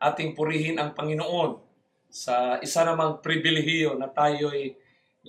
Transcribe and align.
ating 0.00 0.32
purihin 0.32 0.80
ang 0.80 0.96
Panginoon 0.96 1.60
sa 2.10 2.58
isa 2.64 2.82
namang 2.82 3.20
pribilehiyo 3.20 3.94
na 3.94 4.08
tayo'y 4.10 4.74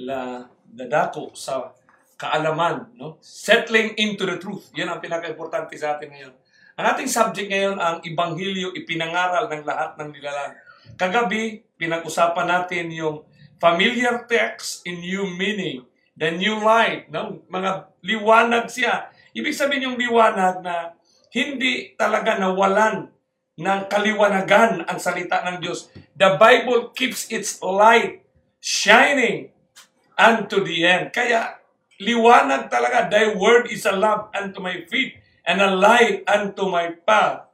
la 0.01 0.47
dadako 0.65 1.35
sa 1.35 1.75
kaalaman, 2.15 2.95
no? 2.95 3.19
Settling 3.19 3.97
into 3.99 4.23
the 4.23 4.39
truth. 4.39 4.71
Yan 4.79 4.87
ang 4.87 5.03
pinaka-importante 5.03 5.75
sa 5.75 5.97
atin 5.97 6.09
ngayon. 6.09 6.33
Ang 6.79 6.85
ating 6.95 7.09
subject 7.11 7.51
ngayon 7.51 7.77
ang 7.77 7.99
Ibanghilyo 8.01 8.71
ipinangaral 8.73 9.51
ng 9.51 9.63
lahat 9.67 9.99
ng 9.99 10.09
nilalang. 10.15 10.53
Kagabi, 10.95 11.61
pinag-usapan 11.75 12.47
natin 12.47 12.93
yung 12.93 13.27
familiar 13.59 14.25
text 14.25 14.85
in 14.87 15.03
new 15.03 15.27
meaning, 15.35 15.83
the 16.15 16.31
new 16.31 16.57
light, 16.61 17.11
no? 17.11 17.43
Mga 17.51 17.71
liwanag 18.05 18.65
siya. 18.71 19.11
Ibig 19.35 19.53
sabihin 19.53 19.91
yung 19.91 19.97
liwanag 19.99 20.63
na 20.63 20.95
hindi 21.35 21.93
talaga 21.99 22.39
nawalan 22.39 23.11
ng 23.59 23.81
kaliwanagan 23.91 24.87
ang 24.87 24.99
salita 25.01 25.43
ng 25.43 25.59
Diyos. 25.59 25.91
The 26.15 26.39
Bible 26.39 26.95
keeps 26.95 27.27
its 27.27 27.59
light 27.59 28.23
shining 28.63 29.51
unto 30.15 30.63
the 30.63 30.85
end. 30.85 31.11
Kaya 31.11 31.59
liwanag 31.99 32.71
talaga. 32.71 33.09
Thy 33.11 33.33
word 33.35 33.67
is 33.67 33.83
a 33.83 33.93
lamp 33.93 34.31
unto 34.31 34.63
my 34.63 34.85
feet 34.87 35.19
and 35.43 35.59
a 35.59 35.71
light 35.73 36.23
unto 36.29 36.69
my 36.69 36.95
path. 37.03 37.49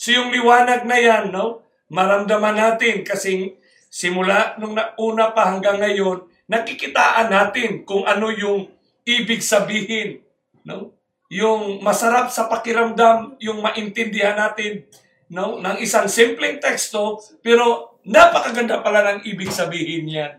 So 0.00 0.14
yung 0.14 0.32
liwanag 0.32 0.88
na 0.88 0.96
yan, 0.96 1.24
no, 1.34 1.64
maramdaman 1.92 2.56
natin 2.56 3.04
kasi 3.04 3.58
simula 3.90 4.56
nung 4.56 4.78
una 4.96 5.34
pa 5.34 5.50
hanggang 5.52 5.82
ngayon, 5.82 6.24
nakikitaan 6.46 7.28
natin 7.28 7.82
kung 7.84 8.06
ano 8.06 8.30
yung 8.30 8.70
ibig 9.04 9.42
sabihin. 9.42 10.22
No? 10.64 10.94
Yung 11.30 11.82
masarap 11.82 12.30
sa 12.30 12.48
pakiramdam, 12.50 13.38
yung 13.38 13.62
maintindihan 13.62 14.34
natin 14.34 14.86
no, 15.30 15.62
ng 15.62 15.78
isang 15.78 16.10
simpleng 16.10 16.58
teksto, 16.58 17.22
pero 17.40 17.96
napakaganda 18.02 18.82
pala 18.82 19.14
ng 19.14 19.20
ibig 19.30 19.50
sabihin 19.54 20.10
yan. 20.10 20.32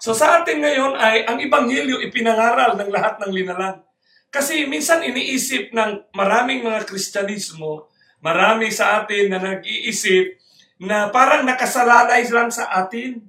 So 0.00 0.16
sa 0.16 0.40
atin 0.40 0.64
ngayon 0.64 0.96
ay 0.96 1.28
ang 1.28 1.40
Ibanghilyo 1.40 2.00
ipinangaral 2.08 2.76
ng 2.76 2.88
lahat 2.88 3.20
ng 3.20 3.32
linalang. 3.32 3.84
Kasi 4.30 4.64
minsan 4.64 5.02
iniisip 5.02 5.74
ng 5.74 6.14
maraming 6.14 6.64
mga 6.64 6.86
Kristyanismo, 6.86 7.90
marami 8.22 8.70
sa 8.70 9.02
atin 9.02 9.28
na 9.28 9.42
nag-iisip 9.42 10.38
na 10.80 11.12
parang 11.12 11.44
nakasalalay 11.44 12.24
lang 12.30 12.48
sa 12.48 12.70
atin. 12.72 13.20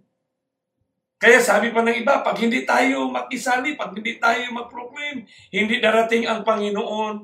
Kaya 1.19 1.43
sabi 1.43 1.75
pa 1.75 1.83
ng 1.83 2.01
iba, 2.01 2.23
pag 2.23 2.37
hindi 2.39 2.63
tayo 2.63 3.11
makisali, 3.11 3.75
pag 3.75 3.91
hindi 3.91 4.15
tayo 4.17 4.41
mag-proclaim, 4.55 5.27
hindi 5.51 5.75
darating 5.83 6.25
ang 6.25 6.41
Panginoon. 6.47 7.15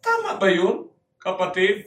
Tama 0.00 0.40
ba 0.40 0.48
yun, 0.48 0.88
kapatid? 1.20 1.84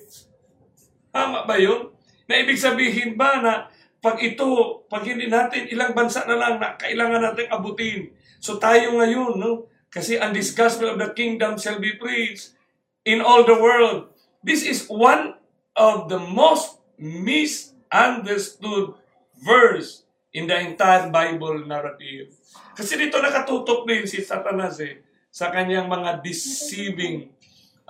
Tama 1.12 1.44
ba 1.44 1.60
yun? 1.60 1.92
Na 2.26 2.40
ibig 2.40 2.60
sabihin 2.60 3.20
ba 3.20 3.44
na 3.44 3.68
pag 4.02 4.18
ito, 4.18 4.82
pag 4.90 5.06
hindi 5.06 5.30
natin, 5.30 5.70
ilang 5.70 5.94
bansa 5.94 6.26
na 6.26 6.40
lang 6.40 6.58
na 6.58 6.74
kailangan 6.74 7.22
natin 7.22 7.52
abutin. 7.54 8.10
So 8.42 8.58
tayo 8.58 8.98
ngayon, 8.98 9.38
no? 9.38 9.70
Kasi 9.92 10.18
and 10.18 10.34
this 10.34 10.56
gospel 10.56 10.90
of 10.90 10.98
the 10.98 11.12
kingdom 11.14 11.60
shall 11.60 11.78
be 11.78 11.94
preached 12.00 12.58
in 13.06 13.22
all 13.22 13.46
the 13.46 13.60
world. 13.60 14.10
This 14.42 14.66
is 14.66 14.90
one 14.90 15.38
of 15.78 16.10
the 16.10 16.18
most 16.18 16.82
misunderstood 16.98 18.98
verse 19.44 20.08
in 20.32 20.48
the 20.48 20.56
entire 20.56 21.12
Bible 21.12 21.68
narrative. 21.68 22.32
Kasi 22.74 22.96
dito 22.96 23.20
nakatutok 23.20 23.84
din 23.84 24.08
si 24.08 24.24
Satanas 24.24 24.80
eh, 24.80 25.04
sa 25.28 25.52
kanyang 25.52 25.92
mga 25.92 26.24
deceiving 26.24 27.31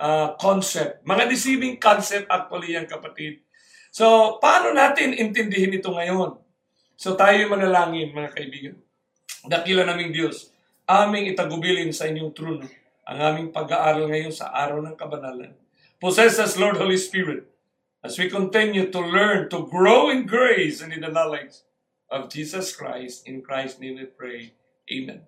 uh, 0.02 0.34
concept. 0.34 1.06
Mga 1.06 1.30
deceiving 1.30 1.78
concept 1.78 2.26
actually 2.26 2.74
yan 2.74 2.90
kapatid. 2.90 3.46
So, 3.94 4.36
paano 4.42 4.74
natin 4.74 5.14
intindihin 5.14 5.78
ito 5.78 5.94
ngayon? 5.94 6.42
So, 6.98 7.14
tayo 7.14 7.46
manalangin, 7.46 8.10
mga 8.10 8.34
kaibigan. 8.34 8.76
Dakila 9.46 9.86
naming 9.86 10.10
Diyos, 10.10 10.50
aming 10.90 11.30
itagubilin 11.30 11.94
sa 11.94 12.10
inyong 12.10 12.34
trono 12.34 12.66
ang 13.02 13.18
aming 13.18 13.48
pag-aaral 13.50 14.06
ngayon 14.06 14.30
sa 14.30 14.54
araw 14.54 14.78
ng 14.78 14.94
kabanalan. 14.94 15.54
Possess 15.98 16.38
us, 16.38 16.54
Lord 16.58 16.78
Holy 16.78 16.98
Spirit, 16.98 17.46
as 18.02 18.18
we 18.18 18.30
continue 18.30 18.90
to 18.90 19.00
learn, 19.02 19.50
to 19.50 19.66
grow 19.66 20.10
in 20.10 20.26
grace 20.26 20.82
and 20.82 20.94
in 20.94 21.02
the 21.02 21.10
knowledge 21.10 21.62
of 22.10 22.30
Jesus 22.30 22.74
Christ. 22.74 23.26
In 23.26 23.42
Christ's 23.42 23.82
name 23.82 23.98
we 23.98 24.06
pray. 24.06 24.54
Amen. 24.90 25.26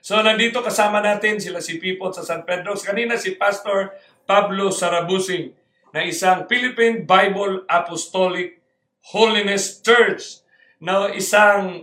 So, 0.00 0.16
nandito 0.24 0.64
kasama 0.64 1.04
natin 1.04 1.36
sila 1.44 1.60
si 1.60 1.76
Pipot 1.76 2.16
sa 2.16 2.24
San 2.24 2.48
Pedro. 2.48 2.72
Kanina 2.80 3.20
si 3.20 3.36
Pastor 3.36 3.92
Pablo 4.24 4.72
Sarabusing 4.72 5.52
na 5.90 6.06
isang 6.06 6.46
Philippine 6.46 7.02
Bible 7.02 7.66
Apostolic 7.66 8.62
Holiness 9.10 9.80
Church 9.82 10.42
na 10.78 11.10
isang 11.12 11.82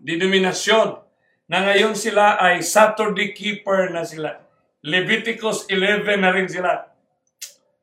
denominasyon 0.00 1.00
na 1.48 1.58
ngayon 1.64 1.96
sila 1.96 2.36
ay 2.40 2.60
Saturday 2.60 3.32
Keeper 3.32 3.92
na 3.92 4.04
sila. 4.04 4.40
Leviticus 4.84 5.64
11 5.72 6.20
na 6.20 6.32
rin 6.32 6.48
sila. 6.48 6.92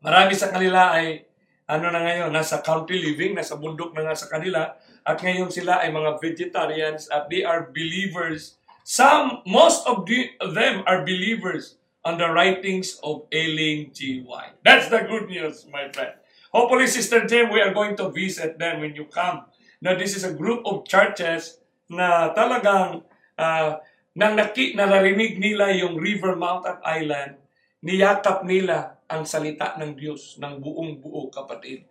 Marami 0.02 0.34
sa 0.38 0.54
kanila 0.54 0.94
ay 0.94 1.26
ano 1.72 1.88
na 1.88 2.04
ngayon, 2.04 2.30
nasa 2.36 2.60
county 2.60 3.00
living, 3.00 3.32
nasa 3.32 3.56
bundok 3.56 3.96
na 3.96 4.04
nga 4.04 4.16
sa 4.18 4.28
kanila, 4.28 4.76
at 5.08 5.18
ngayon 5.24 5.48
sila 5.48 5.80
ay 5.80 5.88
mga 5.88 6.20
vegetarians 6.20 7.08
at 7.08 7.32
they 7.32 7.48
are 7.48 7.72
believers. 7.72 8.60
Some, 8.84 9.40
most 9.48 9.88
of 9.88 10.04
the, 10.04 10.36
them 10.52 10.84
are 10.84 11.08
believers 11.08 11.81
on 12.02 12.18
the 12.18 12.30
writings 12.30 12.98
of 13.06 13.30
Aileen 13.34 13.94
G. 13.94 14.22
White. 14.26 14.58
That's 14.66 14.90
the 14.90 15.06
good 15.06 15.30
news, 15.30 15.66
my 15.70 15.90
friend. 15.94 16.18
Hopefully, 16.52 16.88
Sister 16.88 17.26
Jim, 17.26 17.54
we 17.54 17.62
are 17.62 17.74
going 17.74 17.96
to 17.96 18.10
visit 18.12 18.60
them 18.60 18.82
when 18.82 18.96
you 18.96 19.06
come. 19.06 19.48
Now, 19.80 19.96
this 19.96 20.18
is 20.18 20.26
a 20.28 20.34
group 20.34 20.66
of 20.68 20.84
churches 20.84 21.62
na 21.88 22.34
talagang 22.36 23.06
uh, 23.40 23.80
nang 24.12 24.36
naki, 24.36 24.76
nararinig 24.76 25.40
nila 25.40 25.72
yung 25.72 25.96
River 25.96 26.36
Mountain 26.36 26.84
Island, 26.84 27.40
niyakap 27.80 28.44
nila 28.44 29.00
ang 29.08 29.24
salita 29.24 29.80
ng 29.80 29.96
Diyos 29.96 30.36
ng 30.36 30.60
buong 30.60 31.00
buo, 31.00 31.32
kapatid. 31.32 31.88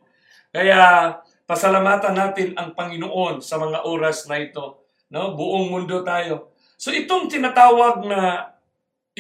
Kaya, 0.53 1.17
pasalamatan 1.49 2.13
natin 2.13 2.53
ang 2.61 2.77
Panginoon 2.77 3.41
sa 3.41 3.57
mga 3.57 3.89
oras 3.89 4.29
na 4.29 4.37
ito. 4.37 4.85
No? 5.09 5.33
Buong 5.33 5.73
mundo 5.73 6.05
tayo. 6.05 6.53
So, 6.77 6.93
itong 6.93 7.33
tinatawag 7.33 8.05
na 8.05 8.50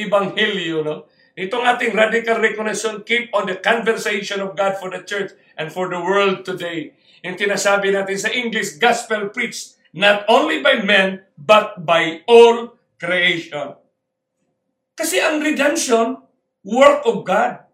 Ebanghelyo, 0.07 0.85
no? 0.85 0.97
Itong 1.41 1.65
ating 1.65 1.97
radical 1.97 2.37
recognition, 2.43 3.01
keep 3.07 3.33
on 3.33 3.49
the 3.49 3.57
conversation 3.57 4.45
of 4.45 4.53
God 4.59 4.77
for 4.77 4.93
the 4.93 5.01
church 5.07 5.33
and 5.57 5.73
for 5.73 5.89
the 5.89 5.97
world 5.97 6.45
today. 6.45 6.93
Yung 7.25 7.37
tinasabi 7.37 7.93
natin 7.93 8.19
sa 8.19 8.29
English, 8.33 8.77
gospel 8.77 9.33
preached 9.33 9.81
not 9.97 10.29
only 10.29 10.61
by 10.61 10.81
men, 10.85 11.25
but 11.37 11.81
by 11.85 12.21
all 12.29 12.77
creation. 13.01 13.77
Kasi 14.97 15.17
ang 15.17 15.41
redemption, 15.41 16.21
work 16.67 17.09
of 17.09 17.25
God. 17.25 17.65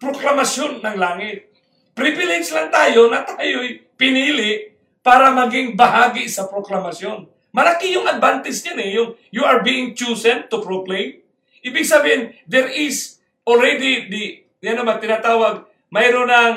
Proklamasyon 0.00 0.80
ng 0.80 0.96
langit. 0.96 1.52
Privilege 1.92 2.48
lang 2.56 2.72
tayo 2.72 3.12
na 3.12 3.20
tayo'y 3.20 3.84
pinili 4.00 4.72
para 5.04 5.28
maging 5.28 5.76
bahagi 5.76 6.24
sa 6.24 6.48
proklamasyon. 6.48 7.28
Malaki 7.52 7.92
yung 7.92 8.08
advantage 8.08 8.64
niyan 8.64 8.78
eh, 8.80 8.90
yung 8.96 9.10
you 9.28 9.42
are 9.44 9.60
being 9.60 9.92
chosen 9.92 10.48
to 10.48 10.62
proclaim. 10.64 11.20
Ibig 11.60 11.84
sabihin, 11.84 12.32
there 12.48 12.68
is 12.68 13.20
already 13.44 14.08
the, 14.08 14.24
yan 14.64 14.80
naman 14.80 15.00
tinatawag, 15.00 15.68
mayroon 15.92 16.30
ng 16.30 16.56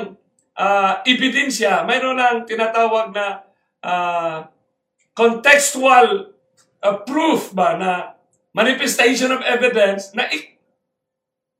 uh, 0.55 0.93
ebidensya, 1.03 1.83
mayroon 1.83 2.19
ng 2.19 2.47
tinatawag 2.47 3.11
na 3.11 3.43
uh, 3.83 4.47
contextual 5.11 6.33
uh, 6.81 6.97
proof 7.03 7.51
ba 7.51 7.75
na 7.75 7.91
manifestation 8.53 9.33
of 9.33 9.41
evidence 9.43 10.13
na 10.13 10.29
ik, 10.29 10.57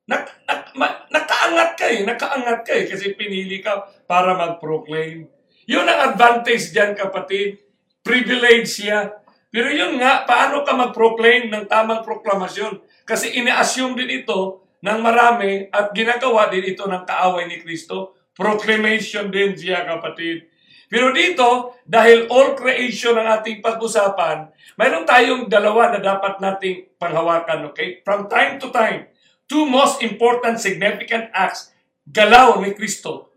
na, 0.06 0.24
na, 0.46 0.54
ma, 0.78 0.88
nakaangat 1.10 1.70
ka 1.80 1.86
eh, 1.90 2.02
nakaangat 2.06 2.60
ka 2.64 2.74
kasi 2.86 3.18
pinili 3.18 3.64
ka 3.64 3.88
para 4.06 4.36
mag-proclaim. 4.36 5.26
Yun 5.64 5.88
ang 5.88 6.12
advantage 6.14 6.76
diyan 6.76 6.92
kapatid. 6.94 7.64
Privilege 8.04 8.84
siya. 8.84 9.16
Pero 9.48 9.72
yun 9.72 9.96
nga, 9.96 10.28
paano 10.28 10.68
ka 10.68 10.76
mag-proclaim 10.76 11.48
ng 11.48 11.72
tamang 11.72 12.04
proklamasyon? 12.04 12.84
Kasi 13.04 13.36
ina-assume 13.40 14.00
din 14.00 14.24
ito 14.24 14.64
ng 14.84 15.00
marami 15.00 15.68
at 15.72 15.96
ginagawa 15.96 16.52
din 16.52 16.76
ito 16.76 16.84
ng 16.84 17.04
kaaway 17.08 17.48
ni 17.48 17.64
Kristo. 17.64 18.16
Proclamation 18.36 19.32
din 19.32 19.56
siya, 19.56 19.88
kapatid. 19.88 20.48
Pero 20.94 21.10
dito, 21.10 21.74
dahil 21.90 22.30
all 22.30 22.54
creation 22.54 23.18
ang 23.18 23.42
ating 23.42 23.66
pag-usapan, 23.66 24.54
mayroon 24.78 25.10
tayong 25.10 25.50
dalawa 25.50 25.90
na 25.90 25.98
dapat 25.98 26.38
nating 26.38 26.94
panghawakan, 27.02 27.74
okay? 27.74 28.06
From 28.06 28.30
time 28.30 28.62
to 28.62 28.70
time, 28.70 29.10
two 29.50 29.66
most 29.66 30.06
important 30.06 30.62
significant 30.62 31.34
acts 31.34 31.74
galaw 32.06 32.62
ni 32.62 32.78
Kristo 32.78 33.34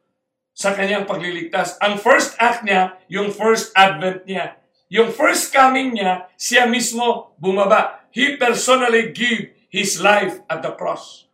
sa 0.52 0.76
kanyang 0.76 1.08
pagliligtas. 1.08 1.80
Ang 1.80 1.96
first 1.96 2.36
act 2.36 2.60
niya, 2.60 3.00
yung 3.08 3.32
first 3.32 3.72
advent 3.72 4.28
niya. 4.28 4.60
Yung 4.92 5.10
first 5.10 5.48
coming 5.48 5.96
niya, 5.96 6.28
siya 6.36 6.68
mismo 6.68 7.32
bumaba. 7.40 8.04
He 8.12 8.36
personally 8.36 9.16
give 9.16 9.55
His 9.76 10.00
life 10.00 10.40
at 10.48 10.64
the 10.64 10.72
cross. 10.72 11.28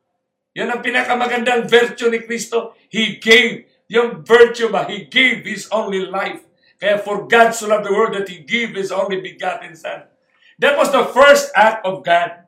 Yan 0.58 0.74
ang 0.74 0.82
pinakamagandang 0.82 1.70
virtue 1.70 2.10
ni 2.10 2.26
Kristo. 2.26 2.74
He 2.90 3.22
gave 3.22 3.70
yung 3.86 4.26
virtue 4.26 4.66
ba, 4.66 4.90
He 4.90 5.06
gave 5.06 5.46
His 5.46 5.70
only 5.70 6.02
life. 6.02 6.42
Kaya 6.82 6.98
for 6.98 7.30
God 7.30 7.54
so 7.54 7.70
loved 7.70 7.86
the 7.86 7.94
world 7.94 8.18
that 8.18 8.26
He 8.26 8.42
gave 8.42 8.74
His 8.74 8.90
only 8.90 9.22
begotten 9.22 9.78
Son. 9.78 10.10
That 10.58 10.74
was 10.74 10.90
the 10.90 11.06
first 11.06 11.54
act 11.54 11.86
of 11.86 12.02
God 12.02 12.42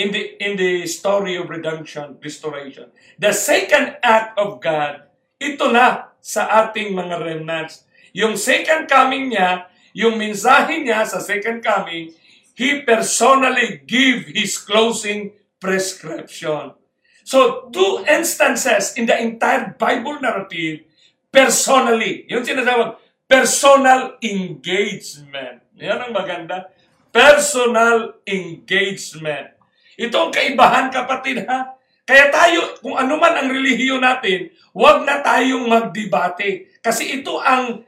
in 0.00 0.16
the 0.16 0.22
in 0.40 0.56
the 0.56 0.88
story 0.88 1.36
of 1.36 1.52
redemption, 1.52 2.16
restoration. 2.24 2.88
The 3.20 3.36
second 3.36 4.00
act 4.00 4.40
of 4.40 4.64
God, 4.64 5.04
ito 5.36 5.68
na 5.68 6.16
sa 6.24 6.48
ating 6.64 6.96
mga 6.96 7.20
remnants. 7.20 7.84
Yung 8.16 8.40
second 8.40 8.88
coming 8.88 9.32
niya, 9.32 9.68
yung 9.92 10.16
mensahe 10.16 10.80
niya 10.80 11.04
sa 11.04 11.20
second 11.20 11.60
coming, 11.60 12.16
He 12.54 12.82
personally 12.82 13.82
give 13.86 14.30
His 14.32 14.58
closing 14.58 15.32
prescription. 15.60 16.74
So, 17.24 17.68
two 17.70 18.02
instances 18.08 18.96
in 18.98 19.06
the 19.06 19.14
entire 19.14 19.76
Bible 19.78 20.18
narrative, 20.18 20.82
personally, 21.30 22.26
yung 22.26 22.42
sinasawag, 22.42 22.98
personal 23.30 24.18
engagement. 24.18 25.62
Yan 25.78 26.10
ang 26.10 26.12
maganda. 26.12 26.74
Personal 27.14 28.18
engagement. 28.26 29.54
Ito 29.94 30.16
ang 30.26 30.32
kaibahan, 30.34 30.90
kapatid, 30.90 31.46
ha? 31.46 31.78
Kaya 32.02 32.26
tayo, 32.34 32.82
kung 32.82 32.98
ano 32.98 33.14
man 33.14 33.38
ang 33.38 33.46
relihiyon 33.46 34.02
natin, 34.02 34.50
huwag 34.74 35.06
na 35.06 35.22
tayong 35.22 35.70
magdebate. 35.70 36.82
Kasi 36.82 37.22
ito 37.22 37.38
ang, 37.38 37.86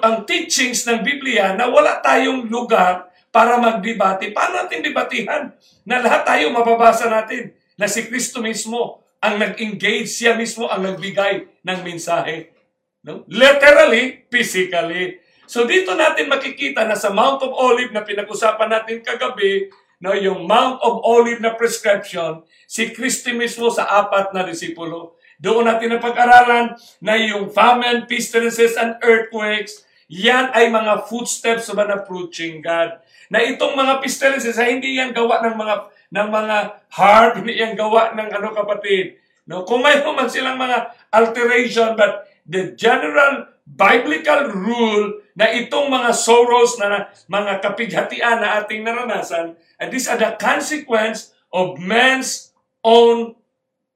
ang 0.00 0.16
teachings 0.24 0.88
ng 0.88 1.04
Biblia 1.04 1.52
na 1.52 1.68
wala 1.68 2.00
tayong 2.00 2.48
lugar 2.48 3.07
para 3.28 3.60
magdebate. 3.60 4.32
Paano 4.32 4.64
natin 4.64 4.84
debatihan? 4.84 5.52
Na 5.84 6.00
lahat 6.00 6.22
tayo 6.24 6.50
mababasa 6.52 7.08
natin 7.08 7.52
na 7.78 7.86
si 7.86 8.08
Kristo 8.08 8.42
mismo 8.42 9.04
ang 9.18 9.38
nag-engage, 9.38 10.10
siya 10.10 10.38
mismo 10.38 10.70
ang 10.70 10.82
nagbigay 10.86 11.62
ng 11.62 11.78
mensahe. 11.82 12.54
No? 13.02 13.26
Literally, 13.26 14.26
physically. 14.30 15.22
So 15.48 15.64
dito 15.64 15.96
natin 15.96 16.28
makikita 16.28 16.84
na 16.84 16.94
sa 16.94 17.08
Mount 17.08 17.40
of 17.40 17.56
Olive 17.56 17.90
na 17.90 18.04
pinag-usapan 18.04 18.68
natin 18.68 19.00
kagabi, 19.00 19.72
no, 19.98 20.12
yung 20.12 20.44
Mount 20.44 20.78
of 20.84 21.00
Olive 21.02 21.40
na 21.40 21.56
prescription, 21.56 22.44
si 22.68 22.92
Kristo 22.92 23.32
mismo 23.32 23.72
sa 23.72 23.88
apat 23.88 24.36
na 24.36 24.44
disipulo. 24.44 25.16
Doon 25.40 25.70
natin 25.70 25.94
na 25.94 26.02
pag-aralan 26.02 26.74
na 27.00 27.14
yung 27.16 27.48
famine, 27.48 28.04
pestilences, 28.04 28.74
and 28.74 28.98
earthquakes, 29.00 29.86
yan 30.10 30.50
ay 30.52 30.68
mga 30.68 31.06
footsteps 31.06 31.70
of 31.72 31.78
an 31.80 31.94
approaching 31.94 32.60
God. 32.60 33.00
Na 33.28 33.44
itong 33.44 33.76
mga 33.76 34.00
pestilences 34.00 34.56
ay 34.56 34.76
hindi 34.76 34.96
yan 34.96 35.12
gawa 35.12 35.44
ng 35.44 35.56
mga 35.56 35.74
ng 36.08 36.28
mga 36.32 36.56
heart, 36.96 37.32
hindi 37.44 37.60
yan 37.60 37.76
gawa 37.76 38.16
ng 38.16 38.28
ano 38.32 38.48
kapatid. 38.56 39.20
No, 39.48 39.64
kung 39.64 39.80
may 39.80 40.00
man 40.00 40.28
silang 40.28 40.60
mga 40.60 41.08
alteration, 41.12 41.96
but 41.96 42.28
the 42.44 42.72
general 42.76 43.48
biblical 43.68 44.48
rule 44.52 45.20
na 45.36 45.52
itong 45.52 45.92
mga 45.92 46.10
sorrows 46.16 46.80
na 46.80 47.12
mga 47.28 47.60
kapighatian 47.60 48.40
na 48.40 48.64
ating 48.64 48.84
naranasan, 48.84 49.56
and 49.76 49.88
these 49.92 50.08
are 50.08 50.16
the 50.16 50.32
consequence 50.40 51.36
of 51.52 51.76
man's 51.76 52.52
own 52.80 53.36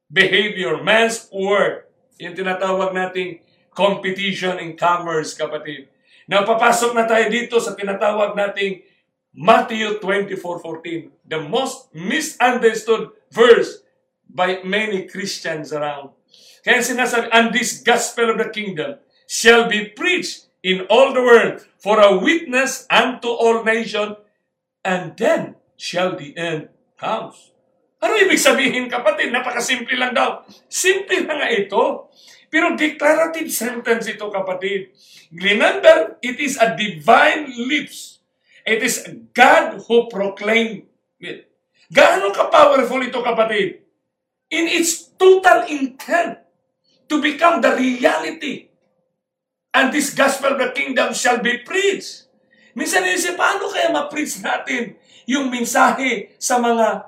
behavior, 0.09 0.77
man's 0.81 1.25
word. 1.33 1.89
Yung 2.21 2.37
tinatawag 2.37 2.93
nating 2.93 3.41
competition 3.73 4.61
in 4.61 4.77
commerce, 4.77 5.33
kapatid. 5.33 5.89
Now, 6.29 6.45
papasok 6.45 6.93
na 6.93 7.09
tayo 7.09 7.27
dito 7.27 7.57
sa 7.57 7.73
tinatawag 7.73 8.37
nating 8.37 8.85
Matthew 9.33 9.97
24:14, 9.97 11.09
the 11.25 11.41
most 11.41 11.89
misunderstood 11.89 13.17
verse 13.33 13.81
by 14.29 14.61
many 14.61 15.09
Christians 15.09 15.73
around. 15.73 16.13
Kaya 16.61 16.85
sinasabi, 16.85 17.33
and 17.33 17.49
this 17.49 17.81
gospel 17.81 18.31
of 18.33 18.37
the 18.37 18.53
kingdom 18.53 19.01
shall 19.25 19.65
be 19.65 19.89
preached 19.89 20.47
in 20.61 20.85
all 20.87 21.11
the 21.11 21.25
world 21.25 21.65
for 21.81 21.97
a 21.97 22.13
witness 22.13 22.85
unto 22.93 23.27
all 23.27 23.65
nations, 23.65 24.21
and 24.85 25.17
then 25.17 25.57
shall 25.75 26.13
the 26.13 26.37
end 26.37 26.69
comes. 26.95 27.51
Ano 28.03 28.19
ibig 28.19 28.37
sabihin, 28.37 28.91
kapatid? 28.91 29.31
Napakasimple 29.31 29.95
lang 29.95 30.11
daw. 30.11 30.43
Simple 30.67 31.23
na 31.23 31.39
nga 31.39 31.49
ito. 31.49 32.11
Pero 32.51 32.75
declarative 32.75 33.49
sentence 33.49 34.11
ito, 34.11 34.27
kapatid. 34.27 34.91
Remember, 35.31 36.19
it 36.19 36.37
is 36.37 36.59
a 36.59 36.75
divine 36.75 37.47
lips. 37.65 38.12
It 38.63 38.79
is 38.79 39.03
God 39.35 39.83
who 39.87 40.07
proclaimed 40.07 40.87
it. 41.19 41.51
Gaano 41.91 42.31
ka-powerful 42.31 43.03
ito, 43.03 43.19
kapatid? 43.19 43.83
In 44.49 44.71
its 44.71 45.11
total 45.19 45.67
intent 45.67 46.39
to 47.11 47.19
become 47.19 47.59
the 47.59 47.75
reality 47.75 48.73
and 49.73 49.91
this 49.91 50.13
gospel 50.13 50.55
of 50.55 50.61
the 50.61 50.71
kingdom 50.71 51.11
shall 51.11 51.41
be 51.41 51.59
preached. 51.65 52.29
Minsan 52.73 53.05
inisip, 53.05 53.37
paano 53.37 53.69
kaya 53.69 53.93
ma-preach 53.93 54.41
natin 54.41 54.97
yung 55.29 55.49
mensahe 55.49 56.33
sa 56.41 56.57
mga 56.57 57.05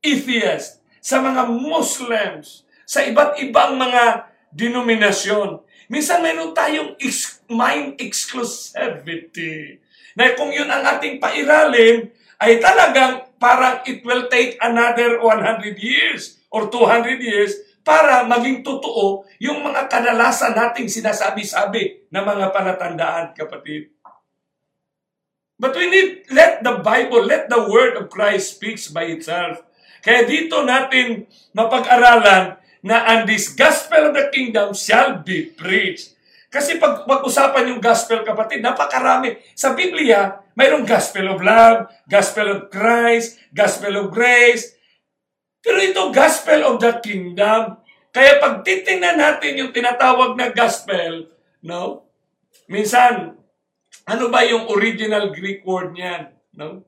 atheists, 0.00 0.80
sa 1.02 1.20
mga 1.20 1.48
Muslims, 1.52 2.64
sa 2.88 3.04
iba't 3.04 3.36
ibang 3.42 3.76
mga 3.76 4.28
denominasyon. 4.52 5.60
Minsan 5.92 6.24
mayroon 6.24 6.56
tayong 6.56 6.96
ex- 6.96 7.44
mind 7.48 8.00
exclusivity. 8.00 9.81
Na 10.18 10.32
kung 10.36 10.52
yun 10.52 10.68
ang 10.68 10.84
ating 10.84 11.18
pairalin, 11.20 12.10
ay 12.42 12.58
talagang 12.58 13.32
parang 13.38 13.82
it 13.86 14.02
will 14.02 14.26
take 14.26 14.58
another 14.58 15.18
100 15.22 15.78
years 15.78 16.42
or 16.50 16.68
200 16.68 17.22
years 17.22 17.54
para 17.82 18.22
maging 18.26 18.62
totoo 18.62 19.26
yung 19.42 19.62
mga 19.62 19.90
kadalasan 19.90 20.54
nating 20.54 20.86
sinasabi-sabi 20.86 22.06
na 22.10 22.22
mga 22.22 22.54
palatandaan, 22.54 23.34
kapatid. 23.34 23.90
But 25.58 25.78
we 25.78 25.86
need, 25.90 26.26
let 26.30 26.62
the 26.66 26.82
Bible, 26.82 27.22
let 27.22 27.46
the 27.46 27.62
Word 27.70 27.94
of 27.94 28.10
Christ 28.10 28.58
speaks 28.58 28.90
by 28.90 29.06
itself. 29.10 29.62
Kaya 30.02 30.26
dito 30.26 30.66
natin 30.66 31.30
mapag-aralan 31.54 32.58
na 32.82 32.96
and 33.06 33.30
this 33.30 33.54
gospel 33.54 34.10
of 34.10 34.14
the 34.18 34.26
kingdom 34.34 34.74
shall 34.74 35.22
be 35.22 35.46
preached. 35.46 36.11
Kasi 36.52 36.76
pag 36.76 37.08
pag-usapan 37.08 37.72
yung 37.72 37.80
gospel, 37.80 38.20
kapatid, 38.28 38.60
napakarami. 38.60 39.40
Sa 39.56 39.72
Biblia, 39.72 40.36
mayroong 40.52 40.84
gospel 40.84 41.32
of 41.32 41.40
love, 41.40 41.88
gospel 42.04 42.46
of 42.52 42.60
Christ, 42.68 43.40
gospel 43.56 43.96
of 43.96 44.12
grace, 44.12 44.76
pero 45.62 45.78
ito, 45.78 46.10
gospel 46.12 46.60
of 46.66 46.76
the 46.82 46.98
kingdom. 47.00 47.78
Kaya 48.12 48.42
pag 48.42 48.60
titingnan 48.66 49.16
natin 49.16 49.56
yung 49.56 49.72
tinatawag 49.72 50.36
na 50.36 50.52
gospel, 50.52 51.32
no? 51.64 52.04
Minsan, 52.66 53.38
ano 54.04 54.24
ba 54.28 54.42
yung 54.42 54.66
original 54.68 55.30
Greek 55.30 55.62
word 55.62 55.94
niyan? 55.94 56.34
No? 56.58 56.82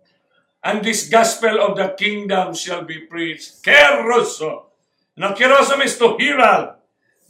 And 0.64 0.82
this 0.82 1.06
gospel 1.06 1.62
of 1.62 1.78
the 1.78 1.94
kingdom 1.94 2.52
shall 2.52 2.82
be 2.82 3.06
preached. 3.06 3.62
Keroso. 3.62 4.74
Now, 5.14 5.36
keroso 5.36 5.78
means 5.78 5.94
to 6.00 6.18
herald. 6.18 6.80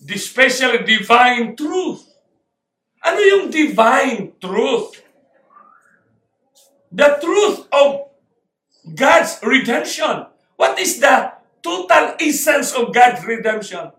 The 0.00 0.16
special 0.16 0.80
divine 0.82 1.52
truth. 1.54 2.13
Ano 3.04 3.20
yung 3.20 3.52
divine 3.52 4.32
truth? 4.40 5.04
The 6.88 7.20
truth 7.20 7.68
of 7.68 8.08
God's 8.96 9.36
redemption. 9.44 10.24
What 10.56 10.80
is 10.80 11.04
the 11.04 11.36
total 11.60 12.16
essence 12.16 12.72
of 12.72 12.96
God's 12.96 13.20
redemption? 13.28 13.92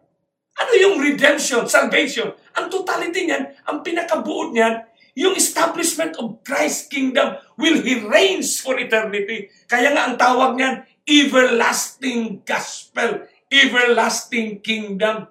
Ano 0.56 0.72
yung 0.74 0.98
redemption, 0.98 1.70
salvation? 1.70 2.34
Ang 2.56 2.72
totality 2.72 3.28
niyan, 3.28 3.54
ang 3.68 3.84
pinakabuod 3.86 4.56
niyan, 4.56 4.88
yung 5.16 5.36
establishment 5.36 6.16
of 6.18 6.42
Christ's 6.42 6.88
kingdom 6.88 7.40
will 7.60 7.80
He 7.84 8.04
reigns 8.04 8.60
for 8.60 8.80
eternity. 8.80 9.52
Kaya 9.68 9.92
nga 9.92 10.12
ang 10.12 10.16
tawag 10.16 10.56
niyan, 10.56 10.82
everlasting 11.06 12.42
gospel, 12.44 13.28
everlasting 13.52 14.60
kingdom. 14.64 15.28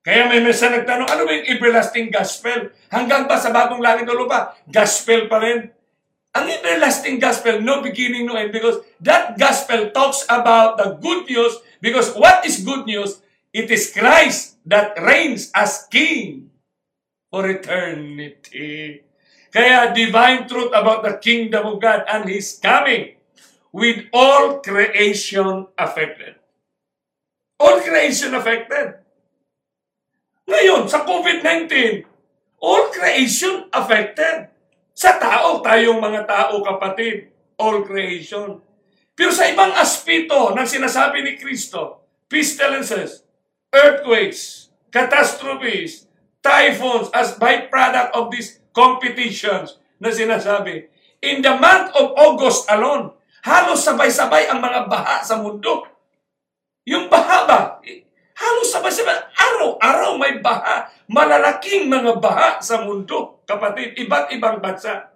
Kaya 0.00 0.32
may 0.32 0.40
mesa 0.40 0.72
nagtanong, 0.72 1.08
ano 1.12 1.28
ba 1.28 1.32
yung 1.36 1.48
everlasting 1.52 2.08
gospel? 2.08 2.72
Hanggang 2.88 3.28
ba 3.28 3.36
sa 3.36 3.52
bagong 3.52 3.84
langit 3.84 4.08
o 4.08 4.16
lupa? 4.16 4.56
Gospel 4.64 5.28
pa 5.28 5.36
rin. 5.44 5.68
Ang 6.32 6.46
everlasting 6.46 7.20
gospel, 7.20 7.60
no 7.60 7.84
beginning, 7.84 8.24
no 8.24 8.38
end, 8.38 8.54
because 8.54 8.80
that 9.02 9.36
gospel 9.36 9.92
talks 9.92 10.24
about 10.30 10.80
the 10.80 10.96
good 11.02 11.28
news, 11.28 11.58
because 11.84 12.14
what 12.16 12.46
is 12.48 12.64
good 12.64 12.88
news? 12.88 13.20
It 13.50 13.68
is 13.68 13.90
Christ 13.90 14.62
that 14.64 14.94
reigns 14.96 15.50
as 15.52 15.84
King 15.90 16.54
for 17.28 17.44
eternity. 17.50 19.02
Kaya 19.50 19.90
divine 19.90 20.46
truth 20.46 20.70
about 20.70 21.02
the 21.02 21.18
kingdom 21.18 21.66
of 21.66 21.82
God 21.82 22.06
and 22.06 22.30
His 22.30 22.56
coming 22.62 23.18
with 23.74 24.06
all 24.14 24.62
creation 24.62 25.66
affected. 25.74 26.38
All 27.58 27.82
creation 27.82 28.32
affected. 28.38 29.02
Ngayon, 30.50 30.90
sa 30.90 31.06
COVID-19, 31.06 31.70
all 32.58 32.90
creation 32.90 33.70
affected. 33.70 34.50
Sa 34.90 35.14
tao, 35.14 35.62
tayong 35.62 36.02
mga 36.02 36.26
tao, 36.26 36.58
kapatid, 36.58 37.30
all 37.54 37.86
creation. 37.86 38.58
Pero 39.14 39.30
sa 39.30 39.46
ibang 39.46 39.70
aspeto 39.78 40.50
ng 40.50 40.66
sinasabi 40.66 41.22
ni 41.22 41.38
Kristo, 41.38 42.02
pestilences, 42.26 43.22
earthquakes, 43.70 44.74
catastrophes, 44.90 46.10
typhoons 46.42 47.06
as 47.14 47.38
byproduct 47.38 48.10
of 48.18 48.34
these 48.34 48.58
competitions 48.74 49.78
na 50.02 50.10
sinasabi. 50.10 50.90
In 51.22 51.46
the 51.46 51.54
month 51.54 51.94
of 51.94 52.16
August 52.18 52.66
alone, 52.66 53.14
halos 53.46 53.86
sabay-sabay 53.86 54.50
ang 54.50 54.58
mga 54.58 54.90
baha 54.90 55.22
sa 55.22 55.38
mundo. 55.38 55.86
Yung 56.88 57.06
baha 57.06 57.38
ba? 57.46 57.60
Halos 58.40 58.72
sabay-sabay. 58.72 59.36
Araw-araw 59.36 60.16
may 60.16 60.40
baha. 60.40 60.88
Malalaking 61.12 61.92
mga 61.92 62.16
baha 62.16 62.56
sa 62.64 62.80
mundo, 62.80 63.44
kapatid. 63.44 63.92
Iba't 64.00 64.32
ibang 64.32 64.64
bansa. 64.64 65.12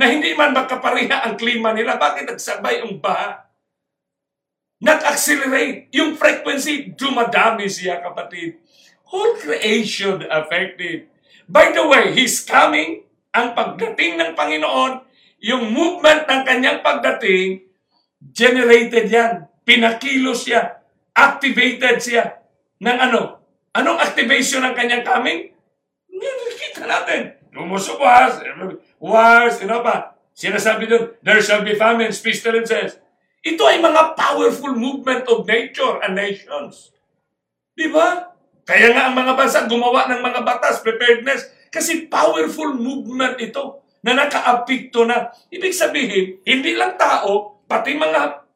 Na 0.00 0.08
hindi 0.08 0.32
man 0.32 0.56
magkapareha 0.56 1.28
ang 1.28 1.36
klima 1.36 1.76
nila. 1.76 2.00
Bakit 2.00 2.24
nagsabay 2.24 2.80
ang 2.80 2.96
baha? 3.04 3.52
Nag-accelerate. 4.80 5.92
Yung 5.92 6.16
frequency, 6.16 6.96
dumadami 6.96 7.68
siya, 7.68 8.00
kapatid. 8.00 8.62
Whole 9.12 9.36
creation 9.36 10.24
affected. 10.24 11.12
By 11.44 11.76
the 11.76 11.84
way, 11.84 12.16
He's 12.16 12.40
coming. 12.46 13.04
Ang 13.34 13.52
pagdating 13.52 14.16
ng 14.16 14.32
Panginoon, 14.32 15.04
yung 15.44 15.68
movement 15.68 16.24
ng 16.24 16.42
kanyang 16.48 16.80
pagdating, 16.80 17.68
generated 18.32 19.12
yan. 19.12 19.50
Pinakilos 19.68 20.48
siya. 20.48 20.80
Activated 21.12 21.98
siya. 22.00 22.37
Ng 22.78 22.98
ano? 22.98 23.42
Anong 23.74 23.98
activation 23.98 24.62
ng 24.62 24.74
kanyang 24.74 25.04
coming? 25.06 25.50
Kita 26.58 26.86
natin. 26.86 27.38
Lumusubuhas, 27.54 28.38
wars, 29.02 29.58
ano 29.62 29.82
pa? 29.82 30.14
Sinasabi 30.34 30.86
doon, 30.86 31.18
there 31.22 31.42
shall 31.42 31.66
be 31.66 31.74
famines, 31.74 32.22
pestilences. 32.22 33.02
Ito 33.42 33.62
ay 33.66 33.82
mga 33.82 34.14
powerful 34.14 34.74
movement 34.78 35.26
of 35.26 35.42
nature 35.46 35.98
and 36.06 36.14
nations. 36.14 36.94
Di 37.74 37.90
ba? 37.90 38.34
Kaya 38.62 38.94
nga 38.94 39.10
ang 39.10 39.14
mga 39.18 39.34
bansa 39.34 39.66
gumawa 39.66 40.06
ng 40.10 40.22
mga 40.22 40.40
batas, 40.46 40.82
preparedness, 40.82 41.50
kasi 41.70 42.06
powerful 42.06 42.74
movement 42.74 43.38
ito 43.42 43.82
na 44.02 44.14
nakaapikto 44.14 45.02
na. 45.08 45.34
Ibig 45.50 45.74
sabihin, 45.74 46.38
hindi 46.46 46.78
lang 46.78 46.94
tao, 46.94 47.64
pati 47.66 47.98
mga 47.98 48.46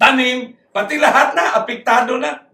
tanim, 0.00 0.56
pati 0.72 0.96
lahat 0.96 1.36
na, 1.36 1.60
apektado 1.60 2.16
na. 2.16 2.49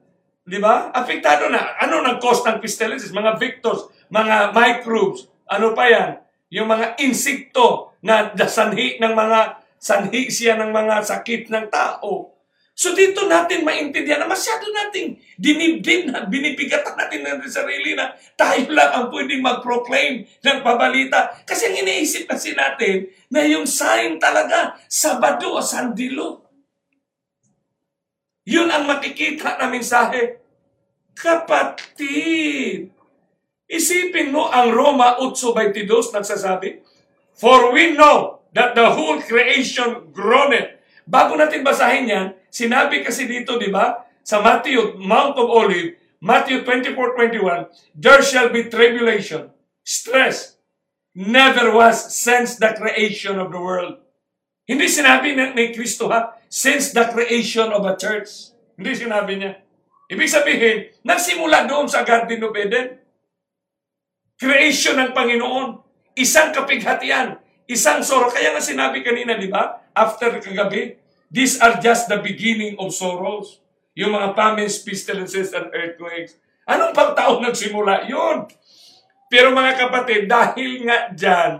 Di 0.47 0.63
ba? 0.63 0.95
Apektado 0.95 1.51
na. 1.51 1.75
Ano 1.83 2.07
nang 2.07 2.23
cause 2.23 2.47
ng 2.47 2.63
pestilence? 2.63 3.11
Mga 3.11 3.35
victors, 3.43 3.91
mga 4.07 4.55
microbes, 4.55 5.27
ano 5.51 5.75
pa 5.75 5.91
yan? 5.91 6.23
Yung 6.55 6.71
mga 6.71 6.95
insekto 7.03 7.99
na 7.99 8.31
sanhi 8.47 9.03
ng 9.03 9.11
mga 9.11 9.59
sanhi 9.83 10.31
siya 10.31 10.55
ng 10.55 10.71
mga 10.71 11.03
sakit 11.03 11.51
ng 11.51 11.67
tao. 11.67 12.31
So 12.77 12.95
dito 12.95 13.27
natin 13.27 13.67
maintindihan 13.67 14.23
na 14.23 14.29
masyado 14.29 14.69
nating 14.71 15.19
dinibdib 15.41 16.13
na 16.13 16.29
binibigatan 16.29 16.95
natin 16.95 17.25
ng 17.25 17.41
sarili 17.49 17.97
na 17.97 18.15
tayo 18.37 18.69
lang 18.71 18.93
ang 18.93 19.05
pwedeng 19.11 19.43
mag-proclaim 19.43 20.23
ng 20.23 20.59
pabalita. 20.63 21.43
Kasi 21.43 21.73
ang 21.73 21.77
iniisip 21.83 22.31
kasi 22.31 22.55
natin 22.55 23.11
na 23.33 23.43
yung 23.43 23.67
sign 23.67 24.23
talaga, 24.23 24.79
Sabado 24.87 25.57
o 25.57 25.65
Sandilo. 25.65 26.46
Yun 28.47 28.71
ang 28.71 28.87
makikita 28.87 29.59
na 29.59 29.67
mensahe. 29.67 30.39
Kapatid, 31.19 32.95
isipin 33.67 34.31
mo 34.31 34.47
ang 34.47 34.71
Roma 34.71 35.19
8.22 35.19 36.15
nagsasabi, 36.15 36.79
For 37.35 37.75
we 37.75 37.99
know 37.99 38.47
that 38.55 38.79
the 38.79 38.87
whole 38.95 39.19
creation 39.19 40.15
groaneth. 40.15 40.79
Bago 41.05 41.35
natin 41.35 41.67
basahin 41.67 42.07
yan, 42.07 42.27
sinabi 42.49 43.03
kasi 43.03 43.27
dito, 43.27 43.59
di 43.59 43.69
ba, 43.69 44.07
sa 44.23 44.39
Matthew, 44.39 44.95
Mount 44.99 45.35
of 45.39 45.51
Olive, 45.51 45.99
Matthew 46.23 46.65
24:21, 46.65 47.71
there 47.95 48.23
shall 48.25 48.49
be 48.49 48.67
tribulation, 48.67 49.53
stress, 49.85 50.57
never 51.15 51.71
was 51.71 52.15
since 52.15 52.57
the 52.57 52.75
creation 52.75 53.39
of 53.39 53.53
the 53.53 53.61
world. 53.61 54.06
Hindi 54.67 54.87
sinabi 54.91 55.39
ni, 55.39 55.45
ni 55.55 55.65
Kristo 55.71 56.11
ha, 56.11 56.35
since 56.51 56.91
the 56.91 57.07
creation 57.15 57.71
of 57.71 57.87
a 57.87 57.95
church. 57.95 58.51
Hindi 58.75 58.99
sinabi 58.99 59.39
niya. 59.39 59.63
Ibig 60.11 60.31
sabihin, 60.31 60.77
nagsimula 61.07 61.71
doon 61.71 61.87
sa 61.87 62.03
Garden 62.03 62.43
of 62.43 62.55
Eden. 62.55 62.99
Creation 64.39 64.99
ng 64.99 65.11
Panginoon. 65.15 65.83
Isang 66.19 66.51
kapighatian. 66.51 67.39
Isang 67.67 68.03
sorrow. 68.03 68.31
Kaya 68.31 68.55
nga 68.55 68.63
sinabi 68.63 69.03
kanina, 69.07 69.39
di 69.39 69.51
ba? 69.51 69.87
After 69.95 70.39
kagabi, 70.39 70.99
these 71.31 71.59
are 71.63 71.79
just 71.83 72.07
the 72.11 72.19
beginning 72.19 72.79
of 72.79 72.95
sorrows. 72.95 73.63
Yung 73.97 74.15
mga 74.15 74.35
famines, 74.35 74.83
pestilences, 74.83 75.55
and 75.57 75.73
earthquakes. 75.73 76.39
Anong 76.67 76.95
pagtaon 76.95 77.43
nagsimula? 77.43 78.07
Yun. 78.07 78.51
Pero 79.27 79.51
mga 79.51 79.73
kapatid, 79.79 80.31
dahil 80.31 80.87
nga 80.87 81.11
dyan, 81.11 81.53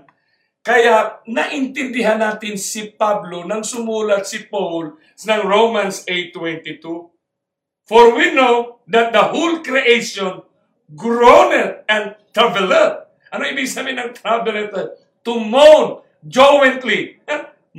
kaya 0.67 1.23
naintindihan 1.31 2.19
natin 2.19 2.59
si 2.59 2.91
Pablo 2.91 3.47
nang 3.47 3.63
sumulat 3.63 4.27
si 4.27 4.51
Paul 4.51 4.99
ng 4.99 5.43
Romans 5.47 6.03
8.22. 6.11 7.87
For 7.87 8.19
we 8.19 8.35
know 8.35 8.83
that 8.91 9.15
the 9.15 9.31
whole 9.31 9.63
creation 9.63 10.43
groaneth 10.91 11.87
and 11.87 12.19
travaileth. 12.35 13.07
Ano 13.31 13.47
ibig 13.47 13.71
sabihin 13.71 14.11
ng 14.11 14.13
travaileth? 14.19 14.99
To 15.23 15.39
moan 15.39 16.03
jointly. 16.27 17.23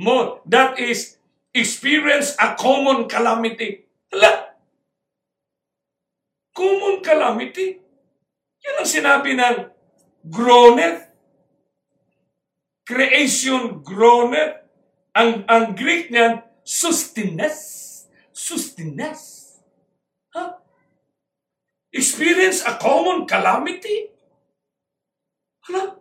Moan. 0.00 0.40
That 0.48 0.80
is 0.80 1.20
experience 1.52 2.40
a 2.40 2.56
common 2.56 3.04
calamity. 3.04 3.84
Hala! 4.08 4.56
Common 6.56 7.04
calamity? 7.04 7.84
Yan 8.64 8.80
ang 8.80 8.88
sinabi 8.88 9.36
ng 9.36 9.56
groaneth. 10.24 11.07
Creation 12.88 13.84
groaneth. 13.84 14.64
Ang, 15.12 15.44
ang 15.44 15.76
Greek 15.76 16.08
niyan, 16.08 16.40
sustines. 16.64 17.60
Sustines. 18.32 19.20
Huh? 20.32 20.56
Experience 21.92 22.64
a 22.64 22.80
common 22.80 23.28
calamity? 23.28 24.08
Hala? 25.68 26.00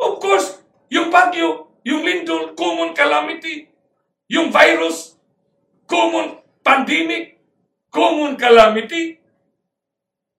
Of 0.00 0.12
course, 0.16 0.64
yung 0.88 1.12
bagyo, 1.12 1.68
yung 1.84 2.08
lindol, 2.08 2.56
common 2.56 2.96
calamity. 2.96 3.68
Yung 4.32 4.48
virus, 4.48 5.20
common 5.84 6.40
pandemic, 6.64 7.36
common 7.92 8.40
calamity. 8.40 9.20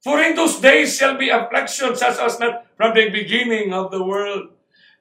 For 0.01 0.17
in 0.17 0.33
those 0.33 0.57
days 0.57 0.97
shall 0.97 1.13
be 1.13 1.29
affliction 1.29 1.93
such 1.93 2.17
as 2.17 2.41
not 2.41 2.65
from 2.73 2.97
the 2.97 3.13
beginning 3.13 3.69
of 3.69 3.93
the 3.93 4.01
world. 4.01 4.56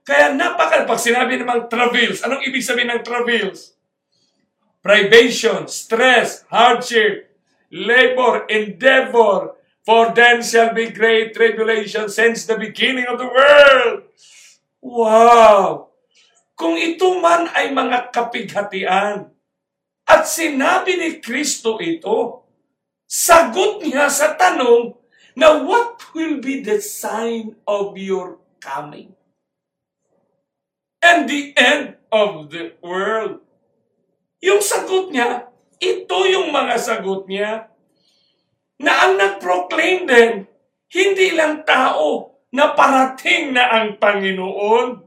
Kaya 0.06 0.38
napaka, 0.38 0.86
pag 0.86 1.02
sinabi 1.02 1.34
namang 1.34 1.66
travails, 1.66 2.22
anong 2.22 2.46
ibig 2.46 2.62
sabihin 2.62 2.94
ng 2.94 3.02
travails? 3.02 3.74
Privation, 4.78 5.66
stress, 5.66 6.46
hardship, 6.46 7.34
labor, 7.74 8.46
endeavor, 8.46 9.58
for 9.82 10.14
then 10.14 10.46
shall 10.46 10.70
be 10.70 10.94
great 10.94 11.34
tribulation 11.34 12.06
since 12.06 12.46
the 12.46 12.54
beginning 12.54 13.10
of 13.10 13.18
the 13.18 13.26
world. 13.26 14.06
Wow! 14.78 15.90
Kung 16.54 16.78
ito 16.78 17.18
man 17.18 17.50
ay 17.50 17.74
mga 17.74 18.14
kapighatian, 18.14 19.34
at 20.06 20.22
sinabi 20.22 21.02
ni 21.02 21.10
Kristo 21.18 21.82
ito, 21.82 22.46
sagot 23.10 23.82
niya 23.82 24.06
sa 24.06 24.38
tanong 24.38 24.94
na 25.34 25.66
what 25.66 25.98
will 26.14 26.38
be 26.38 26.62
the 26.62 26.78
sign 26.78 27.58
of 27.66 27.98
your 27.98 28.38
coming? 28.62 29.15
And 31.02 31.28
the 31.28 31.52
end 31.56 31.96
of 32.12 32.48
the 32.50 32.74
world. 32.80 33.44
Yung 34.40 34.62
sagot 34.62 35.12
niya, 35.12 35.50
ito 35.80 36.18
yung 36.28 36.52
mga 36.52 36.76
sagot 36.80 37.28
niya 37.28 37.68
na 38.80 38.92
ang 39.04 39.12
nag-proclaim 39.16 40.04
din, 40.08 40.44
hindi 40.92 41.32
lang 41.36 41.64
tao 41.64 42.36
na 42.52 42.72
parating 42.72 43.52
na 43.52 43.68
ang 43.68 44.00
Panginoon. 44.00 45.04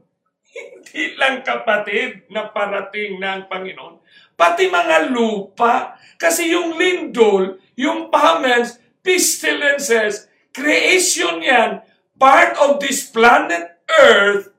Hindi 0.50 1.14
lang 1.14 1.46
kapatid 1.46 2.26
na 2.34 2.50
parating 2.50 3.22
na 3.22 3.38
ang 3.38 3.44
Panginoon. 3.46 4.02
Pati 4.34 4.66
mga 4.66 5.14
lupa. 5.14 5.94
Kasi 6.18 6.50
yung 6.50 6.74
lindol, 6.74 7.62
yung 7.78 8.10
famines, 8.10 8.82
pestilences, 8.98 10.26
creation 10.50 11.38
yan, 11.38 11.86
part 12.18 12.58
of 12.58 12.82
this 12.82 13.06
planet 13.08 13.78
Earth, 13.86 14.50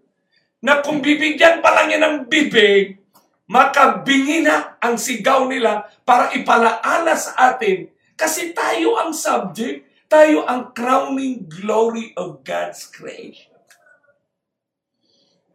na 0.62 0.80
kung 0.86 1.02
bibigyan 1.02 1.60
pa 1.60 1.74
lang 1.74 1.90
yan 1.90 2.06
ng 2.06 2.18
bibig, 2.30 3.02
makabingi 3.50 4.46
na 4.46 4.78
ang 4.78 4.96
sigaw 4.96 5.50
nila 5.50 5.90
para 6.06 6.32
ipalaala 6.38 7.18
sa 7.18 7.52
atin. 7.52 7.90
Kasi 8.14 8.54
tayo 8.54 9.02
ang 9.02 9.12
subject, 9.12 9.90
tayo 10.06 10.46
ang 10.46 10.72
crowning 10.72 11.50
glory 11.50 12.14
of 12.16 12.46
God's 12.46 12.86
creation. 12.88 13.52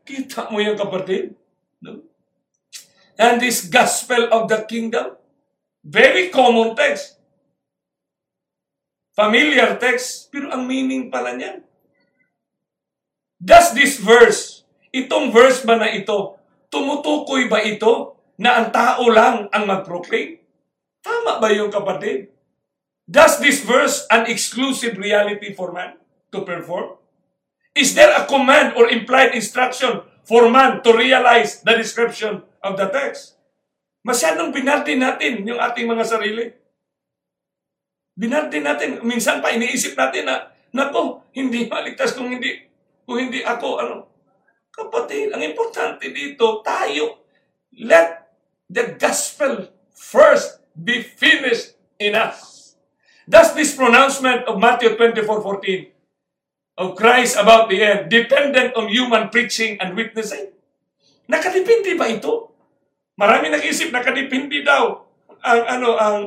Kita 0.02 0.50
mo 0.50 0.58
yan 0.58 0.75
kapatid? 0.75 1.38
No? 1.82 2.02
And 3.16 3.40
this 3.40 3.64
gospel 3.70 4.28
of 4.28 4.50
the 4.50 4.66
kingdom, 4.66 5.16
very 5.80 6.28
common 6.28 6.75
text. 6.75 7.16
familiar 9.16 9.80
text, 9.80 10.28
pero 10.28 10.52
ang 10.52 10.68
meaning 10.68 11.08
pala 11.08 11.32
niyan. 11.32 11.64
Does 13.40 13.72
this 13.72 13.96
verse, 13.96 14.55
itong 15.04 15.28
verse 15.32 15.64
ba 15.68 15.76
na 15.76 15.92
ito, 15.92 16.40
tumutukoy 16.72 17.48
ba 17.52 17.60
ito 17.60 18.16
na 18.40 18.60
ang 18.60 18.68
tao 18.72 19.04
lang 19.12 19.48
ang 19.52 19.64
mag-proclaim? 19.68 20.40
Tama 21.04 21.38
ba 21.38 21.48
yung 21.52 21.68
kapatid? 21.68 22.32
Does 23.06 23.38
this 23.38 23.62
verse 23.62 24.02
an 24.10 24.26
exclusive 24.26 24.98
reality 24.98 25.54
for 25.54 25.70
man 25.70 25.94
to 26.34 26.42
perform? 26.42 26.98
Is 27.76 27.94
there 27.94 28.10
a 28.10 28.26
command 28.26 28.74
or 28.74 28.90
implied 28.90 29.36
instruction 29.36 30.02
for 30.26 30.50
man 30.50 30.82
to 30.82 30.90
realize 30.90 31.62
the 31.62 31.76
description 31.76 32.42
of 32.64 32.74
the 32.74 32.88
text? 32.90 33.38
Masyadong 34.02 34.50
binartin 34.50 34.98
natin 34.98 35.46
yung 35.46 35.60
ating 35.60 35.86
mga 35.86 36.04
sarili. 36.08 36.50
Binartin 38.16 38.64
natin. 38.64 38.90
Minsan 39.04 39.38
pa 39.44 39.52
iniisip 39.52 39.94
natin 39.94 40.26
na, 40.26 40.50
nako, 40.72 41.22
hindi 41.36 41.68
maligtas 41.68 42.16
kung 42.16 42.32
hindi, 42.32 42.64
kung 43.04 43.22
hindi 43.22 43.44
ako, 43.44 43.68
ano. 43.76 43.96
Kapatid, 44.76 45.33
ang 45.33 45.40
importante 45.40 46.12
dito, 46.12 46.61
tayo, 46.61 47.25
let 47.80 48.28
the 48.68 48.92
gospel 49.00 49.73
first 49.97 50.61
be 50.76 51.00
finished 51.00 51.80
in 51.97 52.12
us. 52.12 52.76
Thus 53.25 53.56
this 53.56 53.73
pronouncement 53.73 54.45
of 54.45 54.61
Matthew 54.61 54.95
24:14 54.95 55.90
of 56.76 56.92
Christ 56.92 57.40
about 57.40 57.73
the 57.73 57.80
end 57.80 58.12
dependent 58.12 58.76
on 58.76 58.92
human 58.92 59.33
preaching 59.33 59.80
and 59.80 59.97
witnessing? 59.97 60.52
Nakadepende 61.26 61.97
ba 61.97 62.06
ito? 62.06 62.52
Marami 63.16 63.50
nag-isip 63.50 63.90
nakadepende 63.90 64.61
daw 64.61 65.09
ang 65.40 65.62
ano 65.66 65.88
ang 65.97 66.18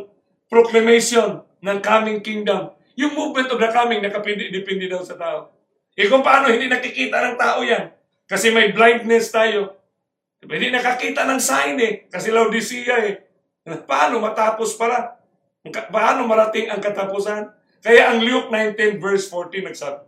proclamation 0.49 1.45
ng 1.61 1.77
coming 1.79 2.19
kingdom. 2.19 2.73
Yung 2.97 3.13
movement 3.15 3.47
of 3.53 3.61
the 3.61 3.69
coming 3.69 4.01
nakapindi 4.03 4.51
depende 4.51 4.89
daw 4.89 5.05
sa 5.05 5.15
tao. 5.15 5.53
E 5.93 6.09
kung 6.09 6.25
paano 6.25 6.51
hindi 6.51 6.67
nakikita 6.67 7.21
ng 7.29 7.35
tao 7.37 7.61
yan? 7.63 7.98
Kasi 8.29 8.53
may 8.53 8.69
blindness 8.69 9.33
tayo. 9.33 9.73
Hindi 10.45 10.69
nakakita 10.69 11.25
ng 11.25 11.41
sign 11.41 11.75
eh. 11.81 11.93
Kasi 12.13 12.29
Laodicea 12.29 12.95
eh. 13.09 13.13
Paano 13.89 14.21
matapos 14.21 14.77
pala? 14.77 15.17
Paano 15.89 16.29
marating 16.29 16.69
ang 16.69 16.77
katapusan? 16.77 17.49
Kaya 17.81 18.13
ang 18.13 18.21
Luke 18.21 18.53
19 18.53 19.01
verse 19.01 19.25
14 19.31 19.71
nagsabi, 19.71 20.01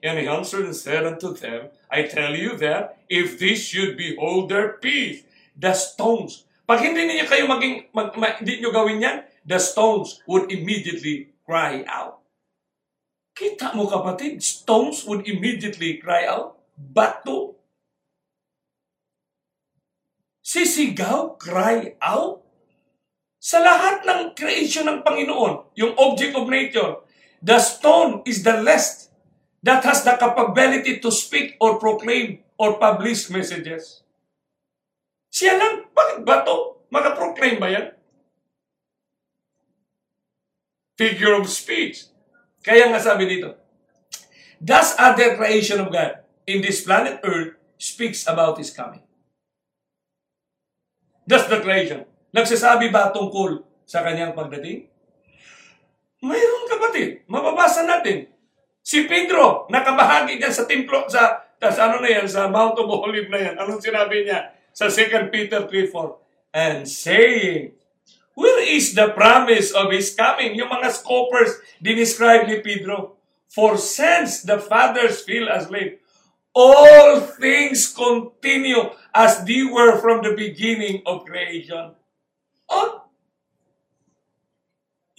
And 0.00 0.16
he 0.16 0.24
answered 0.24 0.64
and 0.64 0.76
said 0.76 1.04
unto 1.04 1.36
them, 1.36 1.68
I 1.92 2.08
tell 2.08 2.32
you 2.32 2.56
that 2.56 3.04
if 3.08 3.36
this 3.36 3.68
should 3.68 4.00
behold 4.00 4.48
their 4.48 4.80
peace, 4.80 5.24
the 5.52 5.76
stones. 5.76 6.48
Pag 6.64 6.80
hindi 6.80 7.04
niyo 7.04 7.28
kayo 7.28 7.44
maging, 7.44 7.92
mag, 7.92 8.16
mag, 8.16 8.40
hindi 8.40 8.60
niyo 8.60 8.72
gawin 8.72 9.04
yan, 9.04 9.28
the 9.44 9.60
stones 9.60 10.24
would 10.24 10.48
immediately 10.48 11.36
cry 11.44 11.84
out. 11.84 12.24
Kita 13.36 13.76
mo 13.76 13.88
kapatid, 13.88 14.40
stones 14.40 15.04
would 15.04 15.28
immediately 15.28 16.00
cry 16.00 16.24
out. 16.24 16.59
Bato. 16.80 17.60
Sisigaw, 20.40 21.36
cry 21.36 21.94
out. 22.00 22.40
Sa 23.40 23.60
lahat 23.60 24.04
ng 24.04 24.32
creation 24.32 24.88
ng 24.88 25.04
Panginoon, 25.04 25.76
yung 25.76 25.92
object 26.00 26.32
of 26.36 26.48
nature, 26.48 27.04
the 27.44 27.60
stone 27.60 28.24
is 28.24 28.40
the 28.44 28.56
least 28.60 29.12
that 29.60 29.84
has 29.84 30.04
the 30.04 30.16
capability 30.16 31.00
to 31.00 31.12
speak 31.12 31.56
or 31.60 31.76
proclaim 31.76 32.40
or 32.56 32.80
publish 32.80 33.28
messages. 33.28 34.04
Siya 35.32 35.56
lang, 35.56 35.88
bakit 35.92 36.24
ba 36.24 36.44
to? 36.44 36.84
Maka-proclaim 36.90 37.56
ba 37.62 37.68
yan? 37.70 37.86
Figure 41.00 41.38
of 41.40 41.48
speech. 41.48 42.12
Kaya 42.60 42.92
nga 42.92 43.00
sabi 43.00 43.24
dito, 43.24 43.56
Thus 44.60 44.92
other 45.00 45.40
creation 45.40 45.80
of 45.80 45.88
God 45.88 46.20
in 46.50 46.58
this 46.58 46.82
planet 46.82 47.22
Earth 47.22 47.54
speaks 47.78 48.26
about 48.26 48.58
His 48.58 48.74
coming. 48.74 49.06
That's 51.30 51.46
the 51.46 51.62
creation. 51.62 52.10
Nagsasabi 52.34 52.90
ba 52.90 53.14
tungkol 53.14 53.62
sa 53.86 54.02
kanyang 54.02 54.34
pagdating? 54.34 54.90
Mayroon 56.26 56.66
kapatid. 56.66 57.22
Mababasa 57.30 57.86
natin. 57.86 58.26
Si 58.82 59.06
Pedro, 59.06 59.70
nakabahagi 59.70 60.42
niya 60.42 60.50
sa 60.50 60.66
templo, 60.66 61.06
sa, 61.06 61.38
sa 61.62 61.80
ano 61.86 62.02
na 62.02 62.10
yan, 62.10 62.26
sa 62.26 62.50
Mount 62.50 62.74
of 62.82 62.90
Olive 62.90 63.30
na 63.30 63.38
yan. 63.38 63.54
Anong 63.54 63.78
sinabi 63.78 64.26
niya? 64.26 64.50
Sa 64.74 64.90
2 64.90 65.30
Peter 65.30 65.64
3.4. 65.70 66.18
And 66.50 66.82
saying, 66.84 67.78
Where 68.34 68.62
is 68.62 68.98
the 68.98 69.14
promise 69.14 69.70
of 69.70 69.94
His 69.94 70.10
coming? 70.16 70.58
Yung 70.58 70.70
mga 70.70 70.90
scopers, 70.90 71.62
dinescribe 71.78 72.50
ni 72.50 72.58
Pedro. 72.58 73.20
For 73.50 73.78
since 73.78 74.46
the 74.46 74.62
fathers 74.62 75.26
feel 75.26 75.50
asleep, 75.50 76.00
all 76.54 77.20
things 77.38 77.94
continue 77.94 78.90
as 79.14 79.42
they 79.46 79.62
were 79.62 79.98
from 79.98 80.22
the 80.22 80.34
beginning 80.34 81.02
of 81.06 81.26
creation. 81.26 81.94
Oh, 82.70 83.10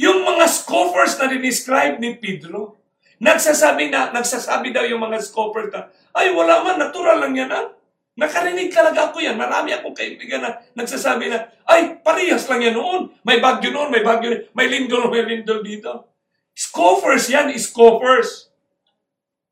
yung 0.01 0.25
mga 0.25 0.49
scoffers 0.49 1.13
na 1.21 1.29
dinescribe 1.29 2.01
ni 2.01 2.17
Pedro, 2.17 2.81
nagsasabi 3.21 3.93
na, 3.93 4.09
nagsasabi 4.09 4.73
daw 4.73 4.81
yung 4.81 5.05
mga 5.05 5.21
scoffers 5.21 5.69
na, 5.69 5.93
ay 6.17 6.33
wala 6.33 6.65
man, 6.65 6.81
natural 6.81 7.21
lang 7.21 7.37
yan 7.37 7.53
ah. 7.53 7.69
Nakarinig 8.17 8.73
talaga 8.75 9.07
ako 9.07 9.23
yan. 9.23 9.39
Marami 9.39 9.71
akong 9.71 9.95
kaibigan 9.95 10.43
na 10.43 10.59
nagsasabi 10.75 11.31
na, 11.31 11.47
ay, 11.63 12.03
parehas 12.03 12.43
lang 12.51 12.59
yan 12.59 12.75
noon. 12.75 13.13
May 13.23 13.39
bagyo 13.39 13.71
noon, 13.71 13.87
may 13.87 14.03
bagyo, 14.03 14.51
may 14.51 14.67
lindol, 14.67 15.07
may 15.07 15.23
lindol 15.23 15.63
dito. 15.63 16.11
Scoffers 16.51 17.31
yan, 17.31 17.47
scoffers. 17.55 18.50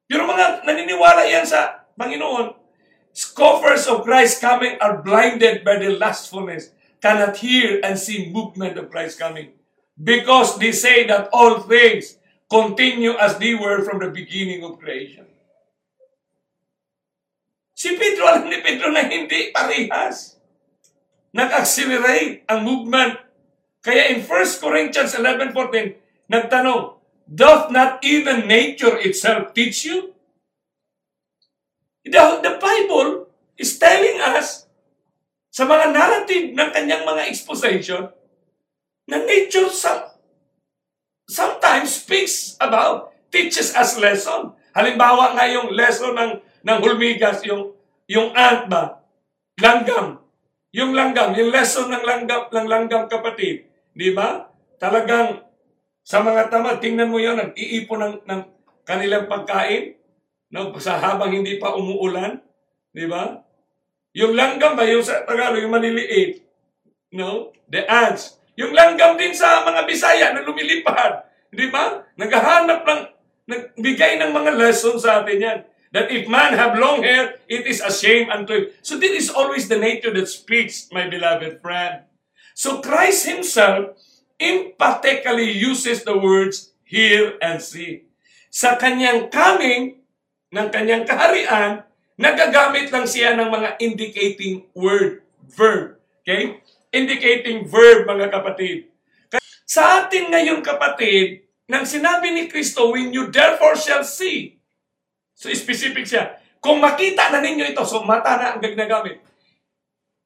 Pero 0.10 0.26
mga 0.26 0.66
naniniwala 0.66 1.30
yan 1.30 1.46
sa 1.46 1.86
Panginoon, 1.94 2.58
scoffers 3.14 3.86
of 3.86 4.02
Christ 4.02 4.42
coming 4.42 4.74
are 4.82 5.06
blinded 5.06 5.62
by 5.62 5.78
the 5.78 5.94
lustfulness, 5.94 6.74
cannot 6.98 7.38
hear 7.38 7.78
and 7.86 7.94
see 7.94 8.34
movement 8.34 8.74
of 8.82 8.90
Christ 8.90 9.22
coming. 9.22 9.54
Because 9.94 10.58
they 10.58 10.74
say 10.74 11.06
that 11.06 11.30
all 11.30 11.62
things 11.62 12.18
continue 12.50 13.14
as 13.22 13.38
they 13.38 13.54
were 13.54 13.86
from 13.86 14.02
the 14.02 14.10
beginning 14.10 14.66
of 14.66 14.82
creation. 14.82 15.30
Si 17.80 17.96
Pedro, 17.96 18.28
alam 18.28 18.52
ni 18.52 18.60
Pedro 18.60 18.92
na 18.92 19.08
hindi 19.08 19.56
parehas. 19.56 20.36
Nag-accelerate 21.32 22.44
ang 22.50 22.66
movement. 22.66 23.16
Kaya 23.80 24.12
in 24.12 24.26
1 24.26 24.28
Corinthians 24.60 25.16
11.14, 25.16 26.28
nagtanong, 26.28 26.99
Doth 27.30 27.70
not 27.70 28.02
even 28.02 28.50
nature 28.50 28.98
itself 28.98 29.54
teach 29.54 29.86
you? 29.86 30.18
The, 32.02 32.42
the 32.42 32.58
Bible 32.58 33.30
is 33.54 33.78
telling 33.78 34.18
us 34.18 34.66
sa 35.54 35.70
mga 35.70 35.94
narrative 35.94 36.58
ng 36.58 36.70
kanyang 36.74 37.06
mga 37.06 37.30
exposition 37.30 38.10
na 39.06 39.22
nature 39.22 39.70
some, 39.70 40.10
sometimes 41.30 42.02
speaks 42.02 42.58
about, 42.58 43.14
teaches 43.30 43.78
us 43.78 44.02
lesson. 44.02 44.58
Halimbawa 44.74 45.38
nga 45.38 45.46
yung 45.46 45.70
lesson 45.70 46.18
ng, 46.18 46.42
ng 46.66 46.78
hulmigas, 46.82 47.46
yung, 47.46 47.78
yung 48.10 48.34
ant 48.34 48.66
ba? 48.66 49.06
Langgam. 49.62 50.18
Yung 50.74 50.98
langgam, 50.98 51.38
yung 51.38 51.54
lesson 51.54 51.94
ng 51.94 52.02
langgam, 52.02 52.50
ng 52.50 52.66
langgam 52.66 53.06
kapatid. 53.06 53.70
Di 53.94 54.14
ba? 54.18 54.50
Talagang 54.82 55.49
sa 56.10 56.26
mga 56.26 56.50
tamad, 56.50 56.82
tingnan 56.82 57.14
mo 57.14 57.22
yun, 57.22 57.38
nag-iipon 57.38 58.02
ng, 58.02 58.16
ng 58.26 58.42
kanilang 58.82 59.30
pagkain 59.30 59.94
no, 60.50 60.74
sa 60.82 60.98
habang 60.98 61.30
hindi 61.30 61.62
pa 61.62 61.78
umuulan. 61.78 62.42
Di 62.90 63.06
ba? 63.06 63.46
Yung 64.18 64.34
langgam 64.34 64.74
ba, 64.74 64.90
yung 64.90 65.06
sa 65.06 65.22
Tagalog, 65.22 65.62
yung 65.62 65.70
maliliit. 65.70 66.42
No? 67.14 67.54
The 67.70 67.86
ants. 67.86 68.42
Yung 68.58 68.74
langgam 68.74 69.22
din 69.22 69.38
sa 69.38 69.62
mga 69.62 69.86
Bisaya 69.86 70.34
na 70.34 70.42
lumilipad. 70.42 71.30
Di 71.54 71.70
ba? 71.70 72.02
Naghahanap 72.18 72.90
ng, 72.90 73.02
nagbigay 73.46 74.18
ng 74.18 74.34
mga 74.34 74.58
lessons 74.58 75.06
sa 75.06 75.22
atin 75.22 75.38
yan. 75.38 75.60
That 75.94 76.10
if 76.10 76.26
man 76.26 76.58
have 76.58 76.74
long 76.74 77.06
hair, 77.06 77.38
it 77.46 77.70
is 77.70 77.86
a 77.86 77.94
shame 77.94 78.34
unto 78.34 78.58
him. 78.58 78.66
So 78.82 78.98
this 78.98 79.14
is 79.14 79.28
always 79.30 79.70
the 79.70 79.78
nature 79.78 80.10
that 80.18 80.26
speaks, 80.26 80.90
my 80.90 81.06
beloved 81.06 81.62
friend. 81.62 82.10
So 82.58 82.82
Christ 82.82 83.30
himself 83.30 83.94
emphatically 84.40 85.52
uses 85.52 86.08
the 86.08 86.16
words 86.16 86.72
hear 86.88 87.38
and 87.44 87.62
see. 87.62 88.08
Sa 88.50 88.80
kanyang 88.80 89.30
coming, 89.30 90.02
ng 90.50 90.68
kanyang 90.74 91.06
kaharian, 91.06 91.86
nagagamit 92.18 92.90
lang 92.90 93.06
siya 93.06 93.38
ng 93.38 93.50
mga 93.54 93.70
indicating 93.84 94.66
word, 94.74 95.22
verb. 95.46 96.02
Okay? 96.26 96.64
Indicating 96.90 97.70
verb, 97.70 98.10
mga 98.10 98.34
kapatid. 98.34 98.90
Sa 99.70 100.02
atin 100.02 100.34
ngayon, 100.34 100.66
kapatid, 100.66 101.46
nang 101.70 101.86
sinabi 101.86 102.34
ni 102.34 102.50
Kristo, 102.50 102.90
when 102.90 103.14
you 103.14 103.30
therefore 103.30 103.78
shall 103.78 104.02
see, 104.02 104.58
so 105.38 105.54
specific 105.54 106.10
siya, 106.10 106.42
kung 106.58 106.82
makita 106.82 107.30
na 107.30 107.40
ninyo 107.40 107.70
ito, 107.70 107.86
so 107.86 108.02
mata 108.02 108.36
na 108.42 108.58
ang 108.58 108.62
ginagamit. 108.66 109.22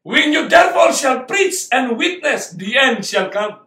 When 0.07 0.31
you 0.31 0.47
therefore 0.47 0.95
shall 0.95 1.27
preach 1.27 1.67
and 1.71 1.99
witness, 1.99 2.55
the 2.55 2.75
end 2.79 3.03
shall 3.03 3.27
come. 3.27 3.62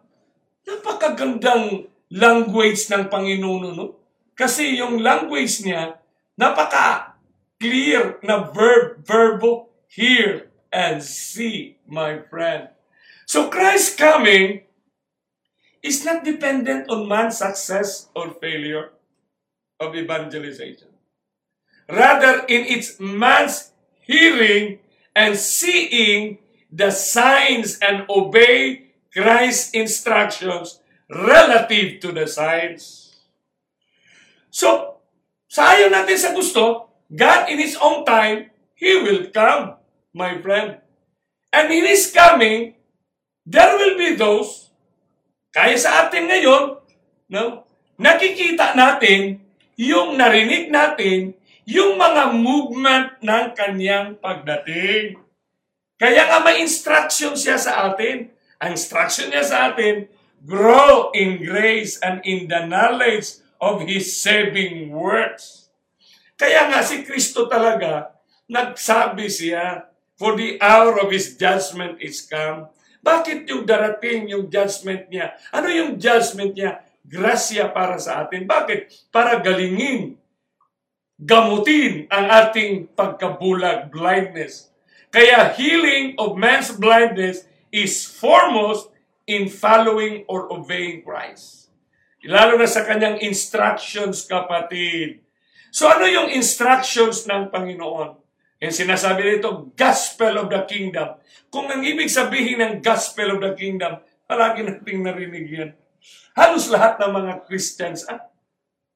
Napakagandang 0.67 1.87
language 2.11 2.91
ng 2.91 3.07
Panginoon, 3.07 3.71
no? 3.71 3.95
Kasi 4.35 4.77
yung 4.77 4.99
language 4.99 5.63
niya, 5.63 5.97
napaka-clear 6.35 8.19
na 8.21 8.51
verb, 8.51 9.01
verbo, 9.01 9.71
hear 9.87 10.51
and 10.69 11.01
see, 11.01 11.79
my 11.87 12.19
friend. 12.27 12.69
So 13.25 13.49
Christ 13.49 13.97
coming 13.97 14.67
is 15.81 16.03
not 16.03 16.27
dependent 16.27 16.91
on 16.91 17.07
man's 17.07 17.39
success 17.39 18.11
or 18.13 18.35
failure 18.35 18.91
of 19.79 19.95
evangelization. 19.95 20.91
Rather, 21.87 22.43
in 22.51 22.67
its 22.67 22.99
man's 22.99 23.71
hearing 24.03 24.79
and 25.15 25.39
seeing 25.39 26.39
the 26.71 26.91
signs 26.91 27.79
and 27.79 28.03
obey 28.09 28.86
Christ's 29.17 29.73
instructions 29.73 30.77
relative 31.09 31.97
to 32.05 32.13
the 32.13 32.29
signs. 32.29 33.17
So, 34.53 35.01
sa 35.49 35.73
ayaw 35.73 35.89
natin 35.89 36.21
sa 36.21 36.37
gusto, 36.37 36.93
God 37.09 37.49
in 37.49 37.57
His 37.57 37.73
own 37.81 38.05
time, 38.05 38.53
He 38.77 38.93
will 39.01 39.33
come, 39.33 39.81
my 40.13 40.37
friend. 40.37 40.77
And 41.49 41.73
in 41.73 41.89
His 41.89 42.13
coming, 42.13 42.77
there 43.41 43.73
will 43.73 43.97
be 43.97 44.13
those, 44.13 44.69
kaya 45.49 45.73
sa 45.81 46.05
atin 46.05 46.29
ngayon, 46.29 46.77
no, 47.33 47.65
nakikita 47.97 48.77
natin 48.77 49.41
yung 49.79 50.13
narinig 50.13 50.69
natin 50.69 51.33
yung 51.67 51.99
mga 51.99 52.31
movement 52.31 53.19
ng 53.19 53.45
kanyang 53.57 54.15
pagdating. 54.21 55.19
Kaya 55.97 56.29
nga 56.29 56.39
may 56.45 56.61
instruction 56.61 57.33
siya 57.33 57.57
sa 57.57 57.91
atin. 57.91 58.36
Ang 58.61 58.77
instruction 58.77 59.29
niya 59.29 59.45
sa 59.45 59.57
atin, 59.71 60.09
grow 60.45 61.13
in 61.13 61.41
grace 61.41 61.97
and 62.01 62.21
in 62.25 62.49
the 62.49 62.65
knowledge 62.65 63.41
of 63.61 63.85
His 63.85 64.17
saving 64.17 64.93
words. 64.93 65.69
Kaya 66.37 66.69
nga 66.69 66.85
si 66.85 67.01
Kristo 67.01 67.49
talaga, 67.49 68.13
nagsabi 68.49 69.29
siya, 69.29 69.89
for 70.17 70.33
the 70.33 70.57
hour 70.61 70.97
of 71.01 71.13
His 71.13 71.37
judgment 71.37 72.01
is 72.01 72.25
come. 72.25 72.69
Bakit 73.05 73.45
yung 73.49 73.63
darating 73.65 74.29
yung 74.29 74.49
judgment 74.49 75.09
niya? 75.09 75.37
Ano 75.53 75.69
yung 75.69 76.01
judgment 76.01 76.57
niya? 76.57 76.81
Grasya 77.07 77.71
para 77.71 77.95
sa 78.01 78.25
atin. 78.25 78.43
Bakit? 78.43 79.09
Para 79.13 79.39
galingin 79.39 80.17
gamutin 81.17 82.05
ang 82.13 82.29
ating 82.29 82.93
pagkabulag, 82.93 83.89
blindness. 83.89 84.69
Kaya 85.09 85.49
healing 85.57 86.13
of 86.21 86.37
man's 86.37 86.69
blindness 86.69 87.49
is 87.71 88.07
foremost 88.07 88.91
in 89.27 89.51
following 89.51 90.23
or 90.31 90.47
obeying 90.51 91.03
Christ. 91.03 91.71
Lalo 92.27 92.59
na 92.59 92.67
sa 92.67 92.83
kanyang 92.83 93.23
instructions, 93.23 94.27
kapatid. 94.27 95.23
So 95.71 95.87
ano 95.87 96.07
yung 96.09 96.31
instructions 96.31 97.27
ng 97.27 97.53
Panginoon? 97.53 98.09
Yung 98.57 98.73
sinasabi 98.73 99.37
nito, 99.37 99.71
gospel 99.77 100.41
of 100.41 100.47
the 100.49 100.65
kingdom. 100.65 101.21
Kung 101.47 101.69
ang 101.69 101.85
ibig 101.85 102.09
sabihin 102.09 102.59
ng 102.59 102.73
gospel 102.81 103.37
of 103.37 103.39
the 103.39 103.53
kingdom, 103.53 104.01
palagi 104.25 104.65
nating 104.65 105.05
narinig 105.05 105.47
yan. 105.47 105.71
Halos 106.33 106.67
lahat 106.67 106.97
ng 106.99 107.11
mga 107.13 107.33
Christians, 107.45 108.03
ah, 108.09 108.27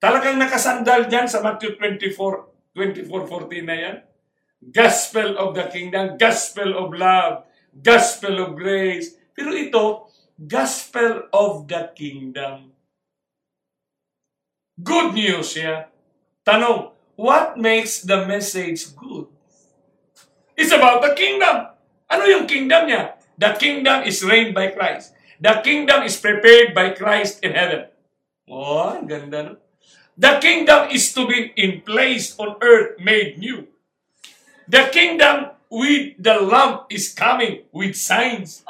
Talagang 0.02 0.42
nakasandal 0.42 1.06
dyan 1.06 1.30
sa 1.30 1.46
Matthew 1.46 1.78
24, 1.78 2.74
24.14 2.74 3.70
na 3.70 3.78
yan. 3.78 3.96
Gospel 4.74 5.38
of 5.38 5.54
the 5.54 5.70
kingdom, 5.70 6.18
gospel 6.18 6.74
of 6.74 6.90
love, 6.98 7.46
gospel 7.76 8.44
of 8.44 8.60
grace. 8.60 9.16
Pero 9.32 9.56
ito, 9.56 10.12
gospel 10.36 11.32
of 11.32 11.68
the 11.72 11.92
kingdom. 11.96 12.76
Good 14.76 15.14
news, 15.16 15.56
yeah? 15.56 15.88
Tanong, 16.44 16.92
what 17.16 17.56
makes 17.56 18.02
the 18.02 18.26
message 18.26 18.92
good? 18.98 19.30
It's 20.58 20.74
about 20.74 21.06
the 21.06 21.14
kingdom. 21.14 21.72
Ano 22.12 22.24
yung 22.28 22.50
kingdom 22.50 22.90
niya? 22.90 23.16
The 23.40 23.56
kingdom 23.58 24.04
is 24.04 24.26
reigned 24.26 24.54
by 24.54 24.74
Christ. 24.74 25.14
The 25.42 25.62
kingdom 25.66 26.06
is 26.06 26.22
prepared 26.22 26.78
by 26.78 26.94
Christ 26.94 27.42
in 27.42 27.58
heaven. 27.58 27.90
Oh, 28.46 29.00
ganda 29.02 29.40
no? 29.42 29.54
The 30.20 30.38
kingdom 30.38 30.94
is 30.94 31.10
to 31.18 31.26
be 31.26 31.50
in 31.58 31.82
place 31.82 32.38
on 32.38 32.62
earth 32.62 33.00
made 33.02 33.40
new. 33.40 33.66
The 34.68 34.92
kingdom 34.94 35.58
with 35.72 36.20
the 36.20 36.36
lamp 36.44 36.92
is 36.92 37.16
coming 37.16 37.64
with 37.72 37.96
signs. 37.96 38.68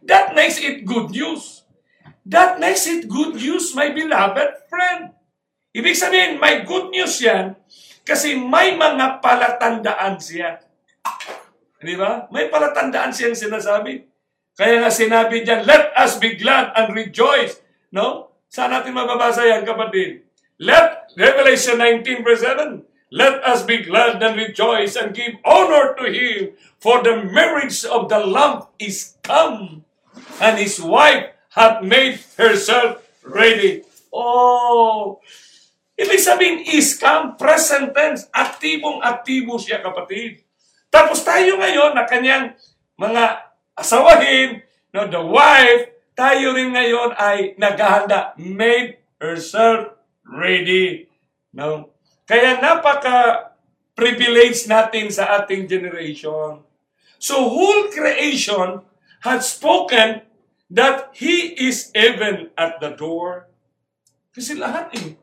That 0.00 0.32
makes 0.32 0.56
it 0.56 0.88
good 0.88 1.12
news. 1.12 1.68
That 2.24 2.56
makes 2.56 2.88
it 2.88 3.04
good 3.04 3.36
news, 3.36 3.76
my 3.76 3.92
beloved 3.92 4.64
friend. 4.72 5.12
Ibig 5.76 5.94
sabihin, 5.94 6.40
may 6.40 6.64
good 6.64 6.88
news 6.90 7.20
yan 7.20 7.54
kasi 8.02 8.34
may 8.34 8.74
mga 8.74 9.20
palatandaan 9.22 10.18
siya. 10.18 10.58
Di 11.78 11.94
ba? 11.94 12.26
May 12.34 12.50
palatandaan 12.50 13.14
siyang 13.14 13.36
sinasabi. 13.36 14.02
Kaya 14.56 14.82
nga 14.82 14.90
sinabi 14.92 15.46
diyan, 15.46 15.62
let 15.64 15.94
us 15.94 16.18
be 16.18 16.34
glad 16.34 16.74
and 16.74 16.92
rejoice. 16.92 17.62
No? 17.94 18.34
Saan 18.50 18.74
natin 18.74 18.96
mababasa 18.96 19.46
yan, 19.46 19.62
kapatid? 19.62 20.26
Let 20.60 21.14
Revelation 21.16 21.78
19 21.78 22.26
verse 22.26 22.42
7. 22.44 22.89
Let 23.10 23.42
us 23.42 23.66
be 23.66 23.82
glad 23.82 24.22
and 24.22 24.38
rejoice 24.38 24.94
and 24.94 25.10
give 25.10 25.34
honor 25.42 25.98
to 25.98 26.06
him, 26.06 26.54
for 26.78 27.02
the 27.02 27.26
marriage 27.26 27.82
of 27.82 28.06
the 28.06 28.22
Lamb 28.22 28.70
is 28.78 29.18
come, 29.26 29.82
and 30.38 30.54
his 30.54 30.78
wife 30.78 31.34
hath 31.50 31.82
made 31.82 32.22
herself 32.38 33.02
ready. 33.26 33.82
Oh! 34.14 35.18
Ibig 35.98 36.22
sabihin, 36.22 36.62
is 36.70 36.96
come, 36.96 37.34
present 37.34 37.92
tense, 37.92 38.30
aktibong-aktibo 38.30 39.58
siya, 39.58 39.82
kapatid. 39.82 40.46
Tapos 40.88 41.20
tayo 41.26 41.58
ngayon 41.58 41.92
na 41.92 42.06
kanyang 42.06 42.54
mga 42.94 43.42
asawahin, 43.74 44.62
no, 44.94 45.10
the 45.10 45.20
wife, 45.20 45.92
tayo 46.14 46.54
rin 46.54 46.72
ngayon 46.72 47.10
ay 47.18 47.58
naghahanda, 47.58 48.38
made 48.38 49.02
herself 49.18 49.98
ready. 50.24 51.10
No? 51.50 51.89
Kaya 52.30 52.62
napaka 52.62 53.50
privilege 53.98 54.70
natin 54.70 55.10
sa 55.10 55.42
ating 55.42 55.66
generation. 55.66 56.62
So 57.18 57.50
whole 57.50 57.90
creation 57.90 58.86
had 59.26 59.42
spoken 59.42 60.22
that 60.70 61.10
He 61.18 61.58
is 61.58 61.90
even 61.90 62.54
at 62.54 62.78
the 62.78 62.94
door. 62.94 63.50
Kasi 64.30 64.54
lahat 64.54 64.94
eh, 64.94 65.18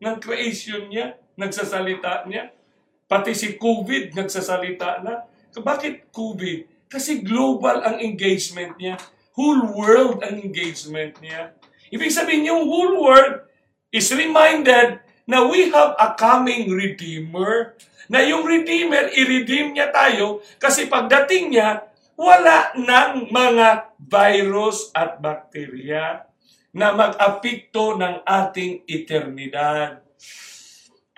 ng 0.00 0.16
creation 0.16 0.88
niya, 0.88 1.20
nagsasalita 1.36 2.24
niya. 2.24 2.56
Pati 3.04 3.36
si 3.36 3.60
COVID, 3.60 4.16
nagsasalita 4.16 5.04
na. 5.04 5.28
Bakit 5.52 6.08
COVID? 6.08 6.88
Kasi 6.88 7.20
global 7.20 7.84
ang 7.84 8.00
engagement 8.00 8.80
niya. 8.80 8.96
Whole 9.36 9.76
world 9.76 10.24
ang 10.24 10.40
engagement 10.40 11.20
niya. 11.20 11.52
Ibig 11.92 12.08
sabihin, 12.08 12.48
yung 12.48 12.64
whole 12.64 12.96
world 12.96 13.44
is 13.92 14.08
reminded 14.16 15.04
na 15.28 15.44
we 15.44 15.68
have 15.68 15.92
a 16.00 16.16
coming 16.16 16.72
Redeemer. 16.72 17.76
Na 18.08 18.24
yung 18.24 18.48
Redeemer, 18.48 19.12
i-redeem 19.12 19.76
niya 19.76 19.92
tayo 19.92 20.40
kasi 20.56 20.88
pagdating 20.88 21.52
niya, 21.52 21.84
wala 22.16 22.72
ng 22.72 23.28
mga 23.28 23.92
virus 24.00 24.88
at 24.96 25.20
bakterya 25.20 26.24
na 26.72 26.96
mag-apikto 26.96 28.00
ng 28.00 28.24
ating 28.24 28.88
eternidad. 28.88 30.00